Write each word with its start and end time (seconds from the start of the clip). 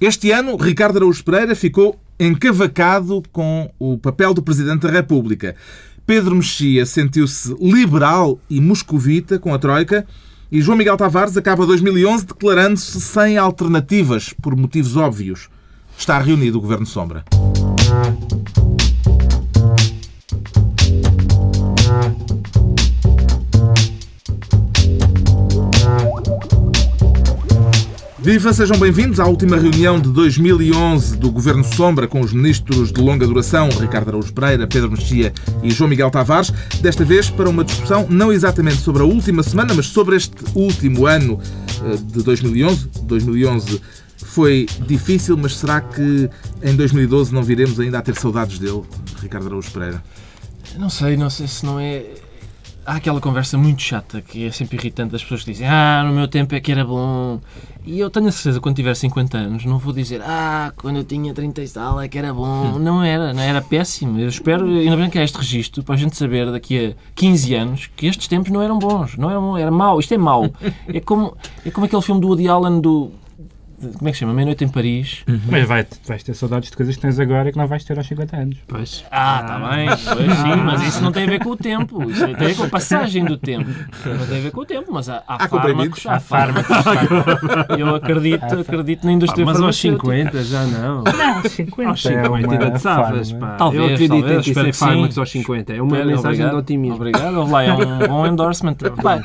Este 0.00 0.30
ano, 0.30 0.56
Ricardo 0.56 0.96
Araújo 0.96 1.22
Pereira 1.22 1.54
ficou 1.54 2.00
encavacado 2.18 3.22
com 3.30 3.70
o 3.78 3.98
papel 3.98 4.32
do 4.32 4.42
Presidente 4.42 4.80
da 4.80 4.90
República. 4.90 5.54
Pedro 6.06 6.34
Mexia 6.34 6.86
sentiu-se 6.86 7.54
liberal 7.60 8.40
e 8.48 8.62
moscovita 8.62 9.38
com 9.38 9.52
a 9.52 9.58
Troika 9.58 10.06
e 10.50 10.62
João 10.62 10.78
Miguel 10.78 10.96
Tavares 10.96 11.36
acaba 11.36 11.66
2011 11.66 12.24
declarando-se 12.24 12.98
sem 12.98 13.36
alternativas, 13.36 14.32
por 14.32 14.56
motivos 14.56 14.96
óbvios. 14.96 15.50
Está 15.98 16.18
reunido 16.18 16.56
o 16.56 16.62
Governo 16.62 16.86
Sombra. 16.86 17.22
Viva, 28.22 28.52
sejam 28.52 28.78
bem-vindos 28.78 29.18
à 29.18 29.24
última 29.24 29.56
reunião 29.56 29.98
de 29.98 30.10
2011 30.10 31.16
do 31.16 31.30
Governo 31.30 31.64
Sombra 31.64 32.06
com 32.06 32.20
os 32.20 32.34
ministros 32.34 32.92
de 32.92 33.00
longa 33.00 33.26
duração 33.26 33.70
Ricardo 33.70 34.08
Araújo 34.08 34.30
Pereira, 34.34 34.66
Pedro 34.66 34.90
Mexia 34.90 35.32
e 35.62 35.70
João 35.70 35.88
Miguel 35.88 36.10
Tavares. 36.10 36.50
Desta 36.82 37.02
vez 37.02 37.30
para 37.30 37.48
uma 37.48 37.64
discussão 37.64 38.06
não 38.10 38.30
exatamente 38.30 38.76
sobre 38.76 39.02
a 39.02 39.06
última 39.06 39.42
semana, 39.42 39.72
mas 39.72 39.86
sobre 39.86 40.16
este 40.16 40.34
último 40.54 41.06
ano 41.06 41.40
eh, 41.82 41.96
de 41.96 42.22
2011. 42.22 42.90
2011 43.04 43.80
foi 44.18 44.66
difícil, 44.86 45.38
mas 45.38 45.56
será 45.56 45.80
que 45.80 46.28
em 46.62 46.76
2012 46.76 47.32
não 47.32 47.42
viremos 47.42 47.80
ainda 47.80 48.00
a 48.00 48.02
ter 48.02 48.16
saudades 48.16 48.58
dele, 48.58 48.82
Ricardo 49.22 49.46
Araújo 49.46 49.70
Pereira? 49.70 50.04
Não 50.78 50.90
sei, 50.90 51.16
não 51.16 51.30
sei 51.30 51.48
se 51.48 51.64
não 51.64 51.80
é 51.80 52.04
há 52.90 52.96
aquela 52.96 53.20
conversa 53.20 53.56
muito 53.56 53.80
chata 53.80 54.20
que 54.20 54.46
é 54.46 54.50
sempre 54.50 54.76
irritante 54.76 55.12
das 55.12 55.22
pessoas 55.22 55.44
que 55.44 55.52
dizem 55.52 55.68
ah, 55.68 56.02
no 56.04 56.12
meu 56.12 56.26
tempo 56.26 56.54
é 56.54 56.60
que 56.60 56.72
era 56.72 56.84
bom. 56.84 57.40
E 57.86 57.98
eu 57.98 58.10
tenho 58.10 58.26
a 58.26 58.32
certeza 58.32 58.60
quando 58.60 58.76
tiver 58.76 58.94
50 58.94 59.38
anos 59.38 59.64
não 59.64 59.78
vou 59.78 59.92
dizer 59.92 60.20
ah, 60.22 60.72
quando 60.76 60.96
eu 60.96 61.04
tinha 61.04 61.32
30 61.32 61.62
e 61.62 61.68
tal 61.68 62.00
é 62.00 62.08
que 62.08 62.18
era 62.18 62.34
bom. 62.34 62.74
Hum. 62.74 62.78
Não 62.80 63.02
era, 63.02 63.32
não 63.32 63.42
era 63.42 63.62
péssimo. 63.62 64.18
Eu 64.18 64.28
espero, 64.28 64.66
ainda 64.66 64.96
bem 64.96 65.08
que 65.08 65.18
há 65.18 65.22
este 65.22 65.38
registro 65.38 65.84
para 65.84 65.94
a 65.94 65.98
gente 65.98 66.16
saber 66.16 66.50
daqui 66.50 66.88
a 66.88 67.10
15 67.14 67.54
anos 67.54 67.90
que 67.94 68.06
estes 68.06 68.26
tempos 68.26 68.50
não 68.50 68.60
eram 68.60 68.78
bons, 68.78 69.16
não 69.16 69.30
eram, 69.30 69.56
era 69.56 69.70
mau. 69.70 70.00
Isto 70.00 70.14
é 70.14 70.18
mau. 70.18 70.50
É 70.92 70.98
como, 70.98 71.36
é 71.64 71.70
como 71.70 71.86
aquele 71.86 72.02
filme 72.02 72.20
do 72.20 72.28
Woody 72.28 72.48
Allen 72.48 72.80
do 72.80 73.12
como 73.80 74.08
é 74.08 74.10
que 74.10 74.12
se 74.12 74.20
chama? 74.20 74.34
Meia-noite 74.34 74.64
em 74.64 74.68
Paris. 74.68 75.22
Uhum. 75.26 75.40
Mas 75.48 75.66
vai, 75.66 75.86
vais 76.06 76.22
ter 76.22 76.34
saudades 76.34 76.70
de 76.70 76.76
coisas 76.76 76.94
que 76.96 77.02
tens 77.02 77.18
agora 77.18 77.48
e 77.48 77.52
que 77.52 77.58
não 77.58 77.66
vais 77.66 77.82
ter 77.84 77.96
aos 77.96 78.06
50 78.06 78.36
anos. 78.36 78.58
Pois. 78.66 79.04
Ah, 79.10 79.40
está 79.40 79.56
ah. 79.56 79.76
bem. 79.76 79.86
Pois, 79.86 80.38
sim, 80.38 80.62
mas 80.64 80.82
isso 80.82 81.02
não 81.02 81.12
tem 81.12 81.24
a 81.24 81.26
ver 81.26 81.38
com 81.40 81.50
o 81.50 81.56
tempo. 81.56 82.10
Isso 82.10 82.24
tem 82.24 82.34
a 82.34 82.38
ver 82.38 82.56
com 82.56 82.64
a 82.64 82.68
passagem 82.68 83.24
do 83.24 83.38
tempo. 83.38 83.70
Não 84.04 84.26
tem 84.26 84.38
a 84.38 84.42
ver 84.42 84.50
com 84.50 84.60
o 84.60 84.66
tempo, 84.66 84.92
mas 84.92 85.08
há, 85.08 85.22
há, 85.26 85.44
há 85.44 85.48
fármacos. 85.48 86.06
Há 86.06 86.20
fármacos. 86.20 86.76
Eu 87.78 87.94
acredito, 87.94 88.44
acredito 88.44 89.06
na 89.06 89.12
indústria 89.12 89.44
Mas 89.46 89.60
aos 89.60 89.76
50 89.76 90.44
já 90.44 90.64
não. 90.66 91.02
Não, 91.04 91.42
50. 91.42 91.90
Aos 91.90 92.02
50 92.02 92.20
é 92.20 92.52
ainda 92.52 92.70
te 92.70 92.80
safas, 92.80 93.36
Talvez, 93.58 93.80
eu 93.80 93.94
acredito 93.94 94.20
talvez, 94.20 94.46
em 94.46 94.54
ter 94.54 94.72
fármacos 94.74 95.18
aos 95.18 95.30
50. 95.30 95.72
É 95.72 95.82
uma 95.82 95.92
Espero, 95.92 96.08
mensagem 96.08 96.28
obrigado, 96.28 96.50
de 96.50 96.56
otimismo. 96.56 96.96
Obrigado. 96.96 97.50
Lá 97.50 97.62
é 97.62 97.72
um 97.72 97.98
bom 98.08 98.26
endorsement. 98.28 98.76
Pá, 99.02 99.22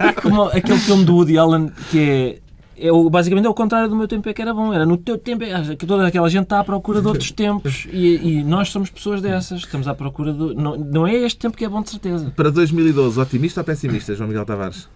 é 0.00 0.12
como 0.12 0.44
aquele 0.44 0.78
filme 0.78 1.04
do 1.04 1.14
Woody 1.16 1.38
Allen 1.38 1.70
que 1.90 2.00
é 2.00 2.45
eu, 2.78 3.08
basicamente 3.08 3.46
é 3.46 3.48
o 3.48 3.54
contrário 3.54 3.88
do 3.88 3.96
meu 3.96 4.06
tempo 4.06 4.28
é 4.28 4.34
que 4.34 4.42
era 4.42 4.52
bom. 4.52 4.72
Era 4.72 4.84
no 4.84 4.96
teu 4.96 5.16
tempo, 5.16 5.44
é, 5.44 5.76
que 5.76 5.86
toda 5.86 6.06
aquela 6.06 6.28
gente 6.28 6.44
está 6.44 6.60
à 6.60 6.64
procura 6.64 7.00
de 7.00 7.08
outros 7.08 7.30
tempos 7.30 7.86
e, 7.90 8.38
e, 8.40 8.44
nós 8.44 8.68
somos 8.68 8.90
pessoas 8.90 9.20
dessas. 9.20 9.60
Estamos 9.60 9.88
à 9.88 9.94
procura 9.94 10.32
do. 10.32 10.54
Não, 10.54 10.76
não 10.76 11.06
é 11.06 11.14
este 11.14 11.38
tempo 11.38 11.56
que 11.56 11.64
é 11.64 11.68
bom 11.68 11.82
de 11.82 11.90
certeza. 11.90 12.32
Para 12.36 12.50
2012, 12.50 13.18
otimista 13.20 13.60
ou 13.60 13.64
pessimista, 13.64 14.14
João 14.14 14.28
Miguel 14.28 14.44
Tavares? 14.44 14.88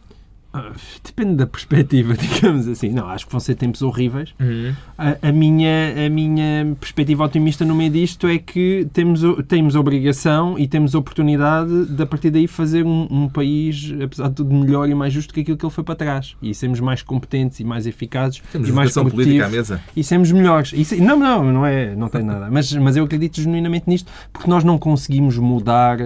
Ah, 0.52 0.72
depende 1.04 1.36
da 1.36 1.46
perspectiva, 1.46 2.14
digamos 2.18 2.66
assim. 2.66 2.90
Não, 2.90 3.08
acho 3.08 3.24
que 3.24 3.30
vão 3.30 3.40
ser 3.40 3.54
tempos 3.54 3.82
horríveis. 3.82 4.34
Uhum. 4.40 4.74
A, 4.98 5.28
a, 5.28 5.32
minha, 5.32 6.06
a 6.06 6.10
minha 6.10 6.76
perspectiva 6.80 7.24
otimista 7.24 7.64
no 7.64 7.74
meio 7.74 7.90
disto 7.90 8.26
é 8.26 8.36
que 8.36 8.88
temos, 8.92 9.20
temos 9.46 9.76
obrigação 9.76 10.58
e 10.58 10.66
temos 10.66 10.94
oportunidade 10.94 11.86
de, 11.86 12.02
a 12.02 12.06
partir 12.06 12.30
daí, 12.30 12.48
fazer 12.48 12.84
um, 12.84 13.06
um, 13.10 13.28
país, 13.28 13.94
apesar 14.02 14.28
de 14.28 14.34
tudo, 14.34 14.52
melhor 14.52 14.88
e 14.88 14.94
mais 14.94 15.12
justo 15.12 15.32
que 15.32 15.40
aquilo 15.40 15.56
que 15.56 15.64
ele 15.64 15.72
foi 15.72 15.84
para 15.84 15.94
trás. 15.94 16.36
E 16.42 16.52
sermos 16.52 16.80
mais 16.80 17.00
competentes 17.00 17.60
e 17.60 17.64
mais 17.64 17.86
eficazes 17.86 18.42
temos 18.50 18.68
e 18.68 18.72
mais 18.72 18.92
política 18.92 19.46
à 19.46 19.48
mesa. 19.48 19.80
E 19.94 20.02
sermos 20.02 20.32
melhores. 20.32 20.72
E, 20.72 21.00
não, 21.00 21.16
não, 21.16 21.44
não, 21.52 21.64
é, 21.64 21.94
não 21.94 22.08
tem 22.08 22.24
nada. 22.24 22.48
Mas, 22.50 22.72
mas 22.72 22.96
eu 22.96 23.04
acredito 23.04 23.40
genuinamente 23.40 23.84
nisto, 23.86 24.10
porque 24.32 24.50
nós 24.50 24.64
não 24.64 24.78
conseguimos 24.78 25.38
mudar 25.38 25.98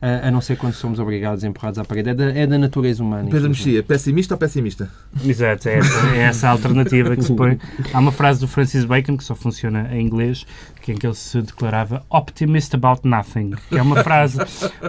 a, 0.00 0.30
não 0.30 0.40
ser 0.40 0.56
quando 0.56 0.74
somos 0.74 0.98
obrigados, 0.98 1.44
empurrados 1.44 1.78
à 1.78 1.84
parede. 1.84 2.10
É 2.10 2.14
da, 2.14 2.24
é 2.32 2.46
da 2.46 2.58
natureza 2.58 3.02
humana. 3.02 3.28
Pedro 3.30 3.48
Mexia, 3.48 3.82
pessimista 3.88 4.34
ou 4.34 4.38
pessimista? 4.38 4.90
Exato, 5.24 5.68
é 5.68 5.78
essa, 5.78 6.14
é 6.14 6.18
essa 6.18 6.48
a 6.48 6.50
alternativa 6.50 7.16
que 7.16 7.22
se 7.22 7.34
põe. 7.34 7.58
Há 7.92 7.98
uma 7.98 8.12
frase 8.12 8.38
do 8.38 8.46
Francis 8.46 8.84
Bacon, 8.84 9.16
que 9.16 9.24
só 9.24 9.34
funciona 9.34 9.88
em 9.92 10.02
inglês, 10.02 10.46
que 10.82 10.92
em 10.92 10.94
que 10.94 11.06
ele 11.06 11.14
se 11.14 11.40
declarava 11.40 12.04
optimist 12.10 12.74
about 12.74 13.00
nothing, 13.08 13.52
que 13.68 13.78
é 13.78 13.82
uma 13.82 14.04
frase 14.04 14.38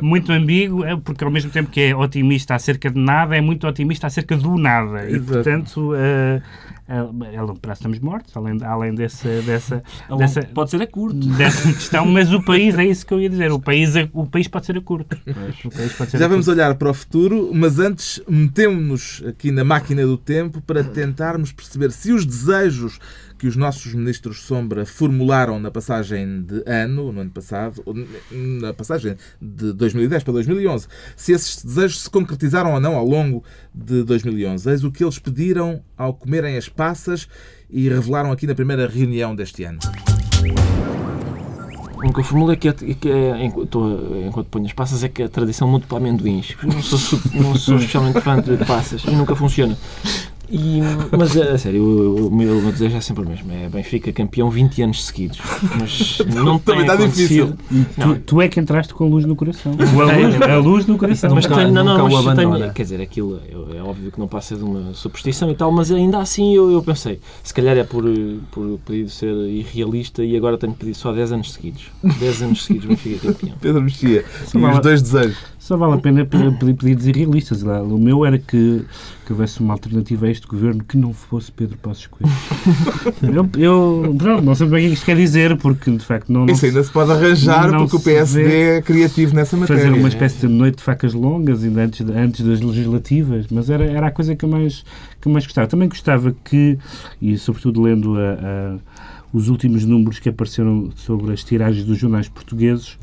muito 0.01 0.31
ambígua, 0.33 0.97
porque 1.03 1.23
ao 1.23 1.31
mesmo 1.31 1.49
tempo 1.49 1.71
que 1.71 1.79
é 1.79 1.95
otimista 1.95 2.53
acerca 2.53 2.91
de 2.91 2.99
nada, 2.99 3.35
é 3.35 3.41
muito 3.41 3.65
otimista 3.65 4.07
acerca 4.07 4.35
do 4.35 4.57
nada. 4.57 5.09
E, 5.09 5.19
portanto, 5.19 5.93
uh, 5.93 6.41
a 6.89 7.41
longo 7.41 7.59
prazo 7.59 7.79
estamos 7.79 7.99
mortos, 7.99 8.35
além, 8.35 8.57
além 8.63 8.95
desse, 8.95 9.27
dessa, 9.41 9.83
dessa. 10.17 10.41
Pode 10.43 10.71
ser 10.71 10.81
a 10.81 10.87
curto. 10.87 11.27
Dessa 11.37 11.71
questão, 11.71 12.05
mas 12.05 12.33
o 12.33 12.41
país, 12.41 12.77
é 12.77 12.85
isso 12.85 13.05
que 13.05 13.13
eu 13.13 13.21
ia 13.21 13.29
dizer, 13.29 13.51
o 13.51 13.59
país, 13.59 13.93
o 14.11 14.25
país 14.25 14.47
pode 14.47 14.65
ser 14.65 14.77
a 14.77 14.81
curto. 14.81 15.15
Ser 16.09 16.17
Já 16.17 16.25
a 16.25 16.27
vamos 16.27 16.47
curto. 16.47 16.57
olhar 16.57 16.73
para 16.75 16.89
o 16.89 16.93
futuro, 16.93 17.51
mas 17.53 17.77
antes 17.77 18.21
metemos-nos 18.27 19.23
aqui 19.27 19.51
na 19.51 19.63
máquina 19.63 20.05
do 20.05 20.17
tempo 20.17 20.61
para 20.61 20.83
tentarmos 20.83 21.51
perceber 21.51 21.91
se 21.91 22.11
os 22.11 22.25
desejos 22.25 22.99
que 23.39 23.47
os 23.47 23.55
nossos 23.55 23.93
ministros 23.93 24.41
Sombra 24.41 24.85
formularam 24.85 25.59
na 25.59 25.71
passagem 25.71 26.41
de 26.41 26.61
ano, 26.65 27.11
no 27.13 27.21
ano 27.21 27.31
passado, 27.31 27.81
na 28.29 28.73
passagem 28.73 29.15
de 29.41 29.71
2010 29.71 30.23
para 30.23 30.33
2011, 30.33 30.87
se 31.15 31.31
esses 31.31 31.63
desejos 31.63 32.01
se 32.01 32.09
concretizaram 32.09 32.73
ou 32.73 32.81
não 32.81 32.95
ao 32.95 33.05
longo 33.05 33.41
de 33.73 34.03
2011. 34.03 34.69
Eis 34.69 34.83
o 34.83 34.91
que 34.91 35.03
eles 35.03 35.17
pediram 35.17 35.81
ao 35.97 36.13
comerem 36.13 36.57
as 36.57 36.67
passas 36.67 37.29
e 37.69 37.87
revelaram 37.87 38.29
aqui 38.29 38.45
na 38.45 38.53
primeira 38.53 38.85
reunião 38.87 39.33
deste 39.33 39.63
ano. 39.63 39.79
O 41.95 42.13
que 42.13 42.19
eu 42.19 42.23
formulo 42.23 42.51
é 42.51 42.55
que, 42.57 42.67
é, 42.67 42.73
que 42.73 43.09
é, 43.09 43.43
enquanto, 43.43 44.23
enquanto 44.25 44.47
ponho 44.47 44.65
as 44.65 44.73
passas, 44.73 45.03
é 45.03 45.09
que 45.09 45.23
a 45.23 45.29
tradição 45.29 45.67
muda 45.67 45.85
para 45.87 45.97
amendoins. 45.97 46.55
Não 46.61 46.81
sou, 46.81 47.19
não 47.33 47.55
sou 47.55 47.75
especialmente 47.79 48.19
fã 48.19 48.41
de 48.41 48.57
passas 48.65 49.03
e 49.03 49.11
nunca 49.11 49.35
funciona. 49.35 49.77
E, 50.51 50.79
mas 51.15 51.37
a 51.37 51.57
sério, 51.59 51.83
o, 51.83 52.31
meu, 52.31 52.57
o 52.57 52.61
meu 52.61 52.71
desejo 52.71 52.97
é 52.97 53.01
sempre 53.01 53.23
o 53.23 53.29
mesmo: 53.29 53.51
é 53.51 53.69
Benfica 53.69 54.11
campeão 54.11 54.49
20 54.49 54.81
anos 54.81 55.05
seguidos. 55.05 55.39
Mas 55.79 56.17
não 56.33 56.57
tem 56.57 56.81
está 56.81 56.95
difícil. 56.95 57.53
Tu, 57.69 58.19
tu, 58.25 58.41
é 58.41 58.47
que 58.47 58.59
entraste 58.59 58.93
com 58.93 59.05
a 59.05 59.07
luz 59.07 59.25
no 59.25 59.35
coração. 59.35 59.73
A 59.79 60.17
luz, 60.17 60.41
a 60.41 60.57
luz 60.57 60.85
no 60.87 60.97
coração. 60.97 61.35
Mas 61.35 61.45
tenho, 61.45 61.71
não, 61.71 61.83
não, 61.83 62.09
mas 62.09 62.35
tenho, 62.35 62.73
quer 62.73 62.83
dizer, 62.83 63.01
aquilo 63.01 63.39
é, 63.47 63.77
é, 63.77 63.81
óbvio 63.81 64.11
que 64.11 64.19
não 64.19 64.27
passa 64.27 64.55
de 64.55 64.63
uma 64.63 64.93
superstição 64.93 65.51
e 65.51 65.55
tal, 65.55 65.71
mas 65.71 65.91
ainda 65.91 66.19
assim 66.19 66.55
eu, 66.55 66.71
eu 66.71 66.81
pensei: 66.81 67.19
se 67.43 67.53
calhar 67.53 67.77
é 67.77 67.83
por, 67.83 68.03
por 68.51 68.79
pedido 68.85 69.09
ser 69.09 69.33
irrealista 69.33 70.23
e 70.23 70.35
agora 70.35 70.57
tenho 70.57 70.73
pedido 70.73 70.95
só 70.95 71.11
10 71.11 71.33
anos 71.33 71.53
seguidos. 71.53 71.91
10 72.03 72.41
anos 72.43 72.65
seguidos 72.65 72.87
Benfica 72.87 73.33
campeão. 73.33 73.57
Pedro 73.61 73.81
Mexia, 73.81 74.25
os 74.45 74.79
dois 74.79 75.01
desejos. 75.01 75.37
Só 75.69 75.77
vale 75.77 75.93
a 75.93 75.97
pena 75.97 76.25
pedir 76.25 76.73
pedidos 76.73 77.05
irrealistas. 77.05 77.61
O 77.61 77.99
meu 77.99 78.25
era 78.25 78.39
que, 78.39 78.83
que 79.23 79.31
houvesse 79.31 79.59
uma 79.59 79.75
alternativa 79.75 80.25
a 80.25 80.31
este 80.31 80.47
governo 80.47 80.83
que 80.83 80.97
não 80.97 81.13
fosse 81.13 81.51
Pedro 81.51 81.77
Passos 81.77 82.07
Coelho. 82.07 82.33
eu, 83.55 84.03
eu 84.03 84.15
pronto, 84.17 84.43
não 84.43 84.55
sei 84.55 84.65
bem 84.65 84.85
o 84.85 84.87
que 84.87 84.93
isto 84.95 85.05
quer 85.05 85.15
dizer, 85.15 85.55
porque 85.57 85.91
de 85.91 86.03
facto 86.03 86.33
não. 86.33 86.47
Isso 86.47 86.65
ainda 86.65 86.83
se 86.83 86.89
pode 86.89 87.11
arranjar, 87.11 87.69
porque 87.77 87.97
o 87.97 87.99
PSD 87.99 88.51
é 88.51 88.81
criativo 88.81 89.35
nessa 89.35 89.55
matéria. 89.55 89.83
Fazer 89.83 89.95
uma 89.95 90.07
espécie 90.07 90.39
de 90.39 90.47
noite 90.47 90.77
de 90.77 90.83
facas 90.83 91.13
longas, 91.13 91.63
ainda 91.63 91.83
antes, 91.83 92.01
antes 92.09 92.43
das 92.43 92.61
legislativas, 92.61 93.45
mas 93.51 93.69
era, 93.69 93.85
era 93.85 94.07
a 94.07 94.11
coisa 94.11 94.35
que 94.35 94.45
eu 94.45 94.49
mais, 94.49 94.83
que 95.21 95.27
eu 95.27 95.31
mais 95.31 95.45
gostava. 95.45 95.67
Também 95.67 95.87
gostava 95.87 96.35
que, 96.43 96.79
e 97.21 97.37
sobretudo 97.37 97.79
lendo 97.79 98.17
a, 98.17 98.31
a 98.33 98.75
os 99.33 99.49
últimos 99.49 99.85
números 99.85 100.19
que 100.19 100.29
apareceram 100.29 100.89
sobre 100.95 101.33
as 101.33 101.43
tiragens 101.43 101.85
dos 101.85 101.97
jornais 101.97 102.27
portugueses, 102.27 102.97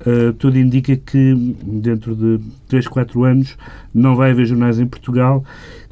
uh, 0.00 0.32
tudo 0.38 0.58
indica 0.58 0.96
que 0.96 1.34
dentro 1.62 2.14
de 2.14 2.40
3, 2.68 2.86
4 2.88 3.24
anos 3.24 3.56
não 3.92 4.14
vai 4.16 4.30
haver 4.30 4.46
jornais 4.46 4.78
em 4.78 4.86
Portugal 4.86 5.44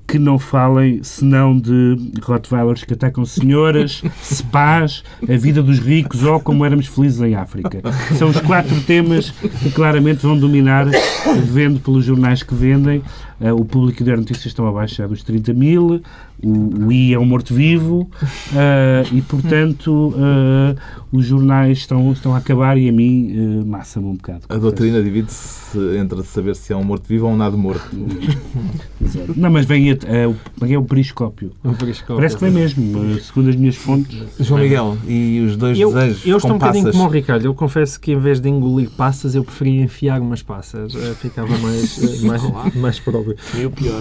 que 0.06 0.18
não 0.18 0.38
falem 0.38 1.02
senão 1.02 1.58
de 1.58 1.96
Rottweilers 2.22 2.84
que 2.84 2.92
atacam 2.92 3.24
senhoras, 3.24 4.02
spas, 4.22 5.02
a 5.22 5.36
vida 5.36 5.62
dos 5.62 5.78
ricos 5.78 6.22
ou 6.22 6.38
como 6.38 6.66
éramos 6.66 6.86
felizes 6.86 7.20
em 7.22 7.34
África. 7.34 7.80
São 8.18 8.28
os 8.28 8.38
quatro 8.40 8.78
temas 8.82 9.30
que 9.30 9.70
claramente 9.70 10.22
vão 10.22 10.38
dominar, 10.38 10.86
vendo 11.44 11.80
pelos 11.80 12.04
jornais 12.04 12.42
que 12.42 12.54
vendem. 12.54 13.02
Uh, 13.40 13.54
o 13.54 13.64
público 13.64 14.04
de 14.04 14.14
notícias 14.14 14.46
estão 14.46 14.66
abaixo 14.68 15.06
dos 15.08 15.22
30 15.22 15.52
mil, 15.54 16.02
o, 16.42 16.86
o 16.86 16.92
I 16.92 17.14
é 17.14 17.18
um 17.18 17.24
morto-vivo 17.24 18.08
uh, 18.22 19.14
e, 19.14 19.22
portanto, 19.22 20.14
uh, 20.16 20.76
os 21.12 21.26
jornais 21.26 21.78
estão, 21.78 22.12
estão 22.12 22.34
a 22.34 22.38
acabar 22.38 22.76
e 22.76 22.88
a 22.88 22.92
mim 22.92 23.60
uh, 23.60 23.66
massa-me 23.66 24.06
um 24.06 24.14
bocado. 24.14 24.42
A 24.48 24.56
doutrina 24.56 25.02
divide-se 25.02 25.78
entre 25.98 26.22
saber 26.22 26.56
se 26.56 26.72
é 26.72 26.76
um 26.76 26.84
morto-vivo 26.84 27.26
ou 27.26 27.32
um 27.32 27.36
nada 27.36 27.56
morto. 27.56 27.88
Não, 29.36 29.50
mas 29.50 29.66
vem 29.66 29.90
a, 29.92 29.94
o, 29.94 30.66
é 30.66 30.78
o 30.78 30.82
periscópio. 30.84 31.52
Um 31.64 31.74
periscópio. 31.74 32.16
Parece 32.16 32.36
que 32.36 32.44
vem 32.44 32.52
mesmo, 32.52 33.18
segundo 33.20 33.50
as 33.50 33.56
minhas 33.56 33.76
fontes. 33.76 34.18
João 34.40 34.60
Miguel, 34.60 34.96
e 35.06 35.40
os 35.40 35.56
dois 35.56 35.78
eu, 35.78 35.92
desejos 35.92 36.26
Eu 36.26 36.36
estou 36.36 36.50
com 36.50 36.56
um 36.56 36.58
bocadinho 36.58 36.92
como 36.92 37.04
o 37.04 37.08
Ricardo. 37.08 37.44
Eu 37.44 37.54
confesso 37.54 38.00
que 38.00 38.12
em 38.12 38.18
vez 38.18 38.40
de 38.40 38.48
engolir 38.48 38.90
passas, 38.90 39.34
eu 39.34 39.44
preferia 39.44 39.82
enfiar 39.82 40.20
umas 40.20 40.42
passas. 40.42 40.94
Eh, 40.94 41.14
Ficava 41.20 41.56
mais, 41.58 42.02
eh, 42.02 42.26
mais, 42.26 42.42
mais 42.74 42.98
próprio. 42.98 43.36
E 43.58 43.64
o 43.64 43.70
pior. 43.70 44.00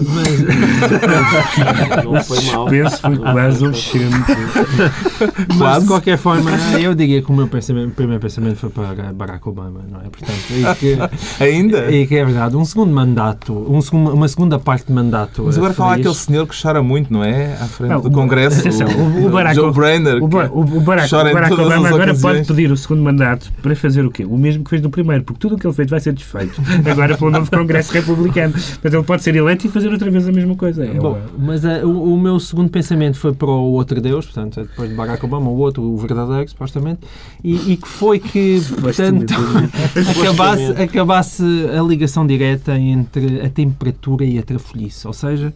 Mas, 2.04 2.31
foi 2.36 2.52
mal. 2.56 2.66
Penso 2.68 3.02
foi 3.02 3.18
quase 3.18 3.68
um 3.68 3.72
mas 5.58 5.82
de 5.82 5.88
qualquer 5.88 6.18
forma, 6.18 6.52
eu 6.80 6.94
diria 6.96 7.22
que 7.22 7.32
o 7.32 7.36
meu 7.36 7.48
pensamento, 7.48 7.90
o 7.90 7.92
primeiro 7.96 8.22
pensamento 8.22 8.56
foi 8.58 8.70
para 8.70 9.12
Barack 9.14 9.48
Obama, 9.48 9.82
não 9.90 10.00
é? 10.00 10.04
Portanto, 10.04 10.34
e 10.52 10.76
que, 10.76 10.98
Ainda? 11.44 11.92
e 11.92 12.08
que 12.08 12.16
é 12.16 12.26
verdade, 12.26 12.56
um 12.56 12.66
segundo 12.66 12.92
mandato, 12.94 13.54
um 13.70 13.82
segundo, 13.82 14.12
uma 14.14 14.28
segunda 14.28 14.60
parte 14.60 14.88
de 14.88 14.94
mandato. 14.94 15.44
Mas 15.46 15.58
agora 15.58 15.74
fala 15.74 15.92
feliz. 15.92 16.08
aquele 16.08 16.24
senhor 16.26 16.48
que 16.48 16.60
chora 16.62 16.82
muito, 16.82 17.12
não 17.12 17.24
é? 17.24 17.54
À 17.54 17.66
frente 17.66 17.92
Não, 17.92 18.02
do 18.02 18.08
o- 18.10 18.12
Congresso. 18.12 18.60
atenção, 18.60 18.88
o- 18.88 19.26
o 19.26 19.30
Barack- 19.30 19.56
Joe 19.56 19.72
Brainer. 19.72 20.16
O, 20.22 20.26
o, 20.26 20.28
o 20.28 20.82
Barack, 20.82 21.14
o 21.14 21.34
Barack 21.34 21.54
Obama 21.54 21.88
agora 21.88 22.16
pode 22.16 22.46
pedir 22.46 22.72
o 22.72 22.78
segundo 22.78 23.02
mandato 23.04 23.52
para 23.62 23.76
fazer 23.76 24.06
o 24.06 24.12
quê? 24.12 24.26
O 24.26 24.38
mesmo 24.38 24.64
que 24.64 24.70
fez 24.70 24.82
no 24.82 24.90
primeiro, 24.90 25.24
porque 25.24 25.40
tudo 25.40 25.56
o 25.56 25.58
que 25.58 25.66
ele 25.68 25.74
fez 25.74 25.90
vai 25.90 26.00
ser 26.00 26.14
desfeito. 26.14 26.62
Agora 26.90 27.18
pelo 27.18 27.32
novo 27.32 27.50
Congresso 27.52 27.92
Republicano. 27.94 28.54
Portanto, 28.54 28.94
ele 28.94 29.04
pode 29.04 29.24
ser 29.24 29.36
eleito 29.36 29.68
e 29.68 29.70
fazer 29.70 29.90
outra 29.90 30.10
vez 30.10 30.28
a 30.28 30.32
mesma 30.32 30.56
coisa. 30.56 30.86
É 30.86 30.94
Bom, 30.94 31.20
mas 31.38 31.64
eh, 31.66 31.84
o, 31.84 32.11
o 32.14 32.18
meu 32.18 32.40
segundo 32.40 32.70
pensamento 32.70 33.18
foi 33.18 33.34
para 33.34 33.50
o 33.50 33.72
outro 33.74 34.02
Deus, 34.02 34.26
portanto, 34.26 34.60
é 34.60 34.64
depois 34.64 34.90
de 34.90 34.96
Barack 34.96 35.24
Obama, 35.24 35.50
o 35.50 35.58
outro, 35.58 35.84
o 35.84 35.98
verdadeiro, 35.98 36.50
supostamente, 36.50 37.02
e, 37.44 37.74
e 37.74 37.78
que 37.78 37.88
foi 37.88 38.20
que, 38.20 38.62
portanto, 38.80 39.34
acabasse, 40.20 40.72
acabasse 40.82 41.44
a 41.78 41.82
ligação 41.82 42.26
direta 42.26 42.78
entre 42.78 43.42
a 43.42 43.50
temperatura 43.50 44.26
e 44.26 44.38
a 44.38 44.44
trafolhice. 44.44 45.08
Ou 45.08 45.14
seja, 45.14 45.54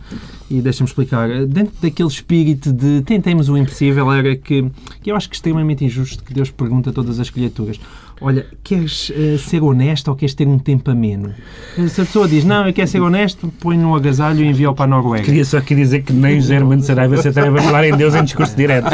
e 0.50 0.62
deixa-me 0.62 0.88
explicar, 0.88 1.46
dentro 1.46 1.74
daquele 1.82 2.10
espírito 2.10 2.72
de 2.72 3.02
tentemos 3.02 3.50
o 3.50 3.58
impossível, 3.58 4.12
era 4.12 4.36
que, 4.36 4.66
que 5.02 5.12
eu 5.12 5.16
acho 5.16 5.30
que 5.30 5.36
é 5.36 5.38
extremamente 5.38 5.84
injusto 5.84 6.24
que 6.24 6.34
Deus 6.34 6.50
pergunta 6.50 6.90
a 6.90 6.94
todas 6.94 7.20
as 7.20 7.30
criaturas. 7.30 7.80
Olha, 8.22 8.46
queres 8.64 9.12
eh, 9.16 9.38
ser 9.38 9.62
honesto 9.62 10.08
ou 10.08 10.16
queres 10.16 10.34
ter 10.34 10.48
um 10.48 10.58
tempo 10.58 10.90
ameno? 10.90 11.32
Se 11.88 12.02
a 12.02 12.06
pessoa 12.06 12.28
diz, 12.28 12.44
não, 12.46 12.66
eu 12.68 12.74
quero 12.74 12.88
ser 12.88 13.02
honesto, 13.02 13.52
põe 13.60 13.78
no 13.78 13.96
agasalho 13.96 14.44
e 14.44 14.48
envia-o 14.48 14.74
para 14.74 14.86
a 14.86 14.88
Noruega. 14.88 15.24
Queria 15.26 15.44
só 15.46 15.58
aqui 15.58 15.76
dizer 15.76 16.02
que 16.04 16.14
nem 16.14 16.40
o 16.40 16.54
Hermano 16.54 16.82
Saraiva 16.82 17.18
se 17.18 17.28
atreve 17.28 17.60
a 17.60 17.62
falar 17.62 17.86
em 17.88 17.96
Deus 17.96 18.16
em 18.16 18.24
discurso 18.24 18.56
direto. 18.56 18.88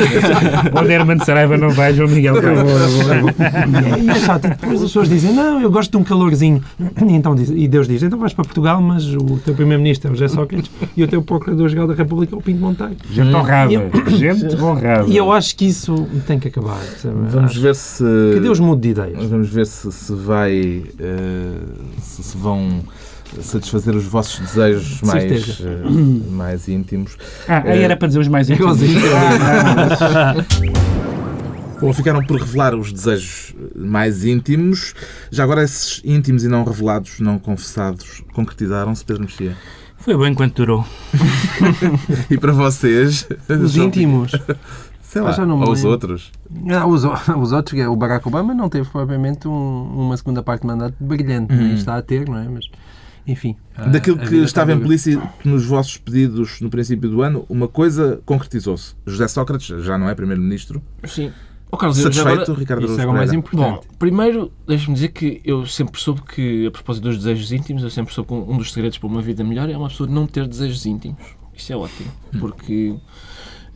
Onde 0.78 0.92
Hermano 0.92 1.24
Saraiva 1.24 1.58
não 1.58 1.70
vai, 1.70 1.94
João 1.94 2.10
Miguel 2.10 2.36
vai. 2.42 4.02
E 4.04 4.10
é 4.10 4.16
chato. 4.16 4.46
E 4.46 4.50
depois 4.50 4.76
as 4.82 4.88
pessoas 4.88 5.10
dizem, 5.10 5.34
não, 5.34 5.62
eu 5.62 5.70
gosto 5.72 5.92
de 5.92 5.98
um 5.98 6.04
calorzinho. 6.04 6.62
E, 6.80 7.14
então, 7.14 7.36
diz- 7.36 7.52
e 7.54 7.68
Deus 7.68 7.88
diz, 7.88 8.02
então 8.04 8.18
vais 8.20 8.34
para 8.34 8.44
Portugal, 8.44 8.82
mas 8.82 9.06
o 9.14 9.40
teu 9.44 9.54
primeiro-ministro 9.54 10.10
é 10.10 10.14
o 10.14 10.16
José 10.16 10.28
Sócrates 10.28 10.72
e 10.96 11.04
o 11.04 11.08
teu 11.08 11.22
procurador-geral 11.22 11.88
da 11.88 11.94
República 11.94 12.36
é 12.36 12.38
o 12.38 12.42
Pinto 12.42 12.60
Monteiro. 12.62 12.96
Gente 13.12 13.36
honrada. 13.36 13.72
Gente 14.08 14.56
honrada. 14.62 15.08
E 15.08 15.16
eu 15.18 15.32
acho 15.32 15.56
que 15.56 15.66
isso 15.66 16.08
tem 16.26 16.40
que 16.40 16.48
acabar. 16.48 16.80
sabe? 16.98 17.16
Vamos 17.30 17.52
Acho 17.52 17.62
ver 17.62 17.76
se. 17.76 18.04
Que 18.34 18.40
Deus 18.40 18.60
mude 18.60 18.82
de 18.82 18.90
ideias. 19.12 19.30
Vamos 19.30 19.50
ver 19.50 19.66
se, 19.66 19.92
se 19.92 20.14
vai. 20.14 20.84
eh, 21.00 21.60
se, 22.02 22.24
se 22.24 22.38
vão 22.38 22.84
satisfazer 23.42 23.96
os 23.96 24.04
vossos 24.04 24.40
desejos 24.42 24.98
De 25.00 25.06
mais, 25.06 25.62
eh, 25.62 25.84
mais 26.30 26.68
íntimos. 26.68 27.18
Ah, 27.48 27.64
aí 27.66 27.82
era 27.82 27.96
para 27.96 28.08
dizer 28.08 28.20
os 28.20 28.28
mais 28.28 28.50
íntimos. 28.50 28.78
Bom, 31.80 31.94
ficaram 31.94 32.24
por 32.26 32.40
revelar 32.40 32.76
os 32.76 32.92
desejos 32.92 33.54
mais 33.76 34.26
íntimos. 34.26 34.94
Já 35.32 35.44
agora, 35.44 35.64
esses 35.64 36.02
íntimos 36.04 36.44
e 36.44 36.48
não 36.48 36.64
revelados, 36.64 37.20
não 37.20 37.40
confessados, 37.40 38.22
concretizaram-se, 38.34 39.04
Pedro 39.06 39.24
Mexia. 39.24 39.56
Foi 39.98 40.18
bom 40.18 40.26
enquanto 40.26 40.56
durou. 40.56 40.86
E 42.30 42.38
para 42.38 42.52
vocês? 42.52 43.28
Os 43.48 43.76
íntimos. 43.76 44.32
Sei 45.12 45.22
lá, 45.22 45.32
Eu 45.32 45.34
já 45.34 45.46
não 45.46 45.58
me 45.58 45.66
ou 45.66 45.72
os 45.72 45.80
lembro. 45.80 45.92
outros. 45.92 46.32
Ah, 46.70 46.88
os, 46.88 47.04
os 47.04 47.52
outros, 47.52 47.78
o 47.86 47.96
Barack 47.98 48.26
Obama 48.28 48.54
não 48.54 48.70
teve 48.70 48.88
propriamente 48.90 49.46
um- 49.46 50.06
uma 50.08 50.16
segunda 50.16 50.42
parte 50.42 50.62
de 50.62 50.68
mandato 50.68 50.96
brilhante, 51.02 51.54
nem 51.54 51.74
está 51.74 51.98
a 51.98 52.02
ter, 52.02 52.30
não 52.30 52.38
é? 52.38 52.48
Mas, 52.48 52.70
enfim. 53.28 53.58
a- 53.76 53.88
Daquilo 53.88 54.16
a 54.16 54.20
que 54.24 54.30
vida 54.30 54.46
estava 54.46 54.72
implícito 54.72 55.22
nos 55.44 55.66
vossos 55.66 55.98
pedidos 55.98 56.62
no 56.62 56.70
princípio 56.70 57.10
do 57.10 57.22
ano, 57.22 57.46
uma 57.50 57.68
coisa 57.68 58.22
concretizou-se. 58.26 58.96
José 59.06 59.28
Sócrates 59.28 59.84
já 59.84 59.98
não 59.98 60.08
é 60.08 60.16
Primeiro-Ministro. 60.16 60.82
Sim. 61.04 61.30
Oh, 61.70 61.76
Carlos, 61.78 61.98
Satisfeito, 61.98 62.42
agora... 62.44 62.54
Ricardo 62.60 62.84
Isso 62.84 62.94
Araújo 62.94 63.02
era 63.02 63.12
o 63.12 63.14
mais 63.14 63.34
importante. 63.34 63.88
Bom, 63.88 63.96
primeiro, 64.00 64.52
deixa-me 64.68 64.94
dizer 64.94 65.10
que 65.10 65.42
eu 65.44 65.66
sempre 65.66 66.00
soube 66.02 66.22
que, 66.22 66.68
a 66.68 66.72
propósito 66.72 67.04
dos 67.04 67.18
desejos 67.18 67.52
íntimos, 67.52 67.84
eu 67.84 67.90
sempre 67.90 68.14
soube 68.14 68.28
que 68.30 68.34
um 68.34 68.58
dos 68.58 68.72
segredos 68.72 68.98
para 68.98 69.08
uma 69.08 69.22
vida 69.22 69.44
melhor 69.44 69.70
é 69.70 69.78
uma 69.78 69.88
pessoa 69.90 70.10
não 70.10 70.26
ter 70.26 70.48
desejos 70.48 70.86
íntimos. 70.86 71.22
Isto 71.54 71.74
é 71.74 71.76
ótimo, 71.78 72.10
porque, 72.40 72.96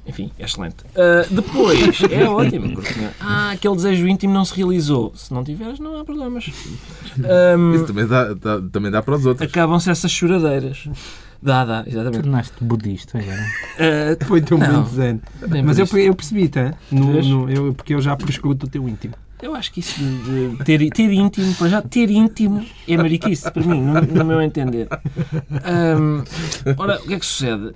enfim, 0.07 0.31
é 0.37 0.45
excelente. 0.45 0.77
Ah, 0.95 1.25
depois, 1.29 1.99
é 2.11 2.23
ótimo, 2.29 2.73
porque 2.73 2.93
ah, 3.19 3.51
aquele 3.51 3.75
desejo 3.75 4.07
íntimo 4.07 4.33
não 4.33 4.45
se 4.45 4.55
realizou. 4.55 5.13
Se 5.15 5.33
não 5.33 5.43
tiveres, 5.43 5.79
não 5.79 5.99
há 5.99 6.05
problemas. 6.05 6.45
Ahm, 7.23 7.73
Isso 7.75 7.85
também 7.85 8.05
dá, 8.07 8.33
dá- 8.33 8.61
também 8.71 8.91
dá 8.91 9.01
para 9.01 9.15
os 9.15 9.25
outros. 9.25 9.47
Acabam-se 9.49 9.89
essas 9.89 10.11
choradeiras. 10.11 10.87
Dá, 11.41 11.63
dá, 11.63 11.83
exatamente. 11.85 12.21
Tornaste 12.23 12.63
budista 12.63 13.19
agora. 13.19 13.45
Ah, 14.19 14.25
Foi 14.25 14.41
tão 14.41 14.57
bem 15.47 15.63
Mas 15.63 15.77
por 15.89 15.99
eu, 15.99 16.05
eu 16.07 16.15
percebi, 16.15 16.47
tá? 16.49 16.73
No, 16.91 17.21
no- 17.21 17.49
eu, 17.49 17.73
porque 17.73 17.93
eu 17.93 18.01
já 18.01 18.15
prescruto 18.15 18.65
o 18.65 18.69
teu 18.69 18.87
íntimo. 18.89 19.13
Eu 19.41 19.53
acho 19.53 19.71
que 19.73 19.81
isso 19.81 19.99
de, 19.99 20.49
de 20.55 20.63
ter, 20.63 20.89
ter 20.89 21.11
íntimo, 21.11 21.53
para 21.55 21.67
já, 21.67 21.81
ter 21.81 22.09
íntimo 22.09 22.65
é 22.87 22.97
mariquice, 22.97 23.51
para 23.51 23.61
mim, 23.63 23.81
no, 23.81 24.01
no 24.01 24.25
meu 24.25 24.41
entender. 24.41 24.87
Ahm, 25.63 26.23
ora, 26.77 26.99
o 27.03 27.07
que 27.07 27.13
é 27.15 27.19
que 27.19 27.25
sucede? 27.25 27.73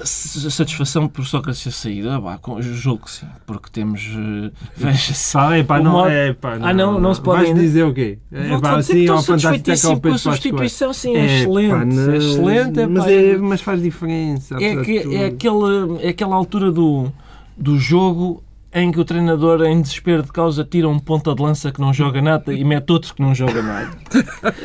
S- 0.00 0.50
satisfação 0.50 1.08
por 1.08 1.24
Sócrates 1.26 1.62
ter 1.64 1.72
saído? 1.72 2.10
Ah, 2.10 2.38
com- 2.40 2.62
julgo 2.62 3.04
que 3.06 3.10
sim, 3.10 3.26
porque 3.44 3.68
temos. 3.70 4.02
eh, 4.02 4.50
veja-se. 4.76 5.32
Pá, 5.32 5.56
é 5.56 5.62
pá, 5.64 5.80
O 5.80 5.82
não, 5.82 5.92
modo- 5.92 6.08
é 6.10 6.32
pá, 6.32 6.58
Ah, 6.62 6.72
não, 6.72 7.00
não 7.00 7.12
se 7.12 7.20
pode 7.20 7.38
Vais 7.38 7.48
ainda- 7.50 7.60
dizer 7.60 7.82
o 7.82 7.92
quê? 7.92 8.18
É 8.32 8.48
Vou 8.48 8.60
pá, 8.60 8.76
dizer 8.78 8.92
que 8.94 8.98
estou 9.00 9.16
é 9.16 9.18
é 9.18 9.22
satisfeitíssimo 9.22 9.92
com 9.92 9.98
a 9.98 10.00
Coelho. 10.02 10.18
substituição, 10.18 10.92
sim, 10.92 11.16
é, 11.16 11.20
É, 11.20 11.38
excelente. 11.40 11.94
não- 11.94 12.12
é 12.12 12.16
excelente. 12.16 12.80
é, 12.80 12.86
mas, 12.86 13.06
é, 13.06 13.36
mas 13.36 13.60
faz 13.60 13.82
diferença. 13.82 14.54
é, 14.60 14.76
que, 14.82 14.98
é, 14.98 15.26
aquele, 15.26 15.98
é 16.02 16.08
aquela 16.10 16.36
altura 16.36 16.70
do, 16.70 17.10
do 17.56 17.78
jogo 17.78 18.42
em 18.74 18.90
que 18.90 18.98
o 18.98 19.04
treinador, 19.04 19.62
em 19.64 19.80
desespero 19.80 20.22
de 20.24 20.32
causa, 20.32 20.64
tira 20.64 20.88
um 20.88 20.98
ponta 20.98 21.32
de 21.34 21.40
lança 21.40 21.70
que 21.70 21.80
não 21.80 21.92
joga 21.94 22.20
nada 22.20 22.52
e 22.52 22.64
mete 22.64 22.90
outro 22.90 23.14
que 23.14 23.22
não 23.22 23.32
joga 23.34 23.62
nada. 23.62 23.90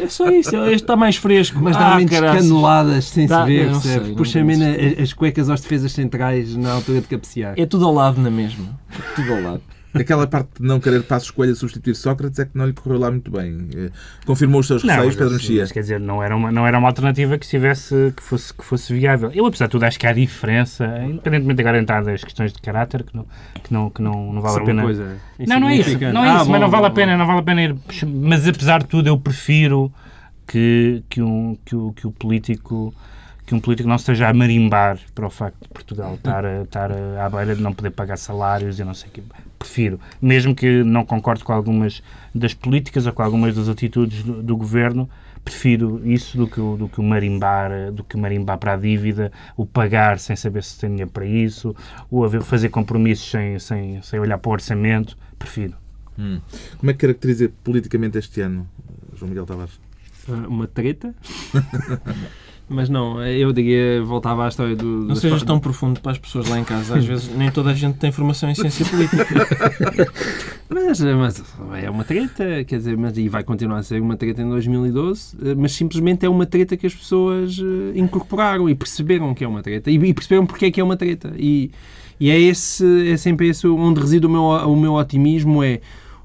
É 0.02 0.08
só 0.10 0.28
isso. 0.30 0.56
Este 0.56 0.74
está 0.84 0.96
mais 0.96 1.16
fresco. 1.16 1.60
Mas 1.62 1.76
ah, 1.78 1.80
dá 1.92 1.96
menos 1.98 2.12
caraças. 2.12 2.42
caneladas 2.48 3.06
sem 3.06 3.28
Dá- 3.28 3.42
se 3.46 3.48
ver, 3.52 3.76
sei, 3.76 4.00
não- 4.00 4.16
Puxa 4.16 4.40
não 4.40 4.48
menos 4.48 4.64
sei. 4.76 4.98
as 5.04 5.14
cuecas 5.14 5.50
aos 5.50 5.62
defesas 5.62 5.92
centrais 5.92 6.56
na 6.56 6.74
altura 6.74 7.02
de 7.02 7.08
cabecear. 7.08 7.54
É 7.56 7.66
tudo 7.66 7.86
ao 7.86 7.94
lado 7.94 8.20
na 8.20 8.32
mesma. 8.32 8.66
É 8.92 9.16
tudo 9.16 9.32
ao 9.34 9.42
lado. 9.42 9.62
Aquela 9.94 10.28
parte 10.28 10.50
de 10.60 10.68
não 10.68 10.80
querer 10.80 11.02
passo 11.04 11.26
escolha 11.26 11.56
substituir 11.56 11.96
Sócrates 11.96 12.38
é 12.38 12.46
que 12.46 12.56
não 12.56 12.68
lhe 12.68 12.74
correu 12.74 13.00
lá 13.00 13.10
muito 13.10 13.32
bem. 13.32 13.68
Eh, 13.76 13.90
Confirmou 14.26 14.60
os 14.62 14.68
seus 14.68 14.84
receios, 14.84 15.06
mas, 15.08 15.16
Pedro 15.16 15.34
Mexia. 15.34 15.62
mas 15.62 15.72
quer 15.72 15.80
dizer, 15.80 16.00
não 16.00 16.22
era, 16.22 16.36
uma, 16.36 16.52
não 16.52 16.68
era 16.68 16.78
uma 16.78 16.88
alternativa 16.88 17.38
que, 17.40 17.46
estivesse, 17.46 18.14
que, 18.16 18.22
fosse, 18.22 18.54
que 18.54 18.64
fosse 18.64 18.94
viável. 18.94 19.32
Eu, 19.34 19.48
apesar 19.48 19.66
de 19.66 19.72
tudo, 19.72 19.84
acho 19.86 19.98
que 20.00 20.06
há 20.06 20.14
diferença, 20.14 20.86
independentemente 21.04 21.62
agora 21.62 21.78
de 21.78 21.84
entrar 21.84 22.04
das 22.04 22.24
questões 22.24 22.54
de 22.54 22.62
caráter, 22.62 23.04
que 23.04 23.16
não, 23.16 23.26
que 23.64 23.74
não, 23.74 23.90
que 23.90 24.02
não, 24.04 24.32
não 24.34 24.42
vale 24.42 24.54
São 24.54 24.64
a 24.64 24.66
pena. 24.68 24.82
coisa 24.84 25.18
Não, 25.48 25.60
não 25.60 25.70
é 25.70 25.78
isso, 25.78 25.98
não 26.14 26.24
é 26.24 26.30
Ah, 26.30 26.36
isso, 26.42 26.50
mas 26.52 26.60
bom, 26.60 26.60
não 26.60 26.70
vale 26.70 26.86
a 26.86 26.90
bom, 26.90 26.96
pena, 26.96 27.12
bom. 27.14 27.18
não 27.18 27.26
vale 27.28 27.40
a 27.40 27.44
pena 27.44 27.64
ir. 27.64 27.76
Mas 28.08 28.48
apesar 28.48 28.80
de 28.84 28.88
tudo, 28.88 29.08
eu 29.08 29.18
prefiro 29.20 29.92
que, 30.48 31.04
que, 31.10 31.20
um, 31.22 31.58
que, 31.66 31.76
o, 31.76 31.94
que 31.94 32.06
o 32.06 32.12
político 32.12 32.94
que 33.50 33.56
um 33.56 33.60
político 33.60 33.90
não 33.90 33.96
esteja 33.96 34.30
a 34.30 34.34
marimbar 34.34 35.00
para 35.16 35.26
o 35.26 35.30
facto 35.32 35.60
de 35.64 35.70
Portugal 35.70 36.14
estar, 36.14 36.46
a- 36.46 36.62
estar 36.62 36.92
a- 36.92 37.26
à 37.26 37.30
beira 37.32 37.56
de 37.56 37.62
não 37.64 37.74
poder 37.74 37.90
pagar 37.90 38.16
salários 38.16 38.80
e 38.80 38.84
não 38.84 38.94
sei 38.94 39.10
o 39.10 39.12
quê. 39.12 39.24
Prefiro, 39.58 40.00
mesmo 40.22 40.54
que 40.54 40.84
não 40.84 41.04
concorde 41.04 41.44
com 41.44 41.52
algumas 41.52 42.04
das 42.34 42.54
políticas 42.54 43.08
ou 43.08 43.12
com 43.14 43.24
algumas 43.24 43.56
das 43.56 43.68
atitudes 43.68 44.22
do, 44.22 44.44
do 44.44 44.56
governo, 44.56 45.10
prefiro 45.44 46.00
isso 46.08 46.38
do 46.38 46.48
que, 46.48 46.62
o- 46.62 46.78
do 46.78 46.88
que 46.88 47.00
o 47.00 47.04
marimbar, 47.04 47.92
do 47.92 48.04
que 48.04 48.16
o 48.16 48.20
marimbar 48.20 48.60
para 48.60 48.74
a 48.74 48.78
dívida, 48.78 49.32
o 49.58 49.66
pagar 49.66 50.20
sem 50.20 50.36
saber 50.36 50.64
se 50.64 50.80
tem 50.80 50.92
dinheiro 50.92 51.10
para 51.10 51.26
isso, 51.26 51.76
o 52.12 52.24
haver- 52.24 52.44
fazer 52.44 52.70
compromissos 52.70 53.32
sem, 53.32 53.58
sem, 53.58 54.00
sem 54.04 54.20
olhar 54.20 54.38
para 54.38 54.50
o 54.50 54.54
orçamento, 54.54 55.18
prefiro. 55.40 55.74
Hum. 56.20 56.40
Como 56.78 56.92
é 56.92 56.94
que 56.94 57.00
caracteriza 57.00 57.52
politicamente 57.64 58.16
este 58.20 58.42
ano, 58.42 58.68
João 59.18 59.30
Miguel 59.30 59.48
Tavares? 59.48 59.80
Ah, 60.30 60.48
Uma 60.48 60.68
treta. 60.68 61.16
Mas 62.70 62.88
não, 62.88 63.22
eu 63.26 63.52
diria, 63.52 64.04
voltava 64.04 64.46
à 64.46 64.48
história 64.48 64.76
do. 64.76 64.86
Não 64.86 65.16
sejas 65.16 65.42
tão 65.42 65.60
profundo 65.60 66.00
para 66.00 66.12
as 66.12 66.20
pessoas 66.20 66.48
lá 66.48 66.60
em 66.60 66.64
casa. 66.64 66.98
Às 66.98 67.04
vezes 67.04 67.36
nem 67.36 67.50
toda 67.50 67.72
a 67.72 67.74
gente 67.74 67.98
tem 67.98 68.12
formação 68.12 68.48
em 68.48 68.54
ciência 68.54 68.86
política. 68.86 69.26
mas, 70.70 71.00
mas 71.02 71.44
é 71.82 71.90
uma 71.90 72.04
treta, 72.04 72.64
quer 72.64 72.78
dizer, 72.78 72.96
mas, 72.96 73.18
e 73.18 73.28
vai 73.28 73.44
continuar 73.44 73.80
a 73.80 73.84
ser 73.84 74.00
uma 74.00 74.16
treta 74.16 74.44
em 74.44 74.50
2012, 74.50 75.36
mas 75.58 75.72
simplesmente 75.72 76.28
é 76.28 76.30
uma 76.30 76.46
treta 76.46 76.78
que 76.78 76.86
as 76.86 76.94
pessoas 76.94 77.60
eh, 77.60 77.98
incorporaram 77.98 78.70
e 78.70 78.76
perceberam 78.76 79.34
que 79.34 79.44
é 79.44 79.48
uma 79.48 79.64
treta. 79.64 79.90
E, 79.90 79.96
e 79.96 80.14
perceberam 80.14 80.46
porque 80.46 80.68
é 80.68 80.72
que 80.72 80.80
é 80.80 80.84
uma 80.84 80.96
treta. 80.96 81.34
E, 81.38 81.72
e 82.20 82.30
é, 82.30 82.40
esse, 82.40 83.10
é 83.10 83.18
sempre 83.18 83.48
esse 83.48 83.66
onde 83.68 84.00
reside 84.00 84.28
o 84.28 84.30
meu, 84.30 84.44
o 84.44 84.76
meu 84.76 84.94
otimismo, 84.94 85.64
é 85.64 85.82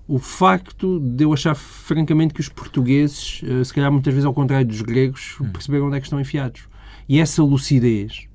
o 0.06 0.18
facto 0.18 1.00
de 1.00 1.24
eu 1.24 1.32
achar 1.32 1.54
francamente 1.54 2.34
que 2.34 2.40
os 2.40 2.48
portugueses, 2.48 3.40
eh, 3.42 3.64
se 3.64 3.72
calhar 3.72 3.90
muitas 3.90 4.12
vezes 4.12 4.26
ao 4.26 4.34
contrário 4.34 4.66
dos 4.66 4.82
gregos, 4.82 5.36
hum. 5.40 5.50
perceberam 5.50 5.86
onde 5.86 5.96
é 5.96 6.00
que 6.00 6.06
estão 6.06 6.20
enfiados. 6.20 6.68
E 7.08 7.18
essa 7.18 7.42
lucidez 7.42 8.28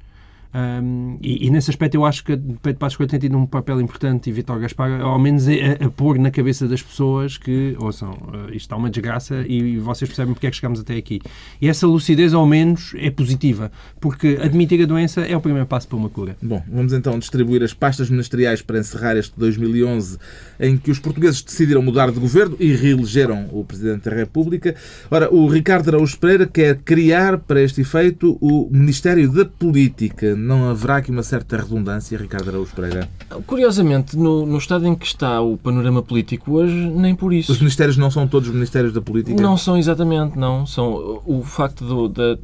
um, 0.52 1.20
e, 1.22 1.46
e, 1.46 1.50
nesse 1.52 1.70
aspecto 1.70 1.94
eu 1.94 2.04
acho 2.04 2.24
que 2.24 2.36
Pedro 2.36 2.80
Passos 2.80 2.98
Coelho 2.98 3.12
tem 3.12 3.20
tido 3.20 3.38
um 3.38 3.46
papel 3.46 3.80
importante 3.80 4.32
e 4.32 4.34
Vitor 4.34 4.60
Gaspar, 4.60 5.00
ao 5.00 5.20
menos 5.20 5.48
a, 5.48 5.52
a, 5.86 5.90
pôr 5.92 6.18
na 6.18 6.32
cabeça 6.32 6.68
das 6.68 6.82
pessoas 6.82 7.38
que, 7.38 7.76
ouçam, 7.80 8.14
uh, 8.14 8.48
isto 8.48 8.62
está 8.62 8.76
uma 8.76 8.90
desgraça 8.90 9.46
e 9.48 9.78
vocês 9.78 10.10
percebem 10.10 10.34
porque 10.34 10.48
é 10.48 10.50
que 10.50 10.56
chegamos 10.56 10.80
até 10.80 10.96
aqui. 10.96 11.22
E 11.62 11.70
essa 11.70 11.86
lucidez, 11.86 12.34
ao 12.34 12.48
menos, 12.48 12.94
é 12.98 13.12
positiva, 13.12 13.72
porque 14.00 14.40
admitir 14.42 14.82
a 14.82 14.88
doença 14.88 15.22
é 15.22 15.38
o 15.38 15.42
primeiro 15.42 15.68
passo 15.68 15.88
para 15.88 15.98
uma 15.98 16.10
cura. 16.10 16.36
Bom, 16.42 16.64
vamos 16.68 16.94
então 16.94 17.20
distribuir 17.20 17.62
as 17.62 17.74
pastas 17.74 18.10
ministeriais 18.10 18.64
para 18.64 18.80
encerrar 18.80 19.16
este 19.18 19.34
2011 19.38 20.18
em 20.60 20.78
que 20.78 20.90
os 20.90 20.98
portugueses 20.98 21.44
decidiram 21.44 21.84
mudar 21.84 22.12
de 22.12 22.20
governo 22.20 22.58
e 22.60 22.74
reelegeram 22.74 23.50
o 23.52 23.64
Presidente 23.64 24.10
da 24.10 24.16
República. 24.16 24.76
Ora, 25.12 25.32
o 25.32 25.48
Ricardo 25.48 25.90
Araújo 25.90 26.18
Pereira 26.18 26.48
quer 26.48 26.78
criar 26.78 27.38
para 27.38 27.62
este 27.62 27.82
efeito 27.82 28.36
o 28.42 28.68
Ministério 28.72 29.32
da 29.32 29.46
Política 29.46 30.39
não 30.40 30.70
haverá 30.70 30.98
aqui 30.98 31.12
uma 31.12 31.24
certa 31.24 31.58
redundância, 31.58 32.18
Ricardo 32.18 32.50
Araújo 32.50 32.74
Pereira? 32.76 33.10
Curiosamente, 33.46 34.18
no, 34.18 34.46
no 34.46 34.58
estado 34.58 34.88
em 34.88 34.96
que 34.96 35.06
está 35.06 35.42
o 35.42 35.58
panorama 35.58 36.02
político 36.02 36.54
hoje, 36.54 36.74
nem 36.74 37.16
por 37.16 37.34
isso. 37.34 37.52
Os 37.52 37.60
ministérios 37.60 37.98
não 37.98 38.10
são 38.10 38.28
todos 38.28 38.50
ministérios 38.50 38.94
da 38.94 39.02
política? 39.02 39.42
Não 39.42 39.58
são 39.58 39.78
exatamente, 39.78 40.38
não. 40.38 40.66
São 40.66 41.22
o 41.26 41.44
facto 41.44 41.86
do, 41.86 42.08
da, 42.08 42.38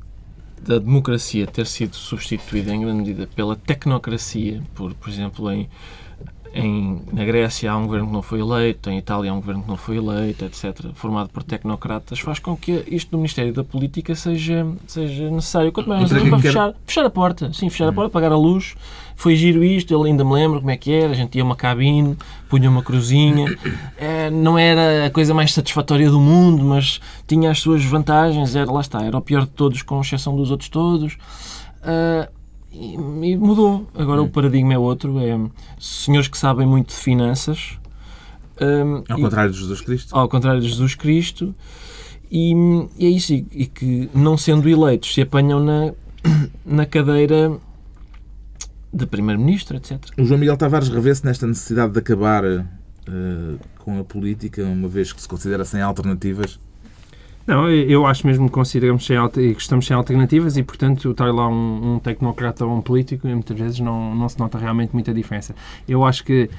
da 0.62 0.80
democracia 0.80 1.48
ter 1.48 1.66
sido 1.68 1.96
substituída 1.96 2.74
em 2.74 2.82
grande 2.82 2.98
medida 2.98 3.30
pela 3.36 3.56
tecnocracia, 3.56 4.62
por, 4.74 4.94
por 4.94 5.10
exemplo, 5.10 5.52
em 5.52 5.70
em, 6.56 7.02
na 7.12 7.26
Grécia 7.26 7.70
há 7.70 7.78
um 7.78 7.86
governo 7.86 8.08
que 8.08 8.14
não 8.14 8.22
foi 8.22 8.40
eleito, 8.40 8.90
em 8.90 8.98
Itália 8.98 9.30
há 9.30 9.34
um 9.34 9.42
governo 9.42 9.64
que 9.64 9.68
não 9.68 9.76
foi 9.76 9.98
eleito, 9.98 10.46
etc., 10.46 10.88
formado 10.94 11.30
por 11.30 11.44
tecnocratas, 11.44 12.18
faz 12.20 12.40
com 12.40 12.56
que 12.56 12.84
isto 12.88 13.12
do 13.12 13.18
Ministério 13.18 13.52
da 13.52 13.64
Política 13.64 14.16
seja, 14.16 14.66
seja 14.88 15.30
necessário. 15.30 15.72
Quanto 15.74 15.90
mais 15.90 16.04
necessário 16.04 16.30
para 16.30 16.40
fechar, 16.40 16.74
fechar 16.88 17.06
a 17.06 17.10
porta, 17.10 17.52
sim, 17.52 17.70
fechar 17.70 17.90
a 17.90 17.92
porta, 17.92 18.08
apagar 18.08 18.32
a 18.32 18.38
luz. 18.38 18.74
Foi 19.18 19.36
giro 19.36 19.64
isto, 19.64 19.94
eu 19.94 20.04
ainda 20.04 20.24
me 20.24 20.34
lembro 20.34 20.60
como 20.60 20.72
é 20.72 20.78
que 20.78 20.92
era, 20.92 21.12
a 21.12 21.16
gente 21.16 21.38
ia 21.38 21.44
uma 21.44 21.56
cabine, 21.56 22.18
punha 22.50 22.70
uma 22.70 22.82
cruzinha, 22.82 23.46
é, 23.98 24.30
não 24.32 24.58
era 24.58 25.06
a 25.06 25.10
coisa 25.10 25.34
mais 25.34 25.54
satisfatória 25.54 26.10
do 26.10 26.20
mundo, 26.20 26.64
mas 26.64 27.00
tinha 27.28 27.52
as 27.52 27.60
suas 27.60 27.84
vantagens, 27.84 28.56
era, 28.56 28.70
lá 28.72 28.82
está, 28.82 29.04
era 29.04 29.18
o 29.18 29.22
pior 29.22 29.42
de 29.42 29.52
todos, 29.52 29.82
com 29.82 30.00
exceção 30.02 30.36
dos 30.36 30.52
outros 30.52 30.70
todos. 30.70 31.14
Uh, 31.82 32.35
e, 32.76 32.94
e 32.96 33.38
mudou. 33.38 33.88
Agora 33.94 34.22
hum. 34.22 34.26
o 34.26 34.30
paradigma 34.30 34.74
é 34.74 34.78
outro. 34.78 35.20
É 35.20 35.40
senhores 35.80 36.28
que 36.28 36.38
sabem 36.38 36.68
muito 36.68 36.90
de 36.90 36.96
finanças. 36.96 37.78
Um, 38.62 39.04
ao 39.10 39.20
e, 39.20 39.22
contrário 39.22 39.52
de 39.52 39.60
Jesus 39.60 39.82
Cristo. 39.82 40.16
Ao 40.16 40.30
contrário 40.30 40.62
de 40.62 40.68
Jesus 40.68 40.96
Cristo. 40.96 41.56
E, 42.32 42.54
e 42.98 43.06
é 43.06 43.10
isso. 43.10 43.34
E, 43.34 43.48
e, 43.52 43.66
que, 43.66 44.10
não 44.14 44.38
sendo 44.38 44.68
eleitos, 44.68 45.14
se 45.14 45.22
apanham 45.22 45.64
na, 45.64 45.94
na 46.66 46.86
cadeira 46.86 47.58
de 48.94 49.06
Primeiro-Ministro, 49.06 49.78
etc. 49.78 50.00
O 50.18 50.26
João 50.26 50.40
Miguel 50.40 50.58
Tavares 50.58 50.88
revê-se 50.90 51.26
nesta 51.26 51.46
necessidade 51.46 51.92
de 51.92 52.00
acabar 52.00 52.46
uh, 52.46 53.60
com 53.80 54.00
a 54.00 54.04
política, 54.04 54.64
uma 54.64 54.88
vez 54.88 55.12
que 55.12 55.22
se 55.22 55.28
considera 55.28 55.66
sem 55.66 55.82
alternativas? 55.82 56.60
Não, 57.48 57.70
eu 57.70 58.08
acho 58.08 58.26
mesmo 58.26 58.48
que 58.48 58.54
consideramos 58.54 59.06
sem, 59.06 59.18
que 59.30 59.62
estamos 59.62 59.86
sem 59.86 59.96
alternativas 59.96 60.58
e, 60.58 60.64
portanto, 60.64 61.12
estar 61.12 61.32
lá 61.32 61.48
um, 61.48 61.96
um 61.96 62.00
tecnocrata 62.00 62.66
ou 62.66 62.76
um 62.76 62.82
político, 62.82 63.28
muitas 63.28 63.58
vezes 63.58 63.80
não, 63.80 64.16
não 64.16 64.28
se 64.28 64.40
nota 64.40 64.58
realmente 64.58 64.94
muita 64.94 65.14
diferença. 65.14 65.54
Eu 65.88 66.04
acho 66.04 66.24
que 66.24 66.50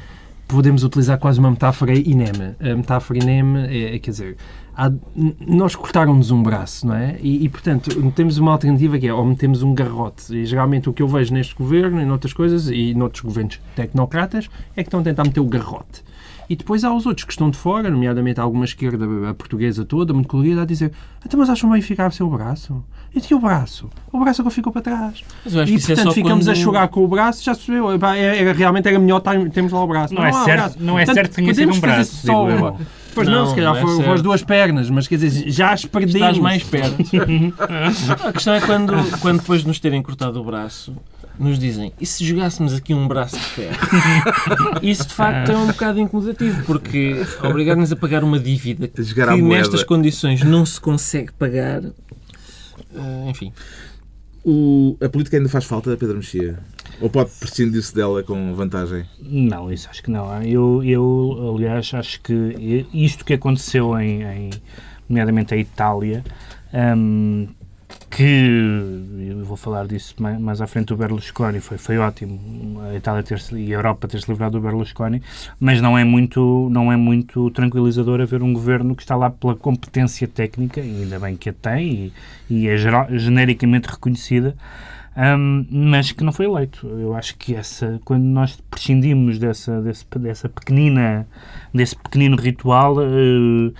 podemos 0.47 0.85
utilizar 0.85 1.19
quase 1.19 1.41
uma 1.41 1.51
metáfora 1.51 1.93
ineme. 1.93 2.55
A 2.61 2.77
metáfora 2.77 3.19
ineme 3.19 3.67
é, 3.67 3.97
é 3.97 3.99
quer 3.99 4.11
dizer, 4.13 4.37
há, 4.77 4.93
nós 5.41 5.75
cortaram-nos 5.75 6.31
um 6.31 6.41
braço, 6.41 6.87
não 6.87 6.95
é? 6.95 7.19
E, 7.21 7.45
e, 7.45 7.49
portanto, 7.49 7.91
temos 8.13 8.39
uma 8.39 8.53
alternativa 8.53 8.97
que 8.97 9.09
é 9.09 9.13
ou 9.13 9.25
metemos 9.25 9.65
um 9.65 9.75
garrote. 9.75 10.37
E 10.37 10.47
geralmente 10.47 10.89
o 10.89 10.93
que 10.93 11.03
eu 11.03 11.09
vejo 11.09 11.35
neste 11.35 11.55
governo 11.57 12.01
e 12.01 12.05
noutras 12.05 12.33
coisas 12.33 12.69
e 12.69 12.95
noutros 12.95 13.23
governos 13.23 13.61
tecnocratas 13.75 14.49
é 14.77 14.83
que 14.83 14.89
estão 14.89 15.01
a 15.01 15.03
tentar 15.03 15.25
meter 15.25 15.41
o 15.41 15.47
garrote. 15.47 16.05
E 16.49 16.57
depois 16.57 16.85
há 16.85 16.95
os 16.95 17.07
outros 17.07 17.25
que 17.25 17.33
estão 17.33 17.51
de 17.51 17.59
fora, 17.59 17.91
nomeadamente 17.91 18.41
alguma 18.41 18.65
esquerda 18.65 19.07
a 19.31 19.35
portuguesa 19.35 19.85
toda, 19.85 20.13
muito 20.13 20.29
colorida, 20.29 20.63
a 20.63 20.65
dizer 20.65 20.93
então, 21.27 21.41
mas 21.41 21.51
acham 21.51 21.69
bem 21.71 21.83
ficar 21.83 22.13
sem 22.13 22.25
o 22.25 22.31
braço? 22.31 22.85
E 23.13 23.21
tinha 23.21 23.37
o 23.37 23.41
braço? 23.41 23.91
O 24.13 24.21
braço 24.21 24.45
que 24.45 24.51
ficou 24.51 24.73
para 24.73 24.83
trás. 24.83 25.25
e, 25.45 25.49
é 25.49 25.53
portanto, 25.53 26.09
é 26.11 26.13
ficamos 26.13 26.45
quando... 26.45 26.49
a 26.51 26.55
chorar 26.55 26.89
com 26.89 27.05
o 27.05 27.09
braço, 27.09 27.43
já 27.43 27.53
se 27.53 27.69
viu. 27.69 27.91
Era, 27.91 28.53
realmente 28.53 28.87
era 28.87 28.99
melhor 28.99 29.21
termos 29.53 29.73
lá 29.73 29.83
o 29.83 29.87
braço. 29.89 30.15
Não, 30.15 30.23
não 30.23 30.29
é 30.29 30.45
certo, 30.45 30.77
não 30.79 30.99
é 30.99 31.05
portanto, 31.05 31.15
certo 31.17 31.31
que 31.31 31.37
tenha 31.37 31.55
sido 31.55 31.73
um 31.73 31.81
braço, 31.81 32.27
só 32.27 32.49
digo 32.49 32.79
Pois 33.13 33.27
não, 33.27 33.35
não, 33.35 33.49
se 33.49 33.55
calhar 33.55 33.73
não 33.73 33.81
é 33.81 33.83
foram 33.83 34.13
as 34.13 34.23
duas 34.23 34.43
pernas, 34.43 34.91
mas 34.91 35.09
quer 35.09 35.17
dizer, 35.17 35.51
já 35.51 35.73
as 35.73 35.87
perdemos. 35.87 36.15
Estás 36.15 36.39
mais 36.39 36.63
perto. 36.63 36.97
a 38.29 38.33
questão 38.33 38.55
é 38.55 38.61
quando, 38.61 39.21
quando 39.21 39.41
depois 39.41 39.63
de 39.63 39.69
nos 39.69 39.81
terem 39.81 40.03
cortado 40.03 40.39
o 40.39 40.45
braço, 40.45 40.95
nos 41.39 41.59
dizem 41.59 41.93
e 42.01 42.07
se 42.07 42.25
jogássemos 42.25 42.75
aqui 42.75 42.95
um 42.95 43.07
braço 43.07 43.37
de 43.37 43.45
ferro? 43.45 43.77
Isso 44.83 45.07
de 45.07 45.15
facto 45.15 45.51
é 45.51 45.57
um 45.57 45.67
bocado 45.67 46.01
incomodativo, 46.01 46.65
porque 46.65 47.15
obrigar-nos 47.43 47.93
a 47.93 47.97
pagar 47.97 48.25
uma 48.25 48.39
dívida 48.39 48.89
que 48.89 49.03
nestas 49.43 49.83
condições 49.83 50.43
não 50.43 50.65
se 50.65 50.81
consegue 50.81 51.33
pagar, 51.33 51.83
uh, 51.85 53.29
enfim. 53.29 53.53
O, 54.45 54.97
a 55.03 55.09
política 55.09 55.37
ainda 55.37 55.49
faz 55.49 55.65
falta, 55.65 55.97
Pedro 55.97 56.19
Mexia? 56.19 56.59
Ou 57.01 57.11
pode 57.11 57.31
prescindir-se 57.41 57.95
dela 57.95 58.23
com 58.23 58.55
vantagem? 58.55 59.05
Não, 59.21 59.73
isso 59.73 59.89
acho 59.91 60.03
que 60.03 60.11
não. 60.11 60.43
Eu, 60.43 60.83
eu 60.85 61.55
aliás, 61.57 61.93
acho 61.93 62.21
que 62.23 62.87
isto 62.95 63.25
que 63.25 63.35
aconteceu 63.35 63.99
em, 63.99 64.23
em 64.23 64.51
nomeadamente 65.09 65.53
a 65.53 65.57
Itália, 65.57 66.25
um, 66.97 67.49
que 68.11 68.23
eu 69.29 69.45
vou 69.45 69.57
falar 69.57 69.87
disso 69.87 70.15
mais, 70.19 70.39
mais 70.39 70.61
à 70.61 70.67
frente 70.67 70.87
do 70.89 70.97
Berlusconi 70.97 71.61
foi 71.61 71.79
foi 71.79 71.99
ótimo. 71.99 72.81
A 72.83 72.95
Itália 72.95 73.23
ter 73.23 73.43
e 73.53 73.73
a 73.73 73.77
Europa 73.77 74.09
ter 74.09 74.21
se 74.21 74.31
livrado 74.31 74.59
do 74.59 74.63
Berlusconi 74.63 75.23
mas 75.61 75.81
não 75.81 75.99
é 75.99 76.05
muito 76.05 76.69
não 76.71 76.93
é 76.93 76.97
muito 76.97 77.51
tranquilizador 77.51 78.21
haver 78.21 78.43
um 78.43 78.53
governo 78.53 78.95
que 78.95 79.03
está 79.03 79.17
lá 79.17 79.31
pela 79.31 79.55
competência 79.55 80.27
técnica 80.29 80.81
e 80.81 81.03
ainda 81.03 81.19
bem 81.19 81.37
que 81.37 81.51
a 81.51 81.53
tem 81.53 82.13
e, 82.51 82.65
e 82.65 82.69
é 82.69 82.77
genericamente 82.77 83.89
reconhecida 83.89 84.57
um, 85.17 85.67
mas 85.71 86.13
que 86.13 86.23
não 86.23 86.31
foi 86.31 86.45
eleito. 86.45 86.87
Eu 86.87 87.15
acho 87.15 87.37
que 87.39 87.55
essa 87.55 87.99
quando 88.05 88.25
nós 88.25 88.61
prescindimos 88.71 89.39
dessa 89.39 89.81
desse, 89.81 90.05
dessa 90.19 90.49
pequenina 90.49 91.27
desse 91.73 91.97
pequenino 91.97 92.37
ritual 92.37 92.97
uh, 92.99 93.73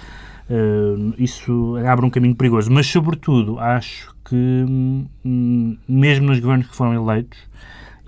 Uh, 0.49 1.15
isso 1.19 1.77
abre 1.89 2.07
um 2.07 2.11
caminho 2.11 2.35
perigoso. 2.35 2.71
Mas, 2.71 2.87
sobretudo, 2.87 3.59
acho 3.59 4.15
que, 4.25 4.35
hum, 4.35 5.77
mesmo 5.89 6.27
nos 6.27 6.39
governos 6.39 6.69
que 6.69 6.77
foram 6.77 6.95
eleitos, 6.95 7.39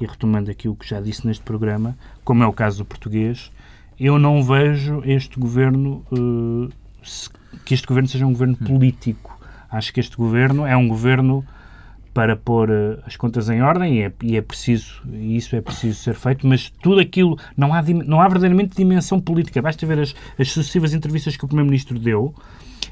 e 0.00 0.06
retomando 0.06 0.50
aqui 0.50 0.68
o 0.68 0.74
que 0.74 0.88
já 0.88 1.00
disse 1.00 1.26
neste 1.26 1.42
programa, 1.42 1.96
como 2.24 2.42
é 2.42 2.46
o 2.46 2.52
caso 2.52 2.78
do 2.78 2.84
português, 2.84 3.50
eu 3.98 4.18
não 4.18 4.42
vejo 4.42 5.02
este 5.04 5.38
governo 5.38 6.04
uh, 6.12 6.70
se, 7.02 7.28
que 7.64 7.74
este 7.74 7.86
governo 7.86 8.08
seja 8.08 8.26
um 8.26 8.32
governo 8.32 8.56
hum. 8.60 8.66
político. 8.66 9.38
Acho 9.70 9.92
que 9.92 10.00
este 10.00 10.16
governo 10.16 10.64
é 10.64 10.76
um 10.76 10.88
governo 10.88 11.44
para 12.18 12.34
pôr 12.34 12.68
uh, 12.68 12.98
as 13.06 13.14
contas 13.14 13.48
em 13.48 13.62
ordem 13.62 13.98
e 13.98 14.02
é, 14.02 14.12
e 14.24 14.36
é, 14.36 14.42
preciso, 14.42 15.00
e 15.08 15.36
isso 15.36 15.54
é 15.54 15.60
preciso 15.60 16.00
ser 16.00 16.16
feito, 16.16 16.48
mas 16.48 16.68
tudo 16.82 16.98
aquilo, 16.98 17.38
não 17.56 17.72
há, 17.72 17.80
não 17.80 18.20
há 18.20 18.26
verdadeiramente 18.26 18.76
dimensão 18.76 19.20
política. 19.20 19.62
Basta 19.62 19.86
ver 19.86 20.00
as, 20.00 20.16
as 20.36 20.50
sucessivas 20.50 20.92
entrevistas 20.92 21.36
que 21.36 21.44
o 21.44 21.46
Primeiro-Ministro 21.46 21.96
deu 21.96 22.34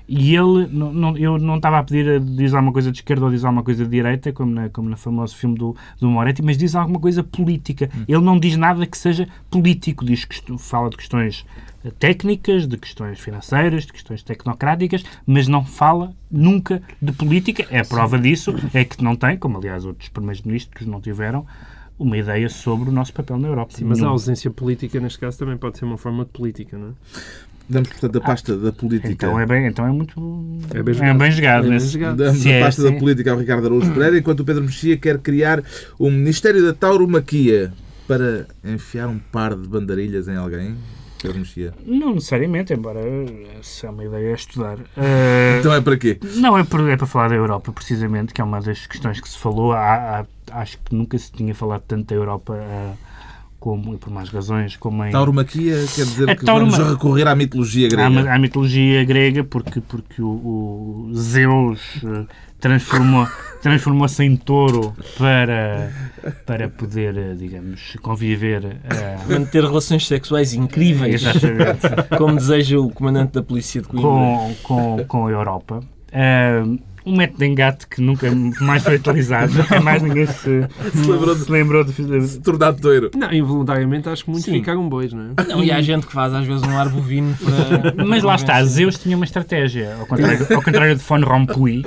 e 0.09 0.37
ele, 0.37 0.69
não, 0.71 0.93
não, 0.93 1.17
eu 1.17 1.39
não 1.39 1.57
estava 1.57 1.79
a 1.79 1.83
pedir 1.83 2.09
a 2.09 2.19
dizer 2.19 2.55
alguma 2.55 2.73
coisa 2.73 2.93
de 2.93 2.99
esquerda 2.99 3.25
ou 3.25 3.31
dizer 3.31 3.47
alguma 3.47 3.65
coisa 3.65 3.85
de 3.85 3.91
direita, 3.91 4.33
como 4.33 4.53
na, 4.53 4.69
como 4.69 4.89
no 4.89 4.97
famoso 4.97 5.37
filme 5.37 5.59
do, 5.59 5.75
do 6.01 6.09
Moretti, 6.09 6.43
mas 6.43 6.57
diz 6.57 6.77
alguma 6.77 7.01
coisa 7.01 7.25
política. 7.25 7.91
Hum. 7.95 8.05
Ele 8.07 8.23
não 8.23 8.39
diz 8.39 8.57
nada 8.57 8.87
que 8.87 8.97
seja 8.97 9.29
político, 9.51 10.05
diz 10.05 10.25
que 10.25 10.59
fala 10.59 10.91
de 10.91 10.97
questões 10.97 11.45
eh, 11.85 11.91
técnicas, 11.99 12.69
de 12.69 12.77
questões 12.77 13.19
financeiras, 13.19 13.85
de 13.85 13.93
questões 13.93 14.23
tecnocráticas, 14.23 15.03
mas 15.27 15.49
não 15.49 15.65
fala 15.65 16.13
nunca 16.31 16.81
de 17.03 17.11
política. 17.11 17.67
É 17.69 17.81
a 17.81 17.85
prova 17.85 18.17
disso 18.17 18.55
é 18.73 18.85
que 18.85 19.03
não 19.03 19.17
tem, 19.17 19.37
como 19.37 19.59
aliás 19.59 19.85
outros 19.85 20.09
primeiros 20.09 20.43
ministros 20.43 20.87
não 20.87 21.01
tiveram, 21.01 21.45
uma 21.99 22.17
ideia 22.17 22.49
sobre 22.49 22.91
o 22.91 22.93
nosso 22.93 23.13
papel 23.13 23.39
na 23.39 23.49
Europa. 23.49 23.73
Sim, 23.75 23.87
mas 23.87 24.03
a 24.03 24.09
ausência 24.09 24.51
política, 24.51 25.01
neste 25.01 25.19
caso, 25.19 25.39
também 25.39 25.57
pode 25.57 25.79
ser 25.79 25.85
uma 25.85 25.97
forma 25.99 26.25
de 26.25 26.31
política, 26.31 26.77
não 26.77 26.91
é? 26.91 26.93
Damos, 27.69 27.89
portanto, 27.89 28.17
a 28.19 28.21
pasta 28.21 28.57
da 28.57 28.71
política. 28.73 29.13
Então 29.13 29.41
é 29.41 29.45
bem, 29.47 29.67
então 29.67 29.87
é 29.87 29.91
muito. 29.91 30.15
É 30.75 30.83
bem 30.83 30.95
jogado. 30.95 31.11
É 31.11 31.19
bem 31.19 31.31
jogado. 31.33 31.67
É 31.67 31.71
bem 31.71 31.81
jogado. 31.81 32.17
Damos 32.17 32.39
Se 32.41 32.49
a 32.49 32.53
é 32.53 32.61
pasta 32.63 32.83
da 32.83 32.93
política 32.93 33.33
ao 33.33 33.39
Ricardo 33.39 33.67
Araújo 33.67 33.93
Pereira, 33.93 34.19
enquanto 34.19 34.41
o 34.41 34.45
Pedro 34.45 34.63
Mexia 34.63 34.97
quer 34.97 35.19
criar 35.19 35.63
o 35.99 36.11
Ministério 36.11 36.65
da 36.65 36.73
Tauromaquia 36.73 37.73
para 38.07 38.47
enfiar 38.65 39.09
um 39.09 39.19
par 39.19 39.55
de 39.57 39.67
bandarilhas 39.69 40.29
em 40.29 40.37
alguém. 40.37 40.77
Pedro 41.21 41.39
Mexia. 41.41 41.73
Não 41.85 42.15
necessariamente, 42.15 42.73
embora 42.75 43.01
essa 43.59 43.87
é 43.87 43.91
uma 43.91 44.05
ideia 44.05 44.31
a 44.31 44.35
estudar. 44.35 44.79
Eh, 44.97 45.57
Então 45.59 45.75
é 45.75 45.81
para 45.81 45.97
quê? 45.97 46.19
Não, 46.37 46.57
é, 46.57 46.63
por- 46.63 46.89
é 46.89 46.97
para 46.97 47.07
falar 47.07 47.29
da 47.31 47.35
Europa, 47.35 47.73
precisamente, 47.73 48.33
que 48.35 48.41
é 48.41 48.45
uma 48.45 48.61
das 48.61 48.87
questões 48.87 49.19
que 49.21 49.29
se 49.29 49.39
falou. 49.39 49.73
Há- 49.73 50.21
há- 50.21 50.61
acho 50.61 50.79
que 50.85 50.95
nunca 50.95 51.17
se 51.19 51.33
tinha 51.33 51.55
falado 51.55 51.83
tanto 51.89 52.07
da 52.11 52.15
Europa 52.15 52.55
ah, 52.61 52.93
como, 53.59 53.95
e 53.95 53.97
por 53.97 54.11
mais 54.13 54.29
razões, 54.29 54.77
como 54.77 55.05
em. 55.05 55.11
Tauromaquia 55.11 55.75
quer 55.95 56.05
dizer 56.05 56.31
A 56.31 56.37
que 56.37 56.45
vamos 56.45 56.75
tauroma- 56.75 56.91
recorrer 56.93 57.27
à 57.29 57.35
mitologia 57.35 57.89
grega. 57.89 58.11
ma- 58.11 58.31
há 58.35 58.39
mitologia 58.39 59.05
grega 59.05 59.43
porque, 59.45 59.81
porque 59.81 60.21
o, 60.23 60.27
o 61.09 61.11
Zeus 61.15 61.81
eh, 62.05 62.25
transformou, 62.61 63.27
transformou-se 63.63 64.23
em 64.25 64.37
touro 64.37 64.95
para, 65.19 65.91
para 66.45 66.69
poder, 66.69 67.17
eh, 67.17 67.35
digamos, 67.35 67.97
conviver. 68.03 68.65
eh, 68.85 69.17
Manter 69.29 69.65
relações 69.65 70.07
sexuais 70.07 70.55
incríveis, 70.55 71.23
exatamente. 71.25 72.17
como 72.17 72.37
deseja 72.37 72.79
o 72.79 72.91
comandante 72.91 73.33
da 73.33 73.43
polícia 73.43 73.81
de 73.83 73.89
Coimbra. 73.89 74.09
com, 74.11 74.55
com, 74.63 75.05
com 75.09 75.27
a 75.27 75.31
Europa. 75.31 75.81
Eh, 76.13 76.63
um 77.07 77.17
método 77.17 77.39
de 77.39 77.47
engate 77.47 77.87
que 77.87 78.01
nunca 78.03 78.29
mais 78.61 78.83
foi 78.83 78.97
utilizado, 78.97 79.53
nunca 79.55 79.81
mais 79.81 80.03
ninguém 80.03 80.27
se, 80.27 80.67
Se 80.93 81.11
lembrou 81.11 81.35
de- 81.35 81.45
se 81.45 81.51
lembrou 81.53 81.85
de, 81.85 82.27
Se 82.27 82.41
tornar 82.41 82.73
toiro. 82.75 83.11
Não, 83.17 83.33
involuntariamente 83.33 84.09
acho 84.09 84.25
que 84.25 84.31
muitos 84.31 84.45
Sim. 84.47 84.59
ficaram 84.59 84.89
bois, 84.89 85.13
não 85.13 85.31
é? 85.39 85.45
Não, 85.49 85.63
e 85.63 85.71
há 85.71 85.81
gente 85.81 86.07
que 86.07 86.13
faz 86.13 86.35
às 86.35 86.47
vezes 86.47 86.63
um 86.65 86.77
ar 86.77 86.89
bovino 86.89 87.35
para. 87.95 88.05
Mas 88.05 88.23
lá 88.23 88.35
está, 88.35 88.63
Zeus 88.65 88.99
tinha 88.99 89.17
uma 89.17 89.25
estratégia. 89.25 89.97
Ao 90.01 90.07
contrário, 90.07 90.47
ao 90.55 90.63
contrário 90.63 90.97
de 90.97 91.03
Von 91.03 91.21
Rompuy, 91.21 91.83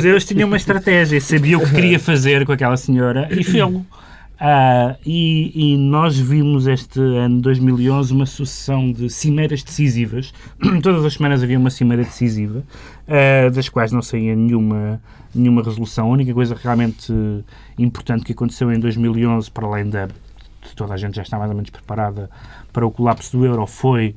Zeus 0.00 0.24
tinha 0.24 0.46
uma 0.46 0.56
estratégia, 0.56 1.20
sabia 1.20 1.58
o 1.58 1.60
que 1.64 1.72
queria 1.74 1.98
fazer 1.98 2.44
com 2.46 2.52
aquela 2.52 2.76
senhora 2.76 3.28
e 3.30 3.42
fê-lo. 3.42 3.84
Ah, 4.40 4.96
e, 5.04 5.72
e 5.72 5.76
nós 5.76 6.16
vimos 6.16 6.68
este 6.68 7.00
ano 7.00 7.40
2011 7.40 8.12
uma 8.12 8.26
sucessão 8.26 8.92
de 8.92 9.10
cimeiras 9.10 9.64
decisivas. 9.64 10.32
Todas 10.80 11.04
as 11.04 11.14
semanas 11.14 11.42
havia 11.42 11.58
uma 11.58 11.70
cimeira 11.70 12.04
decisiva, 12.04 12.62
ah, 13.08 13.50
das 13.50 13.68
quais 13.68 13.90
não 13.90 14.00
saía 14.00 14.36
nenhuma, 14.36 15.00
nenhuma 15.34 15.62
resolução. 15.62 16.06
A 16.06 16.10
única 16.10 16.32
coisa 16.32 16.54
realmente 16.54 17.12
importante 17.76 18.24
que 18.24 18.32
aconteceu 18.32 18.72
em 18.72 18.78
2011, 18.78 19.50
para 19.50 19.66
além 19.66 19.90
da 19.90 20.06
de 20.06 20.74
toda 20.74 20.94
a 20.94 20.96
gente 20.96 21.16
já 21.16 21.22
está 21.22 21.38
mais 21.38 21.50
ou 21.50 21.56
menos 21.56 21.70
preparada 21.70 22.28
para 22.72 22.86
o 22.86 22.90
colapso 22.90 23.36
do 23.36 23.44
euro, 23.44 23.66
foi 23.66 24.14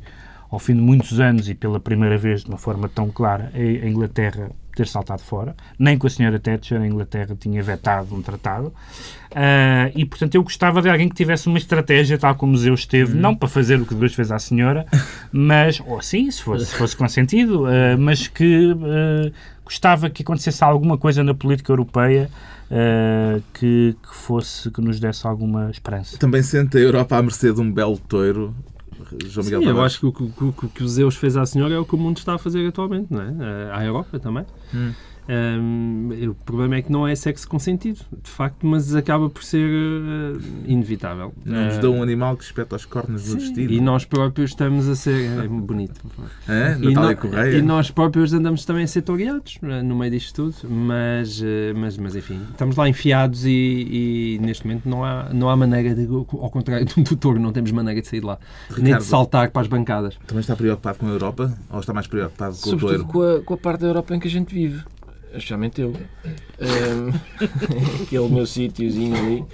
ao 0.50 0.60
fim 0.60 0.76
de 0.76 0.82
muitos 0.82 1.20
anos 1.20 1.48
e 1.48 1.56
pela 1.56 1.80
primeira 1.80 2.18
vez 2.18 2.44
de 2.44 2.50
uma 2.50 2.58
forma 2.58 2.90
tão 2.90 3.10
clara, 3.10 3.52
a 3.54 3.88
Inglaterra 3.88 4.52
ter 4.76 4.88
saltado 4.88 5.22
fora. 5.22 5.56
Nem 5.78 5.98
com 5.98 6.08
a 6.08 6.10
senhora 6.10 6.40
Thatcher 6.40 6.82
a 6.82 6.88
Inglaterra 6.88 7.36
tinha 7.40 7.62
vetado 7.62 8.16
um 8.16 8.22
tratado. 8.22 8.74
Ah, 9.34 9.90
e, 9.96 10.06
portanto, 10.06 10.36
eu 10.36 10.44
gostava 10.44 10.82
de 10.82 10.90
alguém 10.90 11.08
que 11.08 11.16
tivesse 11.16 11.48
uma 11.48 11.58
estratégia, 11.58 12.18
tal 12.18 12.36
como 12.36 12.58
Zeus 12.58 12.86
teve, 12.86 13.16
não 13.16 13.36
para 13.36 13.48
fazer 13.48 13.80
o 13.80 13.86
que 13.86 13.96
Deus 13.96 14.14
fez 14.14 14.32
à 14.32 14.40
senhora, 14.40 14.86
mas, 15.32 15.82
ou 15.86 16.02
sim, 16.02 16.30
se 16.30 16.44
fosse, 16.44 16.66
se 16.66 16.76
fosse 16.76 16.96
consentido, 16.96 17.66
ah, 17.66 17.98
mas 17.98 18.28
que 18.28 18.76
ah, 18.84 19.32
gostava 19.64 20.10
que 20.10 20.22
acontecesse 20.22 20.64
alguma 20.64 20.98
coisa 20.98 21.24
na 21.24 21.34
política 21.34 21.72
europeia 21.72 22.30
ah, 22.70 23.40
que, 23.54 23.96
que 24.02 24.16
fosse, 24.16 24.70
que 24.70 24.82
nos 24.82 25.00
desse 25.00 25.26
alguma 25.26 25.70
esperança. 25.72 26.18
Também 26.18 26.44
sente 26.44 26.78
a 26.78 26.82
Europa 26.82 27.18
à 27.18 27.22
mercê 27.22 27.54
de 27.54 27.62
um 27.62 27.72
belo 27.72 27.98
toiro. 27.98 28.54
João 29.26 29.44
Miguel 29.46 29.62
Sim, 29.62 29.68
eu 29.70 29.82
acho 29.82 30.00
que 30.00 30.06
o 30.06 30.12
que, 30.12 30.24
o 30.44 30.54
que- 30.54 30.68
que 30.70 30.84
o 30.84 30.88
Zeus 30.88 31.16
fez 31.16 31.36
à 31.38 31.46
senhora 31.46 31.74
é 31.74 31.80
o 31.80 31.86
que 31.86 31.96
o 31.96 31.98
mundo 31.98 32.18
está 32.18 32.36
a 32.36 32.38
fazer 32.38 32.68
atualmente, 32.68 33.08
não 33.12 33.22
é? 33.22 33.28
Eh, 33.28 33.70
À 33.74 33.84
Europa 33.86 34.20
também. 34.20 34.46
Hum. 34.74 34.92
Um, 35.30 36.10
o 36.30 36.34
problema 36.46 36.76
é 36.76 36.82
que 36.82 36.92
não 36.92 37.08
é 37.08 37.16
sexo 37.16 37.48
consentido, 37.48 38.00
de 38.24 38.30
facto, 38.30 38.66
mas 38.66 38.94
acaba 38.96 39.30
por 39.30 39.44
ser 39.44 39.70
eh, 39.70 40.38
inevitável. 40.66 41.34
Não 41.46 41.66
nos 41.66 41.76
Eh, 41.76 41.80
dão 41.80 41.96
um 41.98 42.04
animal 42.04 42.36
que 42.36 42.44
espeta 42.44 42.76
os 42.76 42.86
cornos 42.86 43.24
do 43.24 43.32
sim, 43.32 43.38
destino. 43.38 43.72
e 43.72 43.80
nós 43.80 44.04
próprios 44.04 44.52
estamos 44.52 44.88
a 44.90 44.96
ser. 44.96 45.40
É 45.44 45.48
bonito. 45.48 46.02
Hã? 46.50 46.78
E, 46.82 46.86
Natália 46.94 47.12
no- 47.12 47.18
Correia. 47.18 47.58
e 47.58 47.62
nós 47.62 47.92
próprios 47.92 48.34
andamos 48.34 48.66
também 48.66 48.84
a 48.84 48.88
ser 48.88 49.04
toreados 49.04 49.58
eh, 49.64 49.82
no 49.84 49.96
meio 49.96 50.12
disto 50.12 50.34
tudo, 50.52 50.70
mas, 50.70 51.42
mas, 51.76 51.98
mas 51.98 52.16
enfim, 52.16 52.40
estamos 52.52 52.76
lá 52.76 52.90
enfiados 52.90 53.46
e, 53.46 53.50
e 53.52 54.40
neste 54.42 54.66
momento 54.68 54.90
não 54.90 55.04
há, 55.06 55.30
não 55.34 55.50
há 55.50 55.56
maneira 55.56 55.94
de, 55.96 56.06
ao 56.08 56.26
contrário 56.50 56.86
do, 56.86 57.02
do 57.04 57.16
touro, 57.16 57.40
não 57.40 57.52
temos 57.54 57.72
maneira 57.72 58.02
de 58.02 58.08
sair 58.08 58.20
de 58.22 58.26
lá, 58.26 58.38
nem 58.72 58.86
Ricardo. 58.86 59.02
de 59.04 59.08
saltar 59.08 59.52
para 59.52 59.62
as 59.62 59.68
bancadas. 59.68 60.18
Também 60.28 60.42
está 60.42 60.56
preocupado 60.56 60.98
com 61.00 61.08
a 61.08 61.10
Europa? 61.10 61.58
Ou 61.70 61.80
está 61.80 61.94
mais 61.94 62.08
preocupado 62.08 62.54
com 62.56 62.68
o 62.70 62.80
Sobretudo 62.80 63.06
toiro? 63.06 63.06
com 63.06 63.22
a, 63.42 63.44
com 63.46 63.54
a 63.54 63.58
parte 63.58 63.82
da 63.82 63.88
Europa 63.88 64.16
em 64.16 64.20
que 64.20 64.28
a 64.28 64.32
gente 64.32 64.54
vive. 64.54 64.84
Especialmente 65.34 65.82
eu. 65.82 65.94
Ehm, 66.60 67.12
aquele 68.04 68.30
meu 68.30 68.46
sítiozinho 68.46 69.16
ali. 69.16 69.46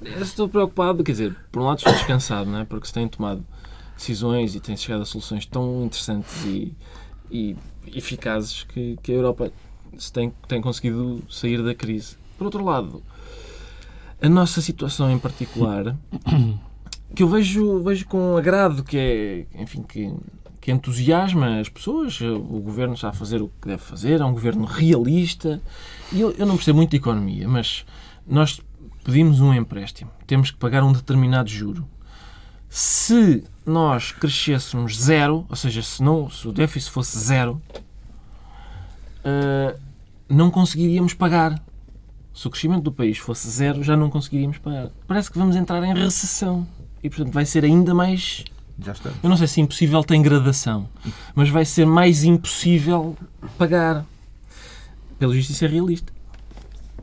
Eu 0.00 0.22
estou 0.22 0.48
preocupado, 0.48 1.02
quer 1.02 1.12
dizer, 1.12 1.36
por 1.50 1.62
um 1.62 1.66
lado 1.66 1.78
estou 1.78 1.92
descansado, 1.92 2.48
não 2.50 2.60
é? 2.60 2.64
porque 2.64 2.86
se 2.86 2.92
têm 2.92 3.08
tomado 3.08 3.44
decisões 3.96 4.54
e 4.54 4.60
têm 4.60 4.76
chegado 4.76 5.02
a 5.02 5.04
soluções 5.04 5.46
tão 5.46 5.84
interessantes 5.84 6.44
e, 6.44 6.74
e 7.30 7.56
eficazes 7.86 8.64
que, 8.64 8.98
que 9.02 9.12
a 9.12 9.14
Europa 9.14 9.52
se 9.98 10.12
tem, 10.12 10.32
tem 10.48 10.60
conseguido 10.60 11.22
sair 11.28 11.62
da 11.62 11.74
crise. 11.74 12.16
Por 12.36 12.44
outro 12.44 12.64
lado, 12.64 13.02
a 14.20 14.28
nossa 14.28 14.60
situação 14.60 15.10
em 15.10 15.18
particular, 15.18 15.96
que 17.14 17.22
eu 17.22 17.28
vejo, 17.28 17.82
vejo 17.82 18.06
com 18.06 18.36
agrado, 18.36 18.82
que 18.82 18.96
é, 18.98 19.62
enfim, 19.62 19.82
que, 19.82 20.12
que 20.64 20.72
entusiasma 20.72 21.60
as 21.60 21.68
pessoas. 21.68 22.18
O 22.22 22.58
governo 22.58 22.94
está 22.94 23.10
a 23.10 23.12
fazer 23.12 23.42
o 23.42 23.50
que 23.60 23.68
deve 23.68 23.82
fazer, 23.82 24.22
é 24.22 24.24
um 24.24 24.32
governo 24.32 24.64
realista. 24.64 25.60
E 26.10 26.22
eu, 26.22 26.30
eu 26.38 26.46
não 26.46 26.56
percebo 26.56 26.78
muito 26.78 26.92
de 26.92 26.96
economia, 26.96 27.46
mas 27.46 27.84
nós 28.26 28.62
pedimos 29.04 29.40
um 29.40 29.52
empréstimo, 29.52 30.10
temos 30.26 30.50
que 30.50 30.56
pagar 30.56 30.82
um 30.82 30.90
determinado 30.90 31.50
juro. 31.50 31.86
Se 32.66 33.44
nós 33.66 34.10
crescêssemos 34.10 34.96
zero, 34.96 35.44
ou 35.50 35.54
seja, 35.54 35.82
se, 35.82 36.02
não, 36.02 36.30
se 36.30 36.48
o 36.48 36.52
déficit 36.52 36.90
fosse 36.90 37.18
zero, 37.18 37.60
ah, 39.22 39.76
não 40.26 40.50
conseguiríamos 40.50 41.12
pagar. 41.12 41.62
Se 42.32 42.46
o 42.46 42.50
crescimento 42.50 42.84
do 42.84 42.90
país 42.90 43.18
fosse 43.18 43.50
zero, 43.50 43.82
já 43.82 43.98
não 43.98 44.08
conseguiríamos 44.08 44.56
pagar. 44.56 44.88
Parece 45.06 45.30
que 45.30 45.38
vamos 45.38 45.56
entrar 45.56 45.84
em 45.84 45.92
recessão. 45.92 46.66
E, 47.02 47.10
portanto, 47.10 47.34
vai 47.34 47.44
ser 47.44 47.66
ainda 47.66 47.92
mais 47.92 48.46
Já 48.78 48.92
está. 48.92 49.10
eu 49.22 49.28
não 49.28 49.36
sei 49.36 49.46
se 49.46 49.60
impossível 49.60 50.02
tem 50.02 50.20
gradação, 50.20 50.88
mas 51.34 51.48
vai 51.48 51.64
ser 51.64 51.86
mais 51.86 52.24
impossível 52.24 53.16
pagar. 53.56 54.04
Pelo 55.18 55.32
visto, 55.32 55.50
isso 55.50 55.64
é 55.64 55.68
realista. 55.68 56.12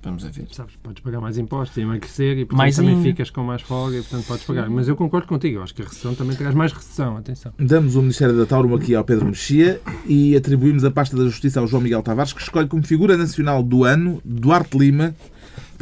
Vamos 0.04 0.26
a 0.26 0.30
ver. 0.30 0.48
Sabes, 0.52 0.76
podes 0.82 1.04
pagar 1.04 1.22
mais 1.22 1.38
impostos 1.38 1.78
e 1.78 1.82
emagrecer 1.82 2.32
e 2.40 2.46
portanto, 2.46 2.58
Mais 2.58 2.76
também 2.76 3.02
ficas 3.04 3.30
com 3.30 3.44
mais 3.44 3.62
folga 3.62 3.98
e 3.98 4.02
portanto 4.02 4.26
podes 4.26 4.44
pagar. 4.46 4.68
Mas 4.68 4.88
eu 4.88 4.96
concordo 4.96 5.28
contigo, 5.28 5.60
eu 5.60 5.64
acho 5.64 5.76
que 5.76 5.84
a 5.84 5.86
recessão 5.86 6.16
também 6.16 6.36
traz 6.36 6.56
mais 6.56 6.74
recessão, 6.74 7.18
atenção. 7.18 7.54
Damos 7.60 7.96
o 7.96 8.02
Ministério 8.02 8.36
da 8.36 8.46
Tauromaquia 8.48 8.98
ao 8.98 9.04
Pedro 9.04 9.28
Mexia 9.28 9.80
e 10.08 10.36
atribuímos 10.36 10.84
a 10.84 10.90
pasta 10.90 11.16
da 11.16 11.24
Justiça 11.26 11.60
ao 11.60 11.68
João 11.68 11.84
Miguel 11.84 12.02
Tavares, 12.02 12.34
que 12.34 12.42
escolhe 12.42 12.68
como 12.68 12.84
figura 12.84 13.16
nacional 13.16 13.62
do 13.62 13.84
ano 13.84 14.20
Duarte 14.26 14.76
Lima. 14.76 15.14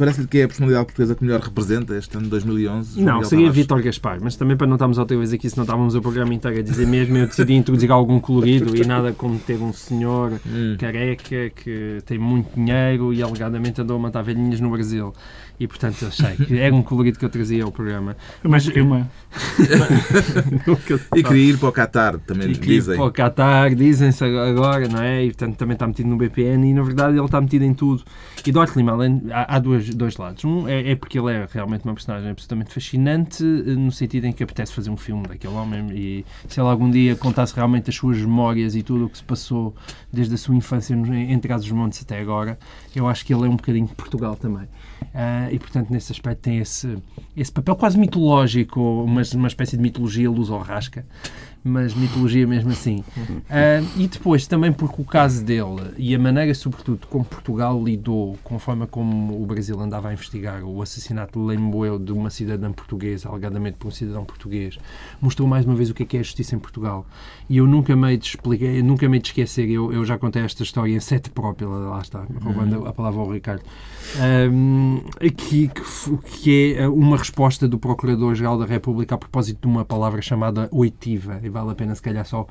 Parece-lhe 0.00 0.26
que 0.26 0.38
é 0.38 0.44
a 0.44 0.48
personalidade 0.48 0.86
portuguesa 0.86 1.14
que 1.14 1.22
melhor 1.22 1.40
representa 1.40 1.94
este 1.94 2.14
ano 2.16 2.24
de 2.24 2.30
2011. 2.30 2.94
João 3.02 3.04
Não, 3.04 3.22
seria 3.24 3.44
Tavares. 3.44 3.54
Vítor 3.62 3.82
Gaspar, 3.82 4.18
mas 4.22 4.34
também 4.34 4.56
para 4.56 4.66
não 4.66 4.76
estarmos 4.76 4.96
outra 4.96 5.14
vez 5.14 5.30
aqui, 5.30 5.50
se 5.50 5.58
não 5.58 5.64
estávamos 5.64 5.94
o 5.94 6.00
programa 6.00 6.32
inteiro 6.32 6.58
a 6.58 6.62
dizer 6.62 6.86
mesmo, 6.86 7.18
eu 7.18 7.26
decidi 7.26 7.52
introduzir 7.52 7.90
algum 7.92 8.18
colorido 8.18 8.74
e 8.74 8.86
nada 8.86 9.12
como 9.12 9.38
ter 9.38 9.58
um 9.60 9.74
senhor 9.74 10.32
Hum. 10.46 10.76
careca 10.78 11.50
que 11.54 11.98
tem 12.06 12.18
muito 12.18 12.48
dinheiro 12.54 13.12
e 13.12 13.22
alegadamente 13.22 13.78
andou 13.82 13.96
a 13.96 14.00
matar 14.00 14.22
velhinhas 14.22 14.58
no 14.58 14.70
Brasil. 14.70 15.12
E 15.60 15.68
portanto 15.68 16.06
achei 16.06 16.36
que 16.36 16.58
era 16.58 16.74
um 16.74 16.82
colorido 16.82 17.18
que 17.18 17.24
eu 17.24 17.28
trazia 17.28 17.62
ao 17.64 17.70
programa. 17.70 18.16
Mas 18.42 18.66
uma, 18.68 19.06
E 21.16 21.22
queria 21.22 21.50
ir 21.50 21.58
para 21.58 21.68
o 21.68 21.72
Qatar, 21.72 22.18
também 22.20 22.50
E 22.50 22.54
que 22.58 22.64
ir 22.70 22.74
dizem. 22.80 22.96
para 22.96 23.04
o 23.04 23.12
Qatar, 23.12 23.74
dizem-se 23.74 24.24
agora, 24.24 24.88
não 24.88 25.02
é? 25.02 25.24
E 25.24 25.28
portanto 25.28 25.56
também 25.56 25.74
está 25.74 25.86
metido 25.86 26.08
no 26.08 26.16
BPN 26.16 26.66
e 26.70 26.72
na 26.74 26.82
verdade 26.82 27.16
ele 27.16 27.24
está 27.24 27.40
metido 27.40 27.62
em 27.64 27.74
tudo. 27.74 28.02
E 28.44 28.50
Duarte 28.52 28.76
Lima, 28.76 28.92
além, 28.92 29.22
há, 29.30 29.56
há 29.56 29.58
dois, 29.58 29.94
dois 29.94 30.16
lados. 30.16 30.44
Um 30.44 30.66
é, 30.66 30.92
é 30.92 30.96
porque 30.96 31.18
ele 31.18 31.30
é 31.32 31.46
realmente 31.52 31.84
uma 31.84 31.94
personagem 31.94 32.30
absolutamente 32.30 32.72
fascinante, 32.72 33.44
eh, 33.44 33.74
no 33.74 33.92
sentido 33.92 34.24
em 34.26 34.32
que 34.32 34.42
apetece 34.42 34.72
fazer 34.72 34.90
um 34.90 34.96
filme 34.96 35.26
daquele 35.28 35.54
homem 35.54 35.88
e 35.92 36.24
se 36.48 36.58
ele 36.58 36.68
algum 36.68 36.90
dia 36.90 37.14
contasse 37.16 37.54
realmente 37.54 37.90
as 37.90 37.96
suas 37.96 38.18
memórias 38.18 38.74
e 38.74 38.82
tudo 38.82 39.06
o 39.06 39.10
que 39.10 39.18
se 39.18 39.24
passou 39.24 39.74
desde 40.12 40.34
a 40.34 40.38
sua 40.38 40.54
infância 40.56 40.96
no- 40.96 41.14
em 41.14 41.38
Trás-os-Montes 41.38 42.02
até 42.02 42.18
agora, 42.18 42.58
eu 42.96 43.06
acho 43.06 43.24
que 43.26 43.34
ele 43.34 43.44
é 43.44 43.48
um 43.48 43.56
bocadinho 43.56 43.86
de 43.86 43.94
Portugal 43.94 44.36
também. 44.36 44.66
Ah, 45.14 45.48
e 45.50 45.58
portanto 45.58 45.90
nesse 45.90 46.12
aspecto 46.12 46.40
tem 46.40 46.58
esse, 46.58 46.96
esse 47.36 47.52
papel 47.52 47.76
quase 47.76 47.98
mitológico, 47.98 48.80
uma, 48.80 49.22
uma 49.34 49.48
espécie 49.48 49.76
de 49.76 49.82
mitologia 49.82 50.30
luz-rasca 50.30 51.04
mas 51.62 51.94
mitologia 51.94 52.46
mesmo 52.46 52.70
assim. 52.70 53.04
Uh, 53.18 53.86
e 53.96 54.08
depois 54.08 54.46
também 54.46 54.72
porque 54.72 55.00
o 55.00 55.04
caso 55.04 55.44
dele 55.44 55.92
e 55.98 56.14
a 56.14 56.18
maneira, 56.18 56.54
sobretudo, 56.54 57.06
como 57.06 57.24
Portugal 57.24 57.82
lidou 57.82 58.38
com 58.42 58.56
a 58.56 58.58
forma 58.58 58.86
como 58.86 59.40
o 59.40 59.46
Brasil 59.46 59.78
andava 59.80 60.08
a 60.08 60.12
investigar 60.12 60.64
o 60.64 60.80
assassinato 60.80 61.38
de 61.38 61.46
Lemoeu 61.46 61.98
de 61.98 62.12
uma 62.12 62.30
cidadã 62.30 62.72
portuguesa, 62.72 63.28
alegadamente 63.28 63.76
por 63.76 63.88
um 63.88 63.90
cidadão 63.90 64.24
português, 64.24 64.78
mostrou 65.20 65.46
mais 65.46 65.66
uma 65.66 65.74
vez 65.74 65.90
o 65.90 65.94
que 65.94 66.02
é, 66.02 66.06
que 66.06 66.16
é 66.16 66.20
a 66.20 66.22
justiça 66.22 66.54
em 66.54 66.58
Portugal. 66.58 67.06
E 67.50 67.56
eu 67.56 67.66
nunca 67.66 67.96
me 67.96 68.16
explicar, 68.16 68.68
nunca 68.84 69.08
me 69.08 69.18
esquecer, 69.18 69.68
eu, 69.68 69.92
eu 69.92 70.04
já 70.04 70.16
contei 70.16 70.40
esta 70.40 70.62
história 70.62 70.94
em 70.94 71.00
sete 71.00 71.30
própria, 71.30 71.66
lá 71.66 72.00
está, 72.00 72.24
roubando 72.40 72.86
a 72.86 72.92
palavra 72.92 73.20
ao 73.20 73.28
Ricardo, 73.28 73.64
um, 74.52 75.00
que, 75.36 75.66
que, 75.66 76.16
que 76.26 76.74
é 76.76 76.88
uma 76.88 77.16
resposta 77.16 77.66
do 77.66 77.76
Procurador-Geral 77.76 78.56
da 78.56 78.66
República 78.66 79.16
a 79.16 79.18
propósito 79.18 79.62
de 79.62 79.66
uma 79.66 79.84
palavra 79.84 80.22
chamada 80.22 80.68
oitiva. 80.70 81.40
Vale 81.50 81.72
a 81.72 81.74
pena 81.74 81.92
se 81.92 82.02
calhar 82.02 82.24
só 82.24 82.46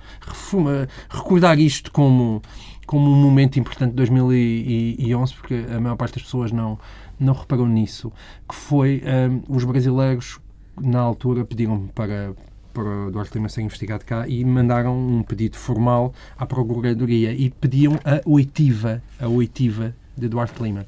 recordar 1.10 1.58
isto 1.62 1.94
como, 1.94 2.42
como 2.86 3.10
um 3.10 3.16
momento 3.16 3.58
importante 3.58 3.92
de 3.92 3.96
2011, 3.96 5.34
porque 5.34 5.66
a 5.74 5.80
maior 5.80 5.96
parte 5.96 6.16
das 6.16 6.24
pessoas 6.24 6.52
não, 6.52 6.78
não 7.18 7.34
reparou 7.34 7.68
nisso, 7.68 8.12
que 8.50 8.54
foi 8.54 9.02
um, 9.06 9.56
os 9.56 9.64
brasileiros 9.64 10.42
na 10.78 11.00
altura 11.00 11.46
pediram 11.46 11.88
para, 11.96 12.34
para 12.80 13.26
Lima 13.36 13.50
ser 13.50 13.62
investigado 13.62 14.06
cá 14.06 14.26
e 14.28 14.44
mandaram 14.46 14.98
um 14.98 15.22
pedido 15.22 15.58
formal 15.58 16.14
à 16.38 16.46
Procuradoria 16.46 17.34
e 17.34 17.50
pediam 17.50 18.00
a 18.06 18.22
oitiva, 18.26 19.02
a 19.20 19.28
oitiva 19.28 19.94
de 20.18 20.30
Duarte 20.30 20.64
Lima. 20.64 20.86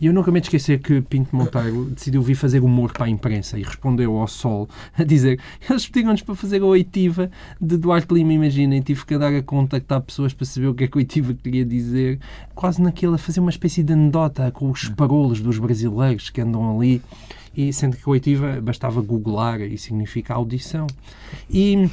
E 0.00 0.06
eu 0.06 0.12
nunca 0.12 0.30
me 0.30 0.40
esquecer 0.40 0.78
que 0.78 1.00
Pinto 1.00 1.34
Monteiro 1.34 1.86
decidiu 1.86 2.20
vir 2.20 2.34
fazer 2.34 2.62
humor 2.62 2.92
para 2.92 3.06
a 3.06 3.08
imprensa 3.08 3.58
e 3.58 3.62
respondeu 3.62 4.16
ao 4.18 4.28
Sol 4.28 4.68
a 4.96 5.02
dizer 5.04 5.40
eles 5.68 5.86
pediram-nos 5.86 6.22
para 6.22 6.34
fazer 6.34 6.60
a 6.60 6.66
oitiva 6.66 7.30
de 7.60 7.78
Duarte 7.78 8.12
Lima, 8.12 8.32
imaginem, 8.32 8.80
tive 8.82 9.04
que 9.06 9.14
andar 9.14 9.34
a 9.34 9.42
contactar 9.42 10.00
pessoas 10.02 10.34
para 10.34 10.44
saber 10.44 10.68
o 10.68 10.74
que 10.74 10.84
é 10.84 10.86
que 10.86 10.98
a 10.98 11.00
oitiva 11.00 11.34
queria 11.34 11.64
dizer, 11.64 12.18
quase 12.54 12.80
naquela, 12.80 13.16
fazer 13.16 13.40
uma 13.40 13.50
espécie 13.50 13.82
de 13.82 13.92
anedota 13.92 14.50
com 14.50 14.70
os 14.70 14.88
parolos 14.88 15.40
dos 15.40 15.58
brasileiros 15.58 16.28
que 16.28 16.42
andam 16.42 16.76
ali, 16.76 17.00
e 17.56 17.72
sendo 17.72 17.96
que 17.96 18.08
oitiva 18.08 18.60
bastava 18.60 19.00
googlar 19.00 19.60
e 19.62 19.78
significa 19.78 20.34
audição. 20.34 20.86
E 21.48 21.88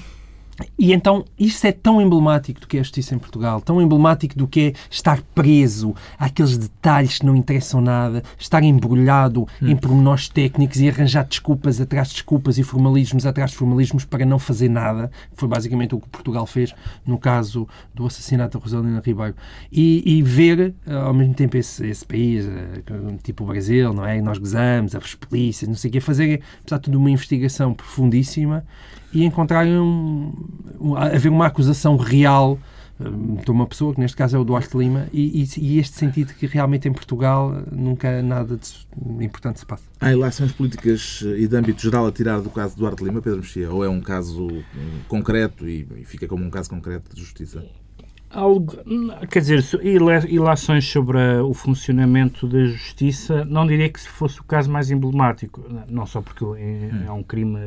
e 0.78 0.94
então, 0.94 1.26
isto 1.38 1.66
é 1.66 1.72
tão 1.72 2.02
emblemático 2.02 2.60
do 2.60 2.68
que 2.68 2.78
é 2.78 2.80
a 2.80 2.84
justiça 2.84 3.16
em 3.16 3.20
Portugal, 3.20 3.62
tão 3.62 3.82
emblemático 3.82 4.38
do 4.38 4.48
que 4.48 4.60
é 4.60 4.74
estar 4.90 5.22
preso 5.34 5.96
àqueles 6.18 6.58
detalhes 6.58 7.20
que 7.20 7.26
não 7.26 7.36
interessam 7.36 7.82
nada, 7.82 8.24
estar 8.38 8.64
embrulhado 8.64 9.48
hum. 9.62 9.68
em 9.70 9.76
pormenores 9.76 10.30
técnicos 10.30 10.80
e 10.80 10.90
arranjar 10.90 11.26
desculpas 11.26 11.82
atrás 11.82 12.10
de 12.10 12.16
desculpas 12.16 12.58
e 12.58 12.64
formalismos 12.64 13.26
atrás 13.26 13.52
de 13.52 13.58
formalismos 13.58 14.06
para 14.06 14.26
não 14.26 14.38
fazer 14.38 14.70
nada. 14.70 15.12
Foi 15.34 15.48
basicamente 15.48 15.96
o 15.96 16.00
que 16.00 16.10
Portugal 16.10 16.46
fez 16.46 16.74
no 17.06 17.18
caso 17.18 17.68
do 17.94 18.06
assassinato 18.06 18.58
da 18.58 18.64
Rosalina 18.64 19.02
Ribeiro. 19.04 19.36
E, 19.72 20.04
e 20.06 20.22
ver, 20.22 20.76
eh, 20.86 20.94
ao 20.94 21.14
mesmo 21.14 21.34
tempo, 21.34 21.58
esse, 21.58 21.86
esse 21.88 22.06
país, 22.06 22.46
eh, 22.46 22.82
tipo 23.24 23.44
o 23.44 23.48
Brasil, 23.48 23.94
não 23.94 24.06
é? 24.06 24.22
Nós 24.22 24.38
gozamos, 24.38 24.96
as 24.96 25.16
polícias, 25.16 25.68
não 25.68 25.76
sei 25.76 25.90
o 25.90 25.92
quê, 25.92 26.00
fazer, 26.00 26.42
apesar 26.62 26.78
de 26.78 26.84
tudo, 26.84 26.98
uma 26.98 27.10
investigação 27.10 27.74
profundíssima 27.74 28.66
e 29.14 29.24
encontrarem 29.24 29.78
um, 29.78 30.34
haver 30.98 31.30
uma 31.30 31.48
acusação 31.48 31.96
real 31.98 32.60
hum, 33.00 33.36
de 33.36 33.52
uma 33.52 33.66
pessoa, 33.66 33.94
que 33.94 34.00
neste 34.00 34.18
caso 34.18 34.36
é 34.36 34.40
o 34.40 34.44
Duarte 34.44 34.78
Lima, 34.78 35.08
e, 35.14 35.46
e, 35.58 35.80
este 35.80 35.96
sentido 35.96 36.34
que 36.34 36.46
realmente 36.46 36.88
em 36.88 36.94
Portugal 36.94 37.64
nunca 37.72 38.22
nada 38.22 38.58
de 38.58 39.26
importante 39.26 39.60
se 39.60 39.66
passa. 39.66 39.84
Há 40.00 40.12
eleições 40.12 40.52
políticas 40.52 41.24
e 41.38 41.48
de 41.48 41.56
âmbito 41.56 41.82
geral 41.82 42.08
a 42.08 42.12
tirar 42.12 42.42
do 42.42 42.50
caso 42.50 42.78
Duarte 42.78 43.04
Lima, 43.04 43.22
Pedro 43.22 43.40
Mexia, 43.40 43.72
ou 43.72 43.84
é 43.84 43.90
um 43.90 44.02
caso 44.02 44.48
concreto 45.08 45.68
e, 45.68 45.88
e 45.98 46.06
fica 46.06 46.28
como 46.28 46.44
um 46.46 46.50
caso 46.50 46.70
concreto 46.70 47.16
de 47.16 47.22
justiça? 47.22 47.64
Algo, 48.34 48.74
quer 49.30 49.40
dizer, 49.42 49.64
ilações 50.28 50.90
sobre 50.90 51.20
o 51.42 51.54
funcionamento 51.54 52.48
da 52.48 52.66
justiça, 52.66 53.46
não 53.46 53.68
diria 53.68 53.88
que 53.90 54.00
fosse 54.00 54.42
o 54.42 54.44
caso 54.44 54.72
mais 54.72 54.90
emblemático, 54.90 55.64
não 55.88 56.06
só 56.08 56.20
porque 56.20 56.44
é, 56.58 57.06
é 57.08 57.12
um 57.12 57.22
crime 57.22 57.60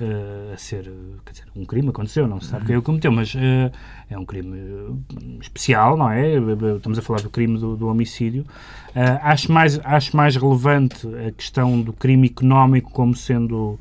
uh, 0.00 0.52
a 0.52 0.56
ser, 0.56 0.90
quer 1.24 1.32
dizer, 1.32 1.44
um 1.56 1.64
crime 1.64 1.88
aconteceu, 1.88 2.26
não 2.26 2.40
se 2.40 2.48
sabe 2.48 2.66
quem 2.66 2.76
o 2.76 2.82
cometeu, 2.82 3.12
mas 3.12 3.34
uh, 3.34 3.72
é 4.10 4.18
um 4.18 4.24
crime 4.24 5.02
especial, 5.40 5.96
não 5.96 6.10
é? 6.10 6.34
Estamos 6.76 6.98
a 6.98 7.02
falar 7.02 7.20
do 7.22 7.30
crime 7.30 7.58
do, 7.58 7.76
do 7.76 7.88
homicídio. 7.88 8.42
Uh, 8.90 9.18
acho, 9.22 9.50
mais, 9.50 9.80
acho 9.84 10.16
mais 10.16 10.36
relevante 10.36 11.06
a 11.26 11.32
questão 11.32 11.80
do 11.80 11.92
crime 11.92 12.28
económico 12.28 12.90
como 12.90 13.14
sendo 13.14 13.78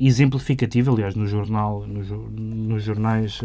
exemplificativa, 0.00 0.90
aliás, 0.90 1.14
no 1.14 1.26
jornal, 1.26 1.84
no, 1.86 2.02
nos 2.30 2.82
jornais 2.82 3.40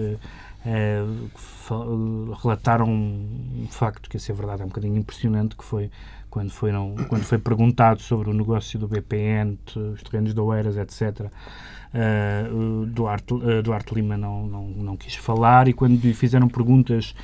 relataram 2.42 2.90
um 2.90 3.68
facto 3.70 4.10
que, 4.10 4.18
a 4.18 4.20
ser 4.20 4.34
verdade, 4.34 4.62
é 4.62 4.66
um 4.66 4.70
bocadinho 4.70 4.98
impressionante, 4.98 5.56
que 5.56 5.64
foi 5.64 5.92
quando, 6.30 6.50
foram, 6.50 6.96
quando 7.08 7.24
foi 7.24 7.38
perguntado 7.38 8.02
sobre 8.02 8.30
o 8.30 8.34
negócio 8.34 8.78
do 8.78 8.88
BPN, 8.88 9.58
os 9.94 10.04
terrenos 10.04 10.34
de 10.34 10.40
Oeiras, 10.42 10.76
etc., 10.76 11.32
uh, 11.94 12.86
Duarte, 12.88 13.34
uh, 13.34 13.62
Duarte 13.64 13.96
Lima 13.96 14.18
não, 14.18 14.46
não, 14.46 14.68
não 14.68 14.98
quis 14.98 15.16
falar 15.16 15.70
e 15.70 15.74
quando 15.74 16.02
lhe 16.02 16.14
fizeram 16.14 16.50
perguntas 16.50 17.16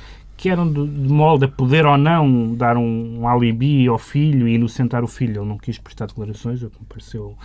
que 0.42 0.48
eram 0.48 0.66
de, 0.66 0.84
de 0.84 1.08
molde 1.08 1.44
a 1.44 1.48
poder 1.48 1.86
ou 1.86 1.96
não 1.96 2.52
dar 2.56 2.76
um, 2.76 3.20
um, 3.20 3.28
alibi 3.28 3.86
ao 3.86 3.96
filho 3.96 4.48
e 4.48 4.56
inocentar 4.56 5.04
o 5.04 5.06
filho. 5.06 5.40
Ele 5.40 5.48
não 5.48 5.56
quis 5.56 5.78
prestar 5.78 6.06
declarações, 6.06 6.60
o 6.64 6.68
que 6.68 6.80
me 6.80 6.86
pareceu 6.88 7.36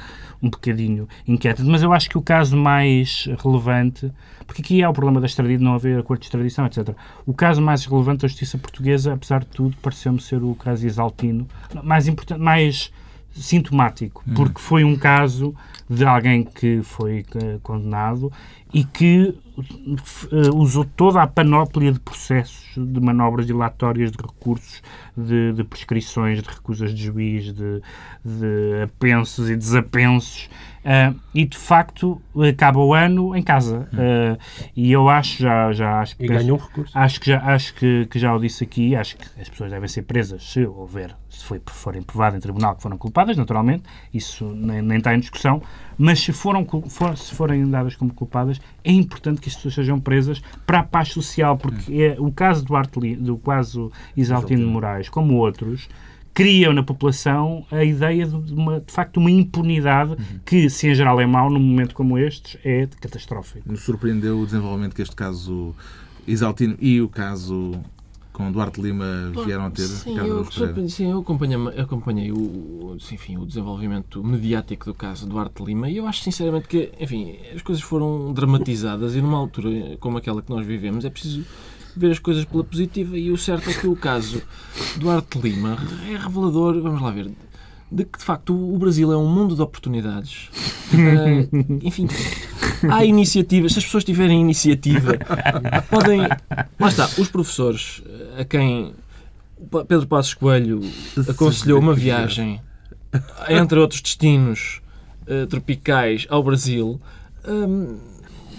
um 0.42 0.50
bocadinho 0.50 1.08
inquieto. 1.28 1.64
Mas 1.64 1.84
eu 1.84 1.94
acho 1.94 2.10
que 2.10 2.18
o 2.18 2.24
caso 2.24 2.58
mais 2.58 3.30
relevante, 3.38 4.12
porque 4.48 4.64
aqui 4.64 4.82
há 4.82 4.90
o 4.90 4.94
problema 4.94 5.20
da 5.20 5.28
extradição, 5.28 5.64
não 5.64 5.76
haver 5.76 6.00
acordo 6.00 6.22
de 6.22 6.26
extradição, 6.26 6.66
etc. 6.66 6.96
O 7.24 7.36
caso 7.36 7.62
mais 7.62 7.86
relevante 7.86 8.24
da 8.24 8.28
justiça 8.28 8.58
portuguesa, 8.58 9.14
apesar 9.14 9.42
de 9.42 9.50
tudo, 9.50 9.78
pareceu-me 9.80 10.20
ser 10.20 10.42
o 10.42 10.56
caso 10.56 10.84
Exaltino, 10.88 11.48
mais 11.84 12.08
importante, 12.08 12.42
mais 12.42 12.92
sintomático, 13.32 14.24
hum. 14.28 14.34
porque 14.34 14.60
foi 14.60 14.84
um 14.84 14.96
caso 14.96 15.54
de 15.88 16.04
alguém 16.04 16.44
que 16.44 16.82
foi 16.82 17.24
eh, 17.36 17.60
condenado 17.62 18.32
e 18.74 18.84
que 18.84 19.34
uh, 19.58 20.56
usou 20.56 20.86
toda 20.86 21.22
a 21.22 21.28
panóplia 21.28 21.92
de 21.92 22.00
processos, 22.00 22.66
de 22.76 23.00
manobras 23.00 23.46
dilatórias, 23.46 24.12
de 24.12 24.18
recursos, 24.18 24.82
de, 25.16 25.54
de 25.54 25.64
prescrições, 25.64 26.42
de 26.42 26.50
recusas 26.50 26.94
de 26.94 27.06
juiz, 27.06 27.54
de, 27.54 27.82
de 28.24 28.84
apensos 28.84 29.50
e 29.50 29.56
desapensos, 29.56 30.50
uh, 30.84 31.18
e 31.34 31.46
de 31.46 31.58
facto 31.58 32.22
acaba 32.50 32.80
o 32.80 32.94
ano 32.94 33.36
em 33.36 33.42
casa. 33.42 33.88
Uh, 33.94 34.38
e 34.76 34.92
eu 34.92 35.10
acho, 35.10 35.42
já, 35.42 35.72
já 35.72 36.00
acho 36.02 36.18
que. 36.18 36.26
E 36.26 36.28
ganhou 36.28 36.58
recurso. 36.58 36.98
Acho 36.98 37.20
que 37.20 37.28
já, 37.28 37.40
acho 37.42 37.74
que, 37.74 38.06
que 38.08 38.20
já 38.20 38.36
o 38.36 38.40
disse 38.40 38.64
aqui, 38.64 38.96
acho 38.96 39.18
que 39.18 39.42
as 39.42 39.50
pessoas 39.50 39.72
devem 39.72 39.88
ser 39.88 40.04
presas 40.04 40.44
se 40.44 40.66
houver, 40.66 41.16
se 41.30 41.44
foi, 41.44 41.62
forem 41.68 42.02
provadas 42.02 42.38
em 42.38 42.42
tribunal 42.42 42.76
que 42.76 42.82
foram 42.82 42.98
culpadas, 42.98 43.38
naturalmente, 43.38 43.84
isso 44.14 44.46
nem, 44.46 44.82
nem 44.82 44.98
está 44.98 45.16
em 45.16 45.20
discussão, 45.20 45.62
mas 45.98 46.20
se, 46.20 46.32
foram, 46.32 46.66
for, 46.90 47.18
se 47.18 47.34
forem 47.34 47.70
dadas 47.70 47.96
como 47.96 48.14
culpadas, 48.14 48.62
é 48.84 48.92
importante 48.92 49.42
que 49.42 49.50
as 49.50 49.56
pessoas 49.56 49.74
sejam 49.74 50.00
presas 50.00 50.42
para 50.66 50.80
a 50.80 50.84
paz 50.84 51.10
social, 51.10 51.58
porque 51.58 51.92
hum. 51.92 52.02
é, 52.02 52.16
o 52.20 52.32
caso 52.32 52.64
do, 52.64 52.76
Arte, 52.76 53.16
do 53.16 53.38
caso 53.38 53.92
Isaltino 54.16 54.68
Moraes, 54.68 55.10
como 55.10 55.36
outros, 55.36 55.90
criam 56.38 56.72
na 56.72 56.84
população 56.84 57.66
a 57.72 57.84
ideia 57.84 58.28
de, 58.28 58.54
uma, 58.54 58.80
de 58.80 58.94
facto, 58.94 59.18
uma 59.18 59.32
impunidade 59.32 60.12
uhum. 60.12 60.40
que, 60.46 60.70
se 60.70 60.88
em 60.88 60.94
geral 60.94 61.20
é 61.20 61.26
mau, 61.26 61.50
num 61.50 61.60
momento 61.60 61.96
como 61.96 62.16
estes, 62.16 62.58
é 62.64 62.88
catastrófico. 63.02 63.68
Nos 63.68 63.82
surpreendeu 63.82 64.40
o 64.40 64.46
desenvolvimento 64.46 64.96
que 64.96 65.02
este 65.02 65.16
caso 65.16 65.74
Isaltino 66.28 66.78
e 66.80 67.02
o 67.02 67.10
caso 67.10 67.72
com 68.38 68.52
Duarte 68.52 68.80
Lima 68.80 69.32
vieram 69.43 69.65
a 69.65 69.71
ter? 69.71 69.88
Sim, 69.88 70.15
eu, 70.15 70.45
sim, 70.88 71.10
eu 71.10 71.19
acompanhei, 71.21 71.58
acompanhei 71.80 72.32
o, 72.32 72.95
enfim, 73.12 73.36
o 73.36 73.47
desenvolvimento 73.47 74.23
mediático 74.23 74.86
do 74.86 74.93
caso 74.93 75.26
Duarte 75.26 75.63
Lima 75.63 75.89
e 75.89 75.97
eu 75.97 76.06
acho 76.06 76.21
sinceramente 76.21 76.67
que 76.67 76.91
enfim, 77.00 77.36
as 77.56 77.63
coisas 77.63 77.84
foram 77.84 78.32
dramatizadas 78.32 79.15
e 79.15 79.21
numa 79.21 79.39
altura 79.39 79.97
como 80.00 80.19
aquela 80.19 80.43
que 80.43 80.52
nós 80.52 80.63
vivemos 80.63 81.04
é 81.04 81.10
preciso 81.10 81.43
ver 81.95 82.12
as 82.12 82.19
coisas 82.19 82.45
pela 82.45 82.63
positiva 82.63 83.17
e 83.17 83.32
o 83.32 83.38
certo 83.39 83.71
é 83.71 83.73
que 83.73 83.88
o 83.88 83.95
caso 83.95 84.39
Duarte 84.97 85.39
Lima 85.39 85.76
é 86.08 86.15
revelador, 86.15 86.80
vamos 86.80 87.02
lá 87.02 87.10
ver, 87.10 87.32
de 87.91 88.06
que 88.06 88.19
de 88.19 88.26
facto 88.26 88.54
o 88.54 88.78
Brasil 88.78 89.12
é 89.12 89.17
um 89.17 89.28
mundo 89.28 89.56
de 89.56 89.62
oportunidades. 89.62 90.50
Uh, 90.93 91.80
enfim, 91.84 92.08
há 92.89 93.06
iniciativas, 93.06 93.73
se 93.73 93.80
as 93.80 93.86
pessoas 93.86 94.04
tiverem 94.04 94.41
iniciativa, 94.41 95.13
podem. 95.89 96.21
Lá 96.80 96.88
está, 96.88 97.06
os 97.17 97.30
professores 97.30 98.02
a 98.38 98.43
quem 98.43 98.93
Pedro 99.88 100.08
Passos 100.08 100.34
Coelho 100.34 100.82
aconselhou 101.28 101.80
uma 101.80 101.93
viagem, 101.93 102.62
entre 103.50 103.80
outros 103.80 104.02
destinos 104.02 104.82
uh, 105.28 105.47
tropicais, 105.47 106.28
ao 106.30 106.43
Brasil. 106.43 107.02
Um, 107.47 107.97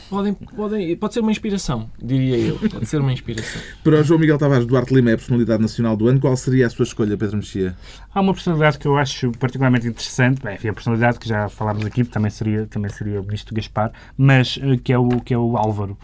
podem, 0.09 0.35
podem, 0.35 0.97
pode 0.97 1.15
ser 1.15 1.21
uma 1.21 1.31
inspiração, 1.31 1.91
diria 2.03 2.37
eu. 2.37 2.59
Pode 2.59 2.87
ser 2.87 3.01
uma 3.01 3.13
inspiração. 3.13 3.61
Para 3.85 4.01
o 4.01 4.05
João 4.05 4.19
Miguel 4.19 4.39
Tavares 4.39 4.67
Duarte 4.67 4.95
Lima 4.95 5.11
é 5.11 5.15
a 5.15 5.17
personalidade 5.17 5.63
nacional 5.63 5.97
do 5.97 6.09
ano. 6.09 6.21
Qual 6.21 6.37
seria 6.37 6.67
a 6.67 6.71
sua 6.71 6.85
escolha, 6.85 7.17
Pedro 7.17 7.37
Mexia? 7.37 7.77
Há 8.15 8.21
uma 8.21 8.33
personalidade 8.33 8.79
que 8.79 8.87
eu 8.87 8.97
acho 8.97 9.31
particularmente 9.33 9.87
interessante, 9.87 10.43
bem, 10.43 10.55
enfim, 10.55 10.69
a 10.69 10.73
personalidade 10.73 11.19
que 11.19 11.29
já 11.29 11.49
falámos 11.49 11.85
aqui, 11.85 12.05
também 12.05 12.31
seria, 12.31 12.67
também 12.67 12.91
seria 12.91 13.21
o 13.21 13.25
ministro 13.25 13.55
Gaspar, 13.55 13.93
mas 14.17 14.59
eh, 14.63 14.79
que 14.83 14.93
é 14.93 14.99
o, 14.99 15.09
que 15.21 15.35
é 15.35 15.39
o 15.39 15.57
Álvaro. 15.57 15.97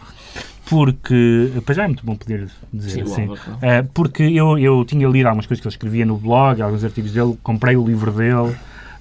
Porque, 0.69 1.51
pois 1.65 1.75
já 1.75 1.83
é 1.83 1.87
muito 1.87 2.05
bom 2.05 2.15
poder 2.15 2.49
dizer 2.73 3.03
assim. 3.03 3.29
Eh, 3.61 3.83
porque 3.93 4.23
eu, 4.23 4.57
eu 4.57 4.83
tinha 4.85 5.07
lido 5.07 5.27
algumas 5.27 5.45
coisas 5.45 5.61
que 5.61 5.67
ele 5.67 5.73
escrevia 5.73 6.05
no 6.05 6.17
blog, 6.17 6.61
alguns 6.61 6.83
artigos 6.83 7.11
dele, 7.11 7.37
comprei 7.43 7.75
o 7.75 7.85
livro 7.85 8.11
dele, 8.11 8.55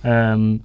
ahm, 0.04 0.58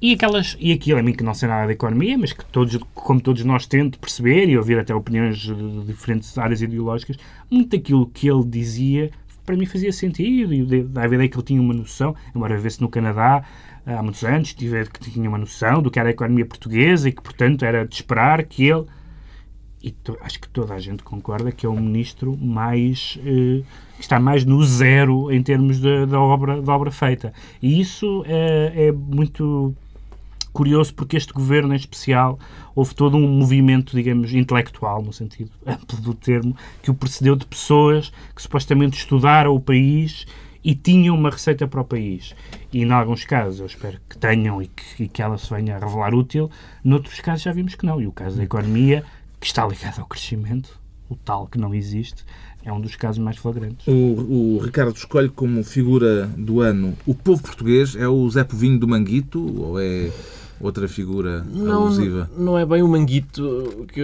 e, 0.00 0.12
aquelas, 0.14 0.56
e 0.58 0.72
aquilo 0.72 0.98
a 0.98 1.02
mim 1.02 1.12
que 1.12 1.22
não 1.24 1.34
sei 1.34 1.48
nada 1.48 1.66
de 1.66 1.72
economia, 1.74 2.16
mas 2.16 2.32
que 2.32 2.44
todos, 2.46 2.76
como 2.94 3.20
todos 3.20 3.44
nós 3.44 3.66
tento 3.66 3.98
perceber 3.98 4.48
e 4.48 4.56
ouvir 4.56 4.78
até 4.78 4.94
opiniões 4.94 5.38
de 5.38 5.84
diferentes 5.84 6.36
áreas 6.38 6.62
ideológicas, 6.62 7.16
muito 7.50 7.76
daquilo 7.76 8.06
que 8.06 8.28
ele 8.28 8.44
dizia 8.44 9.10
para 9.44 9.56
mim 9.56 9.66
fazia 9.66 9.92
sentido 9.92 10.54
e 10.54 10.82
dava 10.84 11.12
a 11.12 11.14
ideia 11.16 11.28
que 11.28 11.36
ele 11.36 11.44
tinha 11.44 11.60
uma 11.60 11.74
noção, 11.74 12.14
embora 12.34 12.56
vê-se 12.56 12.80
no 12.80 12.88
Canadá 12.88 13.42
há 13.84 14.02
muitos 14.02 14.22
anos, 14.22 14.54
tive 14.54 14.84
que 14.86 15.10
tinha 15.10 15.28
uma 15.28 15.38
noção 15.38 15.82
do 15.82 15.90
que 15.90 15.98
era 15.98 16.08
a 16.08 16.12
economia 16.12 16.46
portuguesa 16.46 17.08
e 17.08 17.12
que, 17.12 17.20
portanto, 17.22 17.64
era 17.64 17.84
de 17.86 17.94
esperar 17.94 18.44
que 18.44 18.64
ele 18.64 18.84
e 19.82 19.90
to- 19.90 20.16
acho 20.20 20.38
que 20.40 20.48
toda 20.48 20.74
a 20.74 20.78
gente 20.78 21.02
concorda 21.02 21.50
que 21.50 21.64
é 21.64 21.68
o 21.68 21.74
ministro 21.74 22.36
mais 22.36 23.18
eh, 23.24 23.62
está 23.98 24.20
mais 24.20 24.44
no 24.44 24.62
zero 24.62 25.32
em 25.32 25.42
termos 25.42 25.80
da, 25.80 26.04
da 26.04 26.20
obra 26.20 26.60
da 26.60 26.74
obra 26.76 26.90
feita. 26.90 27.32
E 27.62 27.80
isso 27.80 28.22
é, 28.26 28.88
é 28.88 28.92
muito 28.92 29.74
curioso 30.52 30.94
porque 30.94 31.16
este 31.16 31.32
governo 31.32 31.72
em 31.72 31.76
especial 31.76 32.38
houve 32.74 32.94
todo 32.94 33.16
um 33.16 33.28
movimento 33.28 33.96
digamos 33.96 34.32
intelectual 34.32 35.02
no 35.02 35.12
sentido 35.12 35.50
amplo 35.66 36.00
do 36.00 36.14
termo 36.14 36.56
que 36.82 36.90
o 36.90 36.94
precedeu 36.94 37.36
de 37.36 37.46
pessoas 37.46 38.12
que 38.34 38.42
supostamente 38.42 38.98
estudaram 38.98 39.54
o 39.54 39.60
país 39.60 40.26
e 40.62 40.74
tinham 40.74 41.14
uma 41.14 41.30
receita 41.30 41.66
para 41.66 41.80
o 41.80 41.84
país. 41.84 42.34
E, 42.72 42.82
em 42.82 42.92
alguns 42.92 43.24
casos, 43.24 43.60
eu 43.60 43.66
espero 43.66 43.98
que 44.08 44.18
tenham 44.18 44.62
e 44.62 44.66
que, 44.66 45.04
e 45.04 45.08
que 45.08 45.22
ela 45.22 45.38
se 45.38 45.48
venha 45.52 45.76
a 45.76 45.78
revelar 45.78 46.14
útil. 46.14 46.50
Noutros 46.84 47.18
casos, 47.20 47.42
já 47.42 47.52
vimos 47.52 47.74
que 47.74 47.86
não. 47.86 48.00
E 48.00 48.06
o 48.06 48.12
caso 48.12 48.36
da 48.36 48.44
economia, 48.44 49.04
que 49.40 49.46
está 49.46 49.66
ligado 49.66 50.00
ao 50.00 50.06
crescimento, 50.06 50.78
o 51.08 51.16
tal 51.16 51.46
que 51.46 51.58
não 51.58 51.74
existe, 51.74 52.24
é 52.62 52.72
um 52.72 52.80
dos 52.80 52.94
casos 52.94 53.18
mais 53.18 53.36
flagrantes. 53.36 53.86
O, 53.86 54.56
o 54.56 54.58
Ricardo 54.58 54.94
escolhe 54.94 55.28
como 55.28 55.64
figura 55.64 56.26
do 56.26 56.60
ano 56.60 56.96
o 57.06 57.14
povo 57.14 57.42
português. 57.42 57.96
É 57.96 58.06
o 58.06 58.28
Zé 58.28 58.44
Povinho 58.44 58.78
do 58.78 58.86
Manguito 58.86 59.40
ou 59.60 59.80
é 59.80 60.10
outra 60.60 60.86
figura 60.86 61.42
Não, 61.50 61.82
alusiva? 61.84 62.30
não 62.36 62.58
é 62.58 62.66
bem 62.66 62.82
o 62.82 62.88
manguito, 62.88 63.86
que, 63.92 64.02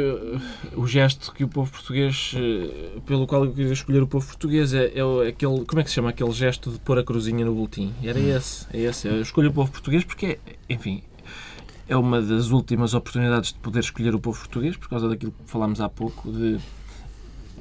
o 0.75 0.87
gesto 0.87 1.33
que 1.33 1.45
o 1.45 1.49
povo 1.49 1.71
português, 1.71 2.33
eh, 2.37 2.99
pelo 3.07 3.27
qual 3.27 3.45
eu 3.45 3.53
queria 3.53 3.73
escolher 3.73 4.03
o 4.03 4.07
povo 4.07 4.27
português, 4.27 4.73
é, 4.73 4.93
é 4.99 5.05
o- 5.05 5.21
aquele, 5.21 5.65
como 5.65 5.81
é 5.81 5.85
que 5.85 5.91
se 5.91 5.97
chama 5.97 6.11
aquele 6.11 6.33
gesto 6.33 6.71
de 6.71 6.79
pôr 6.79 6.99
a 6.99 7.05
cruzinha 7.05 7.45
no 7.45 7.55
boletim? 7.55 7.93
Era 8.03 8.19
esse, 8.19 8.67
é 8.73 8.81
esse. 8.81 9.07
Eu 9.07 9.21
escolho 9.21 9.51
o 9.51 9.53
povo 9.53 9.71
português 9.71 10.03
porque, 10.05 10.39
enfim, 10.69 11.03
é 11.89 11.97
uma 11.97 12.21
das 12.23 12.51
últimas 12.51 12.95
oportunidades 12.95 13.53
de 13.53 13.59
poder 13.59 13.81
escolher 13.81 14.15
o 14.15 14.19
povo 14.19 14.39
português, 14.39 14.77
por 14.77 14.89
causa 14.89 15.09
daquilo 15.09 15.33
que 15.33 15.51
falámos 15.51 15.81
há 15.81 15.89
pouco, 15.89 16.33
de 16.33 16.59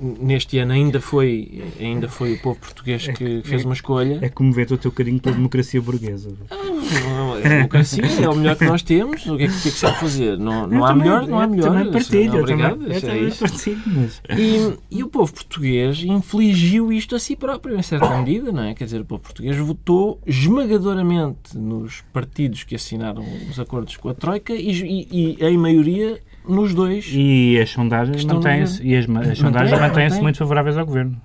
neste 0.02 0.58
ano 0.60 0.74
ainda 0.74 1.00
foi, 1.00 1.64
ainda 1.80 2.08
foi 2.08 2.34
o 2.34 2.40
povo 2.42 2.60
português 2.60 3.08
que 3.08 3.42
fez 3.44 3.64
uma 3.66 3.74
escolha. 3.74 4.20
É 4.22 4.30
como 4.30 4.52
ver 4.52 4.72
o 4.72 4.78
teu 4.78 4.92
carinho 4.92 5.20
pela 5.20 5.36
democracia 5.36 5.82
burguesa. 5.82 6.30
Não, 6.50 7.34
A 7.36 7.40
democracia 7.40 8.04
é 8.24 8.30
o 8.30 8.36
melhor 8.36 8.56
que 8.56 8.66
nós 8.66 8.82
temos. 8.82 9.26
O 9.26 9.38
que 9.38 9.44
é 9.44 9.48
que, 9.48 9.54
é 9.54 9.72
se 9.72 9.86
há 9.86 9.94
fazer? 9.94 10.38
Não, 10.38 10.68
não 10.68 10.78
Eu 10.78 10.86
há 10.86 10.88
também- 10.90 11.04
melhor, 11.04 11.28
não 11.28 11.40
há 11.40 11.48
melhor. 11.48 11.70
Também 11.74 11.92
partilho, 11.92 12.40
Obrigado. 12.40 12.78
também, 12.80 12.98
é 12.98 13.00
também 13.00 13.28
isso. 13.28 13.40
partilho, 13.40 13.82
mas... 13.88 14.22
E, 14.38 14.98
e 14.98 15.04
o 15.04 15.08
povo 15.08 15.34
português 15.34 16.04
infligiu 16.04 16.92
isto 16.92 17.16
a 17.16 17.20
si 17.20 17.36
próprio, 17.36 17.78
em 17.78 17.82
certa 17.82 18.18
medida, 18.18 18.52
não 18.52 18.64
é? 18.64 18.74
Quer 18.74 18.86
dizer, 18.86 19.02
o 19.02 19.06
povo 19.06 19.22
português 19.22 19.56
votou 19.58 20.20
esmagadoramente 20.26 21.58
nos 21.58 22.02
partidos 22.14 22.64
que 22.64 22.76
assinaram 22.76 23.26
os 23.50 23.60
acordos 23.60 23.96
com 23.98 24.10
a 24.10 24.14
Troika 24.14 24.54
e, 24.54 24.70
e- 24.72 25.38
e, 25.40 25.46
em 25.46 25.58
maioria, 25.58 26.20
nos 26.48 26.74
dois. 26.74 27.06
E 27.12 27.60
as 27.62 27.70
sondagens 27.72 28.24
mantêm-se, 28.26 28.84
e 28.84 28.96
as, 28.96 29.06
as 29.30 29.38
sondagens 29.38 29.80
mantêm-se 29.80 30.10
mantém. 30.10 30.22
muito 30.24 30.38
favoráveis 30.38 30.78
ao 30.78 30.86
governo. 30.86 31.16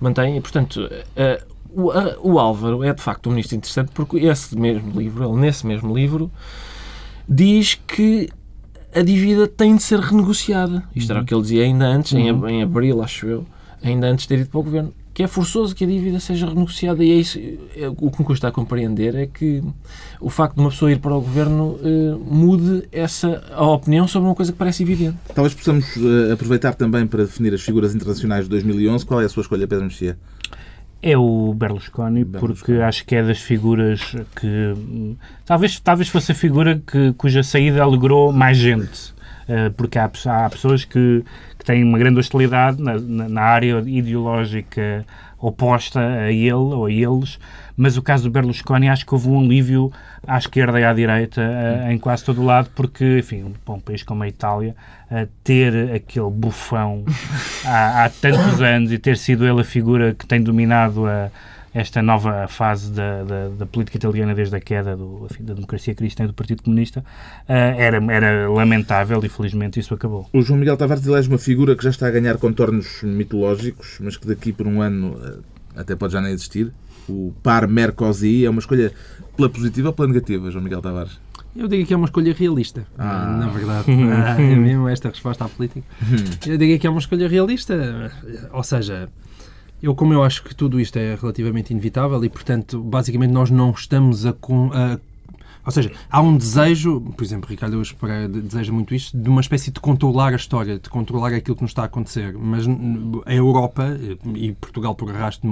Mantém, 0.00 0.36
e, 0.36 0.40
portanto, 0.40 0.88
eh, 1.16 1.42
o, 1.72 1.90
a- 1.90 2.16
o 2.22 2.38
Álvaro 2.38 2.82
é 2.82 2.92
de 2.94 3.02
facto 3.02 3.26
um 3.28 3.30
ministro 3.30 3.56
interessante 3.56 3.90
porque 3.94 4.18
esse 4.18 4.56
mesmo 4.58 4.98
livro, 4.98 5.24
ele 5.30 5.40
nesse 5.40 5.66
mesmo 5.66 5.94
livro, 5.94 6.30
diz 7.28 7.74
que 7.86 8.28
a 8.94 9.02
dívida 9.02 9.46
tem 9.46 9.76
de 9.76 9.82
ser 9.82 10.00
renegociada. 10.00 10.82
Isto 10.94 11.12
era 11.12 11.22
o 11.22 11.24
que 11.24 11.32
ele 11.32 11.42
dizia 11.42 11.62
ainda 11.64 11.86
antes, 11.86 12.12
em, 12.12 12.28
ab- 12.30 12.46
em 12.48 12.62
abril, 12.62 13.02
acho 13.02 13.26
eu, 13.26 13.46
ainda 13.82 14.06
antes 14.08 14.22
de 14.24 14.28
ter 14.28 14.40
ido 14.40 14.50
para 14.50 14.60
o 14.60 14.62
governo. 14.62 14.92
Que 15.20 15.24
é 15.24 15.28
forçoso 15.28 15.74
que 15.74 15.84
a 15.84 15.86
dívida 15.86 16.18
seja 16.18 16.46
renegociada 16.46 17.04
e 17.04 17.10
é 17.12 17.14
isso. 17.16 17.38
é, 17.76 17.86
o 17.90 18.10
que 18.10 18.20
me 18.20 18.24
custa 18.24 18.48
a 18.48 18.50
compreender 18.50 19.14
é 19.14 19.26
que 19.26 19.62
o 20.18 20.30
facto 20.30 20.54
de 20.54 20.62
uma 20.62 20.70
pessoa 20.70 20.90
ir 20.90 20.98
para 20.98 21.14
o 21.14 21.20
governo 21.20 21.78
eh, 21.84 22.16
mude 22.24 22.88
essa 22.90 23.44
a 23.52 23.66
opinião 23.66 24.08
sobre 24.08 24.30
uma 24.30 24.34
coisa 24.34 24.50
que 24.50 24.56
parece 24.56 24.82
evidente. 24.82 25.18
Talvez 25.34 25.52
possamos 25.52 25.84
eh, 25.98 26.32
aproveitar 26.32 26.74
também 26.74 27.06
para 27.06 27.24
definir 27.24 27.52
as 27.52 27.60
figuras 27.60 27.94
internacionais 27.94 28.44
de 28.44 28.48
2011. 28.48 29.04
Qual 29.04 29.20
é 29.20 29.26
a 29.26 29.28
sua 29.28 29.42
escolha, 29.42 29.68
Pedro 29.68 29.84
Mexia? 29.84 30.16
É 31.02 31.18
o 31.18 31.52
Berlusconi, 31.52 32.24
Berlusconi. 32.24 32.54
porque 32.56 32.72
acho 32.80 33.04
que 33.04 33.14
é 33.14 33.22
das 33.22 33.40
figuras 33.42 34.00
que. 34.40 35.14
Talvez, 35.44 35.78
talvez 35.80 36.08
fosse 36.08 36.32
a 36.32 36.34
figura 36.34 36.80
que, 36.86 37.12
cuja 37.12 37.42
saída 37.42 37.82
alegrou 37.82 38.32
mais 38.32 38.56
gente. 38.56 39.12
Eh, 39.50 39.68
Porque 39.76 39.98
há, 39.98 40.04
há 40.04 40.48
pessoas 40.48 40.84
que, 40.84 41.24
que 41.60 41.64
têm 41.66 41.84
uma 41.84 41.98
grande 41.98 42.18
hostilidade 42.18 42.82
na, 42.82 42.98
na- 43.28 43.42
área 43.42 43.80
ideológica 43.86 45.04
oposta 45.38 46.00
a 46.00 46.32
ele 46.32 46.52
ou 46.52 46.86
a 46.86 46.90
eles, 46.90 47.38
mas 47.76 47.96
o 47.98 48.02
caso 48.02 48.24
do 48.24 48.30
Berlusconi 48.30 48.88
acho 48.88 49.04
que 49.06 49.14
houve 49.14 49.28
um 49.28 49.40
alívio 49.40 49.92
à 50.26 50.36
esquerda 50.38 50.80
e 50.80 50.84
à 50.84 50.92
direita 50.92 51.40
eh, 51.42 51.92
em 51.92 51.98
quase 51.98 52.24
todo 52.24 52.40
o 52.40 52.44
lado, 52.44 52.70
porque, 52.74 53.18
enfim, 53.18 53.54
para 53.64 53.74
um 53.74 53.80
país 53.80 54.02
como 54.02 54.22
a 54.22 54.28
Itália, 54.28 54.74
eh, 55.10 55.28
ter 55.44 55.92
aquele 55.94 56.30
bufão 56.30 57.04
há, 57.64 58.04
há 58.04 58.08
tantos 58.10 58.60
anos 58.62 58.90
e 58.92 58.98
ter 58.98 59.16
sido 59.16 59.46
ele 59.46 59.60
a 59.60 59.64
figura 59.64 60.14
que 60.14 60.26
tem 60.26 60.42
dominado 60.42 61.06
a, 61.06 61.30
esta 61.72 62.02
nova 62.02 62.48
fase 62.48 62.90
da, 62.92 63.22
da, 63.22 63.48
da 63.50 63.66
política 63.66 63.96
italiana 63.96 64.34
desde 64.34 64.56
a 64.56 64.60
queda 64.60 64.96
do, 64.96 65.26
enfim, 65.30 65.44
da 65.44 65.54
democracia 65.54 65.94
cristã 65.94 66.24
e 66.24 66.26
do 66.26 66.34
Partido 66.34 66.62
Comunista, 66.62 67.04
eh, 67.48 67.74
era, 67.78 67.98
era 68.12 68.48
lamentável 68.50 69.20
e 69.24 69.28
felizmente 69.28 69.78
isso 69.78 69.94
acabou. 69.94 70.28
O 70.32 70.42
João 70.42 70.58
Miguel 70.58 70.76
Tavares 70.76 71.06
elege 71.06 71.28
uma 71.28 71.38
figura 71.38 71.76
que 71.76 71.84
já 71.84 71.90
está 71.90 72.08
a 72.08 72.10
ganhar 72.10 72.36
contornos 72.38 73.02
mitológicos, 73.02 73.98
mas 74.00 74.16
que 74.16 74.26
daqui 74.26 74.52
por 74.52 74.66
um 74.66 74.82
ano 74.82 75.16
eh, 75.24 75.38
até 75.76 75.94
pode 75.94 76.12
já 76.12 76.20
nem 76.20 76.32
existir. 76.32 76.72
O 77.08 77.32
par 77.42 77.66
Mercosi 77.68 78.44
é 78.44 78.50
uma 78.50 78.60
escolha 78.60 78.92
pela 79.36 79.48
positiva 79.48 79.88
ou 79.88 79.94
pela 79.94 80.08
negativa, 80.08 80.50
João 80.50 80.62
Miguel 80.64 80.82
Tavares? 80.82 81.18
Eu 81.56 81.66
diria 81.66 81.84
que 81.84 81.92
é 81.92 81.96
uma 81.96 82.06
escolha 82.06 82.32
realista, 82.32 82.86
Ah. 82.96 83.36
na 83.40 83.48
verdade. 83.48 83.84
Ah, 83.90 84.40
é 84.40 84.54
mesmo 84.54 84.88
esta 84.88 85.08
resposta 85.08 85.44
à 85.44 85.48
política. 85.48 85.84
Eu 86.46 86.56
diria 86.56 86.78
que 86.78 86.86
é 86.86 86.90
uma 86.90 87.00
escolha 87.00 87.26
realista, 87.28 88.12
ou 88.52 88.62
seja, 88.62 89.08
eu 89.82 89.94
como 89.94 90.12
eu 90.12 90.22
acho 90.22 90.42
que 90.44 90.54
tudo 90.54 90.80
isto 90.80 90.96
é 90.98 91.14
relativamente 91.14 91.70
inevitável 91.72 92.22
e, 92.24 92.28
portanto, 92.28 92.80
basicamente 92.80 93.30
nós 93.30 93.50
não 93.50 93.70
estamos 93.70 94.26
a... 94.26 94.30
a 94.30 94.98
ou 95.62 95.70
seja, 95.70 95.92
há 96.10 96.22
um 96.22 96.36
desejo, 96.38 97.00
por 97.00 97.22
exemplo, 97.22 97.48
Ricardo 97.48 97.76
de- 97.82 98.40
deseja 98.40 98.72
muito 98.72 98.94
isto, 98.94 99.16
de 99.16 99.28
uma 99.28 99.42
espécie 99.42 99.70
de 99.70 99.78
controlar 99.78 100.32
a 100.32 100.36
história, 100.36 100.78
de 100.78 100.88
controlar 100.88 101.34
aquilo 101.34 101.54
que 101.54 101.62
nos 101.62 101.70
está 101.70 101.82
a 101.82 101.84
acontecer. 101.84 102.34
Mas 102.34 102.64
a 103.26 103.34
Europa, 103.34 103.86
e 104.34 104.52
Portugal 104.52 104.94
por 104.94 105.10
arrasto, 105.10 105.46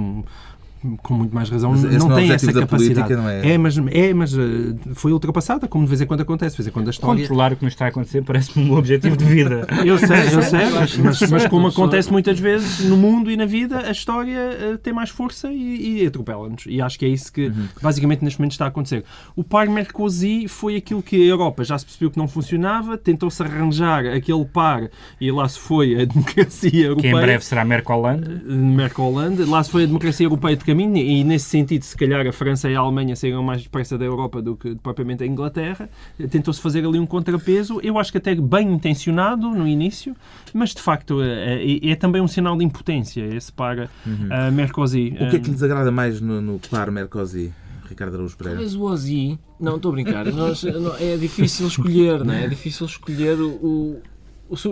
com 1.03 1.13
muito 1.13 1.33
mais 1.35 1.49
razão, 1.49 1.71
Mas 1.71 1.83
não 1.83 2.07
não 2.09 2.17
é 2.17 2.21
tem 2.21 2.31
essa 2.31 2.51
da 2.53 2.65
política, 2.65 3.01
capacidade. 3.01 3.15
não 3.15 3.29
é? 3.29 3.53
É, 3.53 3.57
mas, 3.57 3.77
é, 3.77 4.13
mas 4.13 4.33
eh, 4.33 4.75
foi 4.93 5.11
ultrapassada, 5.11 5.67
como 5.67 5.83
de 5.83 5.89
vez 5.89 6.01
em 6.01 6.05
quando 6.05 6.21
acontece. 6.21 6.55
De 6.55 6.61
vez 6.63 6.67
em 6.67 6.71
quando 6.71 6.87
a 6.87 6.91
história. 6.91 7.21
Controlar 7.21 7.53
o 7.53 7.55
que 7.57 7.63
nos 7.65 7.73
está 7.73 7.85
a 7.85 7.87
acontecer 7.89 8.21
parece-me 8.23 8.69
um 8.69 8.77
objetivo 8.77 9.17
de 9.17 9.25
vida. 9.25 9.67
Eu 9.85 9.97
sei, 9.97 10.33
eu 10.33 10.41
sei, 10.41 10.69
mas, 10.71 10.97
mas, 10.97 11.21
mas 11.29 11.47
como 11.47 11.67
acontece 11.67 12.11
muitas 12.11 12.39
vezes 12.39 12.85
no 12.85 12.95
mundo 12.97 13.31
e 13.31 13.37
na 13.37 13.45
vida, 13.45 13.79
a 13.87 13.91
história 13.91 14.37
eh, 14.37 14.77
tem 14.81 14.93
mais 14.93 15.09
força 15.09 15.51
e, 15.51 16.01
e 16.03 16.05
atropela-nos. 16.07 16.63
E 16.67 16.81
acho 16.81 16.97
que 16.99 17.05
é 17.05 17.09
isso 17.09 17.31
que 17.31 17.51
basicamente 17.81 18.23
neste 18.23 18.39
momento 18.39 18.51
está 18.53 18.65
a 18.65 18.67
acontecer. 18.69 19.03
O 19.35 19.43
par 19.43 19.67
Mercosi 19.67 20.47
foi 20.47 20.75
aquilo 20.75 21.01
que 21.01 21.15
a 21.15 21.25
Europa 21.25 21.63
já 21.63 21.77
se 21.77 21.85
percebeu 21.85 22.11
que 22.11 22.17
não 22.17 22.27
funcionava, 22.27 22.97
tentou-se 22.97 23.41
arranjar 23.41 24.05
aquele 24.05 24.45
par 24.45 24.89
e 25.19 25.31
lá 25.31 25.47
se 25.47 25.59
foi 25.59 26.01
a 26.01 26.05
democracia 26.05 26.69
que 26.71 26.77
em 26.77 26.85
europeia. 26.85 27.15
breve 27.21 27.45
será 27.45 27.65
Mercoland. 27.65 28.23
Mercoland, 28.45 29.43
lá 29.45 29.63
se 29.63 29.71
foi 29.71 29.83
a 29.83 29.85
democracia 29.85 30.25
europeia 30.25 30.55
de 30.55 30.63
caminho 30.69 30.97
e 30.97 31.23
nesse 31.23 31.45
sentido, 31.45 31.83
se 31.83 31.95
calhar 31.97 32.25
a 32.25 32.31
França 32.31 32.69
e 32.69 32.75
a 32.75 32.79
Alemanha 32.79 33.15
saíram 33.15 33.41
mais 33.43 33.63
depressa 33.63 33.97
da 33.97 34.05
Europa 34.05 34.41
do 34.41 34.55
que 34.55 34.75
propriamente 34.75 35.23
a 35.23 35.25
Inglaterra. 35.25 35.89
Tentou-se 36.29 36.61
fazer 36.61 36.85
ali 36.85 36.99
um 36.99 37.05
contrapeso, 37.05 37.79
eu 37.83 37.97
acho 37.97 38.11
que 38.11 38.17
até 38.17 38.35
bem 38.35 38.71
intencionado 38.71 39.49
no 39.49 39.67
início, 39.67 40.15
mas 40.53 40.73
de 40.73 40.81
facto 40.81 41.21
é, 41.21 41.63
é- 41.63 41.89
é 41.91 41.95
também 41.95 42.21
um 42.21 42.27
sinal 42.27 42.57
de 42.57 42.63
impotência 42.63 43.21
esse 43.35 43.51
para 43.51 43.89
a 44.29 44.51
Mercosi. 44.51 45.13
O 45.19 45.29
que 45.29 45.35
é 45.35 45.39
que 45.39 45.47
lhe 45.47 45.53
desagrada 45.53 45.91
mais 45.91 46.19
no, 46.21 46.39
no 46.41 46.59
par 46.69 46.89
Mercosi, 46.91 47.51
Ricardo 47.87 48.13
Araújo 48.15 48.37
Pereira? 48.37 48.59
Talvez 48.59 48.75
o 48.75 48.83
Ozzy. 48.83 49.39
Não, 49.59 49.75
estou 49.77 49.89
a 49.89 49.93
brincar. 49.93 50.25
Nós- 50.31 50.63
não- 50.63 50.95
é 50.97 51.17
difícil 51.17 51.67
escolher, 51.67 52.23
não 52.23 52.33
é? 52.33 52.45
É 52.45 52.47
difícil 52.47 52.85
escolher 52.85 53.39
o, 53.41 53.99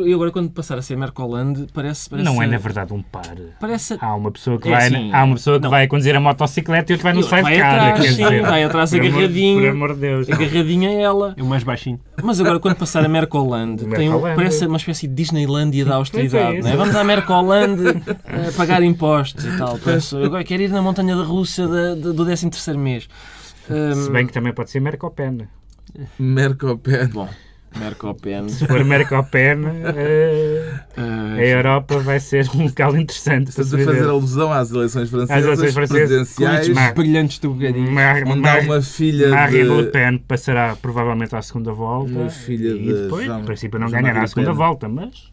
E 0.06 0.14
agora, 0.14 0.32
quando 0.32 0.50
passar 0.50 0.78
a 0.78 0.82
ser 0.82 0.98
Mercoland, 0.98 1.68
parece. 1.74 2.10
parece 2.10 2.26
Não 2.26 2.42
é, 2.42 2.48
na 2.48 2.58
verdade, 2.58 2.94
um 2.94 3.02
par. 3.02 3.36
Parece. 3.60 3.96
Há 4.02 4.16
uma 4.16 4.32
pessoa 4.32 4.60
que 4.60 4.68
É, 4.68 4.72
vai, 4.72 4.90
sim. 4.90 5.12
há 5.14 5.24
uma 5.24 5.36
pessoa 5.36 5.58
que 5.58 5.64
Não. 5.64 5.70
vai 5.70 5.88
conduzir 5.88 6.16
a 6.16 6.20
motocicleta 6.20 6.92
e 6.92 6.96
outra 6.96 7.04
vai 7.12 7.14
no 7.22 7.28
Vai 7.28 7.44
sidecar. 7.44 7.74
atrás, 7.76 8.02
quer 8.02 8.12
sim, 8.14 8.24
dizer. 8.24 8.42
vai 8.42 8.64
atrás 8.64 8.90
Por 8.90 9.00
agarradinho. 9.02 9.60
Por 9.62 9.70
amor 9.70 9.94
de 9.94 10.00
Deus. 10.00 10.30
Agarradinha 10.30 10.90
é 10.90 11.02
ela. 11.02 11.34
É 11.38 11.44
o 11.44 11.46
mais 11.46 11.64
baixinho. 11.64 12.00
Mas 12.24 12.40
agora, 12.40 12.60
quando 12.60 12.76
passar 12.76 13.06
a 13.06 13.08
Mercoland, 13.08 13.86
tem 13.96 14.10
um- 14.12 14.20
parece 14.22 14.66
uma 14.66 14.78
espécie 14.78 15.08
de 15.08 15.14
Disneylandia 15.14 15.86
da 15.86 15.96
austeridade. 15.96 16.58
É, 16.58 16.62
não 16.62 16.70
é? 16.72 16.76
Vamos 16.76 16.96
à 16.96 17.04
Mercoland 17.04 17.78
eh, 18.26 18.52
pagar 18.58 18.82
impostos 18.82 19.46
e 19.46 19.58
tal. 19.58 19.78
Parece- 19.78 20.16
agora 20.24 20.44
quero 20.44 20.64
ir 20.64 20.70
na 20.72 20.82
montanha 20.82 21.16
da 21.16 21.24
Rússia 21.24 21.68
da- 21.68 21.94
da- 21.96 22.12
do 22.14 22.26
13 22.26 22.50
mês. 22.78 23.08
Se 23.68 24.10
bem 24.12 24.26
que 24.26 24.34
também 24.34 24.54
pode 24.54 24.72
ser 24.72 24.80
Mercopen. 24.80 25.48
Mercopen. 26.18 27.08
Bom, 27.08 27.28
Mercopen. 27.76 28.50
Se 28.50 28.66
for 28.66 28.84
Mercopen, 28.84 29.66
eh, 29.86 30.74
eh, 30.98 31.38
a 31.38 31.46
Europa 31.46 32.00
vai 32.00 32.20
ser 32.20 32.50
um 32.56 32.64
local 32.64 32.96
interessante 32.98 33.52
se 33.52 33.62
a 33.62 33.64
fazer 33.66 34.04
alusão 34.04 34.52
às 34.52 34.72
eleições 34.72 35.10
francesas, 35.10 35.44
eleições 35.46 35.74
francesas, 35.74 36.08
presidenciais, 36.08 36.70
Mar- 36.70 36.94
Brilhantes. 36.96 37.40
Mar- 37.44 38.24
onde 38.26 38.32
há 38.48 38.54
Mar- 38.54 38.64
uma 38.64 38.82
filha 38.82 39.30
Marine 39.30 39.64
Le 39.64 39.84
de... 39.86 39.92
Pen 39.92 40.18
passará 40.18 40.76
provavelmente 40.82 41.36
à 41.36 41.42
segunda 41.42 41.72
volta 41.72 42.12
Uma 42.12 42.30
filha 42.30 42.70
e 42.70 42.84
de 42.84 42.94
depois, 43.04 43.26
Jean- 43.26 43.40
em 43.42 43.44
princípio, 43.46 43.80
não 43.80 43.88
Jean-Marie 43.88 44.04
ganhará 44.06 44.20
a 44.20 44.24
Le 44.24 44.28
segunda 44.30 44.50
Pen. 44.50 44.58
volta, 44.58 44.90
mas 44.90 45.32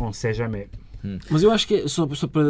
on 0.00 0.12
sait 0.12 0.34
jamais. 0.34 0.66
Mas 1.30 1.42
eu 1.42 1.50
acho 1.50 1.66
que, 1.68 1.74
é- 1.74 1.88
só, 1.88 2.08
só 2.14 2.26
para 2.26 2.42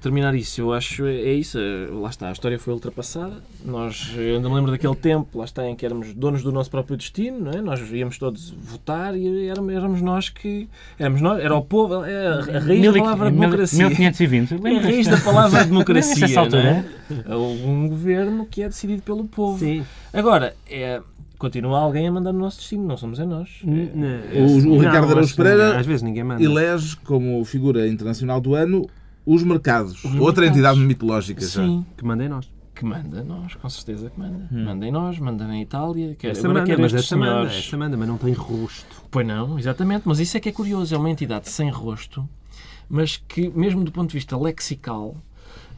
terminar 0.00 0.34
isso, 0.34 0.60
eu 0.60 0.72
acho 0.72 1.06
é 1.06 1.14
é 1.16 1.32
isso. 1.34 1.58
é- 1.58 1.86
Lá 1.92 2.10
está, 2.10 2.28
a 2.28 2.32
história 2.32 2.58
foi 2.58 2.72
ultrapassada. 2.74 3.34
Nós, 3.64 4.12
eu 4.16 4.36
ainda 4.36 4.48
me 4.48 4.54
lembro 4.56 4.70
daquele 4.72 4.94
tempo, 4.96 5.38
lá 5.38 5.44
está, 5.44 5.64
em 5.68 5.76
que 5.76 5.86
éramos 5.86 6.12
donos 6.14 6.42
do 6.42 6.50
nosso 6.50 6.70
próprio 6.70 6.96
destino, 6.96 7.38
não 7.40 7.52
é? 7.52 7.60
Nós 7.62 7.80
íamos 7.92 8.18
todos 8.18 8.50
votar 8.50 9.16
e 9.16 9.46
éramos, 9.46 9.72
éramos 9.72 10.02
nós 10.02 10.28
que. 10.28 10.68
Éramos 10.98 11.20
nós, 11.20 11.38
era 11.42 11.54
o 11.54 11.62
povo, 11.62 12.04
é 12.04 12.26
a, 12.26 12.40
raiz 12.60 12.80
Mil 12.80 12.92
da 12.92 12.98
palavra 13.00 13.30
mil- 13.30 13.40
democracia. 13.40 13.88
1520. 13.88 14.54
É 14.66 14.76
a 14.76 14.80
raiz 14.80 15.06
da 15.06 15.16
palavra 15.20 15.64
democracia. 15.64 16.26
Nessa 16.26 16.40
altura, 16.40 16.84
não? 17.28 17.32
É 17.32 17.36
um 17.36 17.88
governo 17.88 18.44
que 18.46 18.62
é 18.62 18.68
decidido 18.68 19.02
pelo 19.02 19.24
povo. 19.26 19.58
Sim. 19.58 19.84
Agora, 20.12 20.54
é, 20.68 21.00
continua 21.40 21.80
alguém 21.80 22.06
a 22.06 22.12
mandar 22.12 22.32
no 22.32 22.38
nosso 22.38 22.58
destino, 22.58 22.84
não 22.86 22.96
somos 22.96 23.18
é 23.18 23.24
nós. 23.24 23.48
O- 23.64 24.68
o 24.74 24.78
Ricardo 24.78 25.06
Não, 25.06 25.10
Araújo 25.12 25.34
Pereira 25.34 25.78
Às 25.78 25.86
vezes 25.86 26.02
ninguém 26.02 26.22
manda. 26.22 26.40
elege 26.42 26.96
como 26.98 27.44
figura 27.44 27.88
internacional 27.88 28.40
do 28.40 28.54
ano 28.54 28.86
os 29.26 29.42
mercados. 29.42 30.04
Os 30.04 30.14
Outra 30.14 30.42
mercados. 30.42 30.48
entidade 30.50 30.78
mitológica 30.80 31.40
já. 31.40 31.64
Sim. 31.64 31.84
Que 31.96 32.04
mandem 32.04 32.28
nós. 32.28 32.48
Que 32.74 32.84
manda 32.84 33.22
nós, 33.24 33.54
com 33.56 33.68
certeza 33.68 34.08
que 34.10 34.18
manda. 34.18 34.48
Manda 34.50 34.86
em 34.86 34.90
nós, 34.92 35.18
manda 35.18 35.46
na 35.46 35.60
Itália. 35.60 36.14
Quer, 36.18 36.28
Essa 36.30 36.40
agora 36.46 36.60
manda, 36.60 36.66
quer 36.66 36.80
mas 36.80 36.94
essa 36.94 37.16
manda, 37.16 37.52
essa 37.52 37.76
manda, 37.76 37.96
mas 37.96 38.08
não 38.08 38.16
tem 38.16 38.32
rosto. 38.32 39.02
Pois 39.10 39.26
não, 39.26 39.58
exatamente. 39.58 40.02
Mas 40.06 40.18
isso 40.20 40.36
é 40.36 40.40
que 40.40 40.48
é 40.48 40.52
curioso. 40.52 40.94
É 40.94 40.98
uma 40.98 41.10
entidade 41.10 41.48
sem 41.50 41.68
rosto, 41.68 42.26
mas 42.88 43.16
que, 43.28 43.50
mesmo 43.50 43.82
do 43.84 43.90
ponto 43.92 44.08
de 44.08 44.14
vista 44.14 44.36
lexical, 44.36 45.16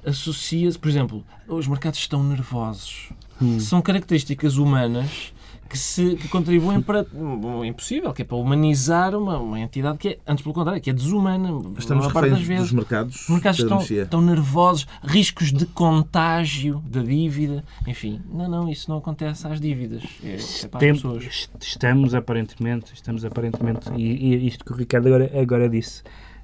associa-se. 0.07 0.79
Por 0.79 0.89
exemplo, 0.89 1.25
os 1.49 1.67
mercados 1.67 1.99
estão 1.99 2.23
nervosos. 2.23 3.11
São 3.59 3.83
características 3.83 4.57
humanas 4.57 5.33
que, 5.73 5.79
se, 5.79 6.17
que 6.17 6.29
contribuem 6.29 6.83
para. 6.83 7.05
Bom, 7.11 7.65
é 7.65 7.69
impossível, 7.69 8.13
que 8.13 8.21
é 8.21 8.25
para 8.27 8.37
humanizar 8.37 9.15
uma, 9.17 9.39
uma 9.39 9.59
entidade 9.59 9.97
que 9.99 10.09
é, 10.11 10.19
antes 10.27 10.43
pelo 10.43 10.55
contrário, 10.55 10.81
que 10.83 10.91
é 10.91 10.93
desumana. 10.93 11.49
Estamos 11.79 12.13
parte 12.13 12.31
das 12.31 12.43
vezes. 12.43 12.65
dos 12.65 12.73
mercados. 12.73 13.23
Os 13.23 13.29
mercados 13.31 13.59
estão, 13.61 13.81
estão 13.81 14.21
nervosos, 14.21 14.87
riscos 15.03 15.51
de 15.53 15.65
contágio 15.65 16.83
da 16.87 17.03
dívida. 17.03 17.65
Enfim, 17.87 18.21
não, 18.33 18.49
não, 18.49 18.69
isso 18.69 18.91
não 18.91 18.99
acontece 18.99 19.47
às 19.47 19.59
dívidas. 19.61 20.03
É, 20.23 20.37
é 20.65 20.69
para 20.69 20.91
as 20.91 20.97
pessoas. 20.99 21.25
est- 21.25 21.51
estamos 21.63 22.15
aparentemente, 22.15 22.93
estamos 22.95 23.25
aparentemente, 23.25 23.91
e, 23.97 24.03
e 24.35 24.47
isto 24.47 24.65
que 24.65 24.73
o 24.73 24.77
Ricardo 24.77 25.07
agora, 25.07 25.31
agora 25.41 25.69
disse 25.69 26.03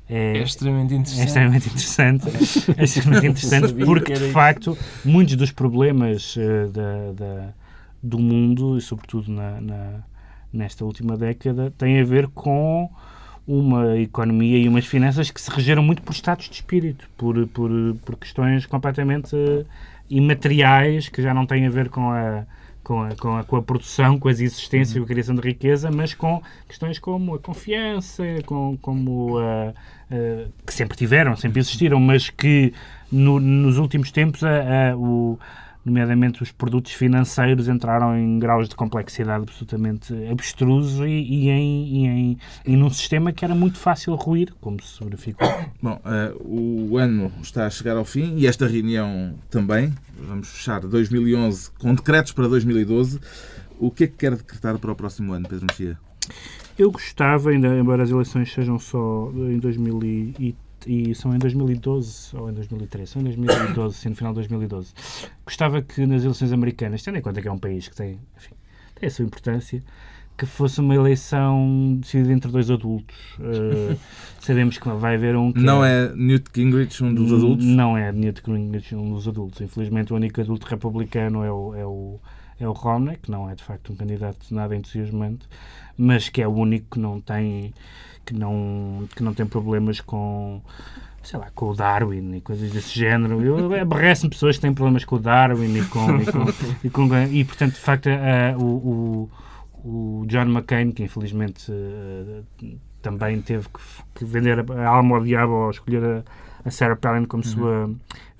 é, 0.08 0.38
É 0.38 0.42
extremamente 0.42 0.94
é 0.94 0.96
interessante. 0.96 1.26
extremamente 1.26 1.66
interessante, 1.68 2.26
é 2.78 2.84
extremamente 2.84 3.26
interessante 3.26 3.74
porque 3.84 4.14
de 4.14 4.30
facto 4.32 4.76
muitos 5.04 5.36
dos 5.36 5.52
problemas 5.52 6.34
da, 6.72 7.12
da- 7.12 7.54
do 8.02 8.18
mundo 8.18 8.76
e 8.78 8.80
sobretudo 8.80 9.30
na, 9.30 9.60
na- 9.60 10.00
nesta 10.52 10.84
última 10.84 11.16
década 11.16 11.72
têm 11.76 12.00
a 12.00 12.04
ver 12.04 12.28
com 12.28 12.90
uma 13.46 13.98
economia 13.98 14.58
e 14.58 14.68
umas 14.68 14.84
finanças 14.86 15.30
que 15.30 15.40
se 15.40 15.50
regeram 15.50 15.82
muito 15.82 16.02
por 16.02 16.12
estados 16.12 16.46
de 16.48 16.54
espírito, 16.56 17.08
por, 17.16 17.46
por, 17.48 17.70
por 18.04 18.16
questões 18.16 18.66
completamente 18.66 19.34
eh, 19.34 19.64
imateriais 20.10 21.08
que 21.08 21.22
já 21.22 21.32
não 21.32 21.46
têm 21.46 21.66
a 21.66 21.70
ver 21.70 21.88
com 21.88 22.10
a, 22.10 22.44
com 22.84 23.02
a, 23.02 23.14
com 23.16 23.36
a, 23.36 23.44
com 23.44 23.56
a 23.56 23.62
produção, 23.62 24.18
com 24.18 24.28
as 24.28 24.40
existências, 24.40 24.96
com 24.96 25.04
a 25.04 25.06
criação 25.06 25.34
de 25.34 25.40
riqueza, 25.40 25.90
mas 25.90 26.12
com 26.14 26.42
questões 26.66 26.98
como 26.98 27.34
a 27.34 27.38
confiança, 27.38 28.22
com, 28.46 28.76
como 28.82 29.38
a, 29.38 29.68
a- 30.10 30.48
que 30.66 30.72
sempre 30.74 30.96
tiveram, 30.96 31.34
sempre 31.36 31.60
existiram, 31.60 31.98
mas 32.00 32.28
que 32.30 32.72
no- 33.10 33.40
nos 33.40 33.78
últimos 33.78 34.10
tempos 34.10 34.42
a- 34.44 34.94
o 34.96 35.38
nomeadamente 35.84 36.42
os 36.42 36.52
produtos 36.52 36.92
financeiros 36.92 37.68
entraram 37.68 38.16
em 38.16 38.38
graus 38.38 38.68
de 38.68 38.76
complexidade 38.76 39.42
absolutamente 39.42 40.12
abstruso 40.30 41.06
e, 41.06 41.46
e 41.46 41.50
em, 41.50 41.86
e, 41.86 42.06
em, 42.06 42.38
e 42.66 42.76
num 42.76 42.90
sistema 42.90 43.32
que 43.32 43.44
era 43.44 43.54
muito 43.54 43.78
fácil 43.78 44.14
ruir, 44.14 44.52
como 44.60 44.82
se 44.82 45.02
verificou. 45.02 45.48
Bom, 45.82 46.00
eh, 46.04 46.34
o 46.40 46.96
ano 46.98 47.32
está 47.42 47.66
a 47.66 47.70
chegar 47.70 47.96
ao 47.96 48.04
fim 48.04 48.36
e 48.36 48.46
esta 48.46 48.66
reunião 48.66 49.34
também. 49.50 49.92
Vamos 50.18 50.48
fechar 50.48 50.80
2011 50.80 51.70
com 51.78 51.94
decretos 51.94 52.32
para 52.32 52.48
2012. 52.48 53.20
O 53.78 53.90
que 53.90 54.04
é 54.04 54.06
que 54.06 54.14
quer 54.14 54.34
decretar 54.34 54.78
para 54.78 54.90
o 54.90 54.96
próximo 54.96 55.32
ano, 55.32 55.48
Pedro 55.48 55.66
Mexia? 55.70 55.98
Eu 56.78 56.90
gostava, 56.90 57.50
ainda, 57.50 57.68
embora 57.76 58.02
as 58.02 58.10
eleições 58.10 58.52
sejam 58.52 58.78
só 58.78 59.32
em 59.34 59.58
2013, 59.58 60.56
e 60.86 61.14
são 61.14 61.34
em 61.34 61.38
2012 61.38 62.36
ou 62.36 62.50
em 62.50 62.52
2013, 62.52 63.10
são 63.10 63.22
em 63.22 63.24
2012, 63.24 63.96
sim, 63.96 64.08
no 64.10 64.16
final 64.16 64.32
de 64.32 64.36
2012. 64.36 64.92
Gostava 65.44 65.82
que 65.82 66.06
nas 66.06 66.22
eleições 66.22 66.52
americanas, 66.52 67.02
tendo 67.02 67.18
em 67.18 67.22
conta 67.22 67.40
que 67.40 67.48
é 67.48 67.52
um 67.52 67.58
país 67.58 67.88
que 67.88 67.96
tem, 67.96 68.18
enfim, 68.36 68.54
tem 68.94 69.06
a 69.06 69.10
sua 69.10 69.24
importância, 69.24 69.82
que 70.38 70.46
fosse 70.46 70.80
uma 70.80 70.94
eleição 70.94 71.98
decidida 72.00 72.32
entre 72.32 72.50
dois 72.50 72.70
adultos. 72.70 73.16
Eh, 73.40 73.96
sabemos 74.40 74.78
que 74.78 74.88
vai 74.88 75.16
haver 75.16 75.34
um 75.34 75.52
que 75.52 75.60
Não 75.60 75.84
é 75.84 76.14
Newt 76.14 76.48
Gingrich 76.54 77.02
um 77.02 77.12
dos 77.12 77.32
adultos? 77.32 77.66
Não 77.66 77.96
é 77.96 78.12
Newt 78.12 78.42
Gingrich 78.46 78.94
um 78.94 79.14
dos 79.14 79.26
adultos. 79.26 79.60
Infelizmente 79.60 80.12
o 80.12 80.16
único 80.16 80.40
adulto 80.40 80.64
republicano 80.66 81.42
é 81.42 81.50
o, 81.50 81.74
é 81.74 81.84
o, 81.84 82.20
é 82.60 82.68
o 82.68 82.72
Romney, 82.72 83.16
que 83.16 83.32
não 83.32 83.50
é 83.50 83.56
de 83.56 83.64
facto 83.64 83.92
um 83.92 83.96
candidato 83.96 84.54
nada 84.54 84.76
entusiasmante, 84.76 85.48
mas 85.96 86.28
que 86.28 86.40
é 86.40 86.46
o 86.46 86.52
único 86.52 86.86
que 86.92 87.00
não 87.00 87.20
tem 87.20 87.74
que 88.28 88.34
não, 88.34 89.08
que 89.16 89.22
não 89.22 89.32
tem 89.32 89.46
problemas 89.46 90.00
com 90.00 90.60
sei 91.22 91.38
lá, 91.38 91.50
com 91.54 91.70
o 91.70 91.74
Darwin 91.74 92.36
e 92.36 92.40
coisas 92.40 92.70
desse 92.70 92.98
género. 92.98 93.42
Eu 93.42 93.80
aborrece-me 93.82 94.30
pessoas 94.30 94.56
que 94.56 94.62
têm 94.62 94.72
problemas 94.72 95.04
com 95.04 95.16
o 95.16 95.18
Darwin 95.18 95.76
e 95.78 95.84
com, 95.86 96.16
e, 96.16 96.26
com, 96.26 96.44
e, 96.84 96.90
com- 96.90 97.22
e, 97.32 97.44
portanto, 97.44 97.72
de 97.74 97.80
facto, 97.80 98.06
eh, 98.08 98.54
o, 98.56 98.62
o, 98.64 99.30
o 100.22 100.26
John 100.26 100.46
McCain, 100.48 100.90
que 100.92 101.02
infelizmente 101.02 101.70
eh, 101.70 102.42
também 103.02 103.40
teve 103.42 103.66
que, 103.68 103.80
que 104.14 104.24
vender 104.24 104.58
a, 104.70 104.86
alma 104.88 105.16
ao 105.16 105.22
diabo 105.24 105.52
ao 105.54 105.70
escolher 105.70 106.02
a, 106.04 106.22
a 106.64 106.70
Sarah 106.70 106.96
Palin 106.96 107.24
como 107.26 107.42
sua 107.44 107.90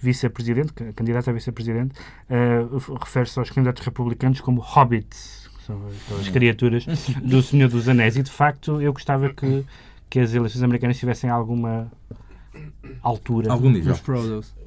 vice-presidente, 0.00 0.72
ca- 0.72 0.92
candidata 0.94 1.30
a 1.30 1.34
vice-presidente, 1.34 1.94
eh, 2.30 2.60
refere-se 3.00 3.38
aos 3.38 3.50
candidatos 3.50 3.84
republicanos 3.84 4.40
como 4.40 4.60
hobbits, 4.60 5.47
são 5.68 5.80
aquelas 6.06 6.28
criaturas 6.30 6.86
do 7.22 7.42
Senhor 7.42 7.68
dos 7.68 7.88
Anéis. 7.88 8.16
E, 8.16 8.22
de 8.22 8.30
facto, 8.30 8.80
eu 8.80 8.92
gostava 8.92 9.28
que, 9.28 9.64
que 10.08 10.18
as 10.18 10.32
eleições 10.32 10.62
americanas 10.62 10.98
tivessem 10.98 11.28
alguma 11.28 11.92
altura. 13.02 13.52
Algum 13.52 13.70
nível. 13.70 13.94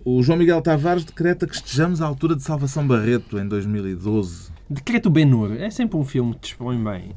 O 0.05 0.21
João 0.21 0.37
Miguel 0.37 0.61
Tavares 0.61 1.03
decreta 1.03 1.47
que 1.47 1.55
estejamos 1.55 2.01
à 2.01 2.05
altura 2.05 2.35
de 2.35 2.43
Salvação 2.43 2.85
Barreto 2.85 3.39
em 3.39 3.47
2012. 3.47 4.50
Decreto 4.71 5.09
Ben-Hur 5.09 5.57
é 5.59 5.69
sempre 5.69 5.97
um 5.97 6.05
filme 6.05 6.33
que 6.33 6.47
expõe 6.47 6.81
bem. 6.81 7.11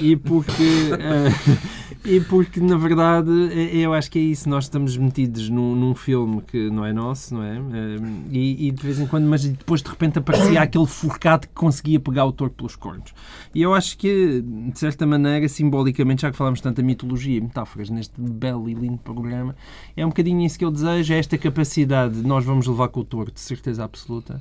E 0.00 0.16
porque, 0.16 0.62
eh, 0.98 1.58
e 2.02 2.20
porque 2.20 2.60
na 2.60 2.78
verdade, 2.78 3.30
eh, 3.52 3.76
eu 3.76 3.92
acho 3.92 4.10
que 4.10 4.18
é 4.18 4.22
isso. 4.22 4.48
Nós 4.48 4.64
estamos 4.64 4.96
metidos 4.96 5.50
num, 5.50 5.76
num 5.76 5.94
filme 5.94 6.40
que 6.40 6.70
não 6.70 6.82
é 6.82 6.94
nosso, 6.94 7.34
não 7.34 7.42
é? 7.42 7.56
Eh, 7.56 7.98
E, 8.30 8.68
e 8.68 8.70
de 8.70 8.82
vez 8.82 8.98
em 8.98 9.06
quando, 9.06 9.26
mas 9.26 9.44
depois 9.44 9.82
de 9.82 9.88
repente 9.90 10.18
aparecia 10.18 10.62
aquele 10.62 10.86
forcado 10.86 11.46
que 11.46 11.52
conseguia 11.52 12.00
pegar 12.00 12.24
o 12.24 12.32
touro 12.32 12.50
pelos 12.54 12.74
cornos. 12.74 13.12
E 13.54 13.60
eu 13.60 13.74
acho 13.74 13.98
que, 13.98 14.40
de 14.42 14.78
certa 14.78 15.06
maneira, 15.06 15.46
simbolicamente, 15.46 16.22
já 16.22 16.30
que 16.30 16.36
falamos 16.38 16.62
tanto 16.62 16.78
da 16.78 16.82
mitologia 16.82 17.36
e 17.36 17.40
metáforas 17.42 17.90
neste 17.90 18.18
belo 18.18 18.66
e 18.66 18.72
lindo 18.72 18.96
programa, 18.96 19.54
é 19.94 20.06
um 20.06 20.08
bocadinho 20.08 20.40
isso 20.40 20.58
que 20.58 20.64
eu 20.64 20.70
desejo, 20.70 21.12
é 21.12 21.18
esta 21.18 21.36
capacidade 21.36 22.14
de 22.22 22.26
nós 22.26 22.46
vamos 22.46 22.66
levar 22.66 22.88
com 22.88 23.00
o 23.00 23.04
touro, 23.04 23.30
de 23.30 23.40
certeza 23.40 23.84
absoluta. 23.84 24.40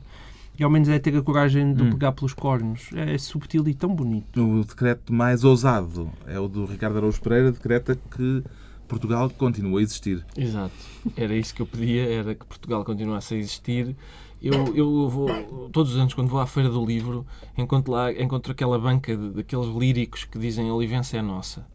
E 0.58 0.64
ao 0.64 0.70
menos 0.70 0.88
é 0.88 1.00
ter 1.00 1.16
a 1.18 1.22
coragem 1.22 1.74
de 1.74 1.82
o 1.84 1.90
pegar 1.92 2.12
pelos 2.12 2.34
cornos. 2.34 2.90
É 2.96 3.18
subtil 3.18 3.68
e 3.68 3.74
tão 3.74 3.94
bonito. 3.96 4.40
O 4.40 4.64
decreto 4.64 5.12
mais 5.12 5.44
ousado 5.44 6.12
é 6.28 6.40
o 6.40 6.48
do 6.48 6.66
Ricardo 6.66 6.98
Araújo 6.98 7.20
Pereira, 7.22 7.52
decreta 7.52 7.98
que 8.16 8.44
Portugal 8.88 9.30
continua 9.32 9.80
a 9.80 9.84
existir. 9.84 10.24
Exato. 10.38 10.74
Era 11.18 11.36
isso 11.36 11.56
que 11.56 11.62
eu 11.62 11.66
pedia, 11.66 12.04
era 12.08 12.36
que 12.36 12.46
Portugal 12.46 12.84
continuasse 12.86 13.34
a 13.34 13.38
existir. 13.38 13.96
Eu, 14.42 14.76
eu 14.76 15.10
vou, 15.10 15.30
todos 15.72 15.94
os 15.94 15.98
anos, 16.00 16.14
quando 16.14 16.28
vou 16.28 16.40
à 16.40 16.46
Feira 16.46 16.70
do 16.70 16.86
Livro, 16.86 17.26
encontro 17.58 17.92
lá 17.94 18.12
encontro 18.12 18.52
aquela 18.52 18.78
banca 18.78 19.16
de- 19.16 19.30
daqueles 19.32 19.68
líricos 19.74 20.26
que 20.26 20.38
dizem 20.38 20.70
a 20.70 20.74
Olivença 20.74 21.18
é 21.18 21.22
nossa. 21.22 21.66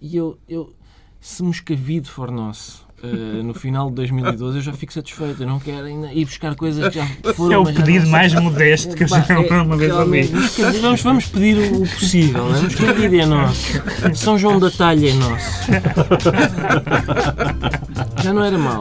E 0.00 0.14
eu, 0.16 0.36
eu 0.48 0.74
se 1.20 1.42
Moscavide 1.42 2.10
for 2.10 2.30
nosso 2.30 2.85
uh, 3.06 3.42
no 3.42 3.54
final 3.54 3.88
de 3.88 3.96
2012, 3.96 4.58
eu 4.58 4.62
já 4.62 4.72
fico 4.72 4.92
satisfeito. 4.92 5.42
Eu 5.42 5.46
não 5.46 5.58
quero 5.58 5.86
ainda 5.86 6.12
ir 6.12 6.24
buscar 6.24 6.54
coisas 6.54 6.88
que 6.88 6.94
já 6.94 7.06
foram. 7.34 7.52
É 7.52 7.58
o 7.58 7.64
pedido 7.64 8.06
mais 8.08 8.34
modesto 8.34 8.94
que 8.94 9.04
eu 9.04 9.08
já 9.08 9.24
é, 9.28 9.62
uma 9.62 9.76
vez 9.76 9.92
ouvi. 9.94 10.30
Vamos, 10.80 11.02
vamos 11.02 11.26
pedir 11.26 11.72
o 11.72 11.80
possível. 11.80 12.48
Né? 12.50 12.60
Moscavide 12.62 13.20
é 13.20 13.26
nosso. 13.26 13.82
São 14.14 14.38
João 14.38 14.58
da 14.58 14.70
Talha 14.70 15.10
é 15.10 15.14
nosso. 15.14 15.46
Já 18.22 18.32
não 18.32 18.44
era 18.44 18.58
mal. 18.58 18.80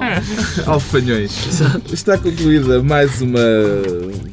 Alfanhões. 0.65 1.61
Está 1.91 2.17
concluída 2.17 2.81
mais 2.81 3.21
uma. 3.21 3.39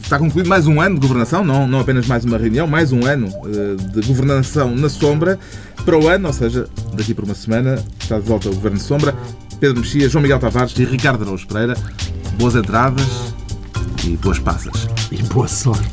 Está 0.01 0.19
concluído 0.19 0.49
mais 0.49 0.67
um 0.67 0.81
ano 0.81 0.95
de 0.97 1.01
governação, 1.01 1.45
não, 1.45 1.67
não 1.67 1.81
apenas 1.81 2.07
mais 2.07 2.25
uma 2.25 2.39
reunião, 2.39 2.67
mais 2.67 2.93
um 2.93 3.05
ano 3.05 3.29
uh, 3.29 3.77
de 3.77 4.07
governação 4.07 4.75
na 4.75 4.89
sombra. 4.89 5.39
Para 5.85 5.99
o 5.99 6.09
ano, 6.09 6.29
ou 6.29 6.33
seja, 6.33 6.69
daqui 6.95 7.13
por 7.13 7.25
uma 7.25 7.35
semana, 7.35 7.83
está 7.99 8.19
de 8.19 8.27
volta 8.27 8.49
o 8.49 8.55
Governo 8.55 8.79
de 8.79 8.85
Sombra. 8.85 9.15
Pedro 9.63 9.79
Mexia, 9.79 10.09
João 10.09 10.23
Miguel 10.23 10.41
Tavares 10.41 10.77
e 10.77 10.85
Ricardo 10.85 11.23
Araújo 11.23 11.47
Pereira. 11.47 11.75
Boas 12.37 12.57
entradas 12.57 13.33
e 14.05 14.17
boas 14.17 14.41
passas. 14.41 14.89
E 15.13 15.23
boa 15.23 15.47
sorte. 15.47 15.89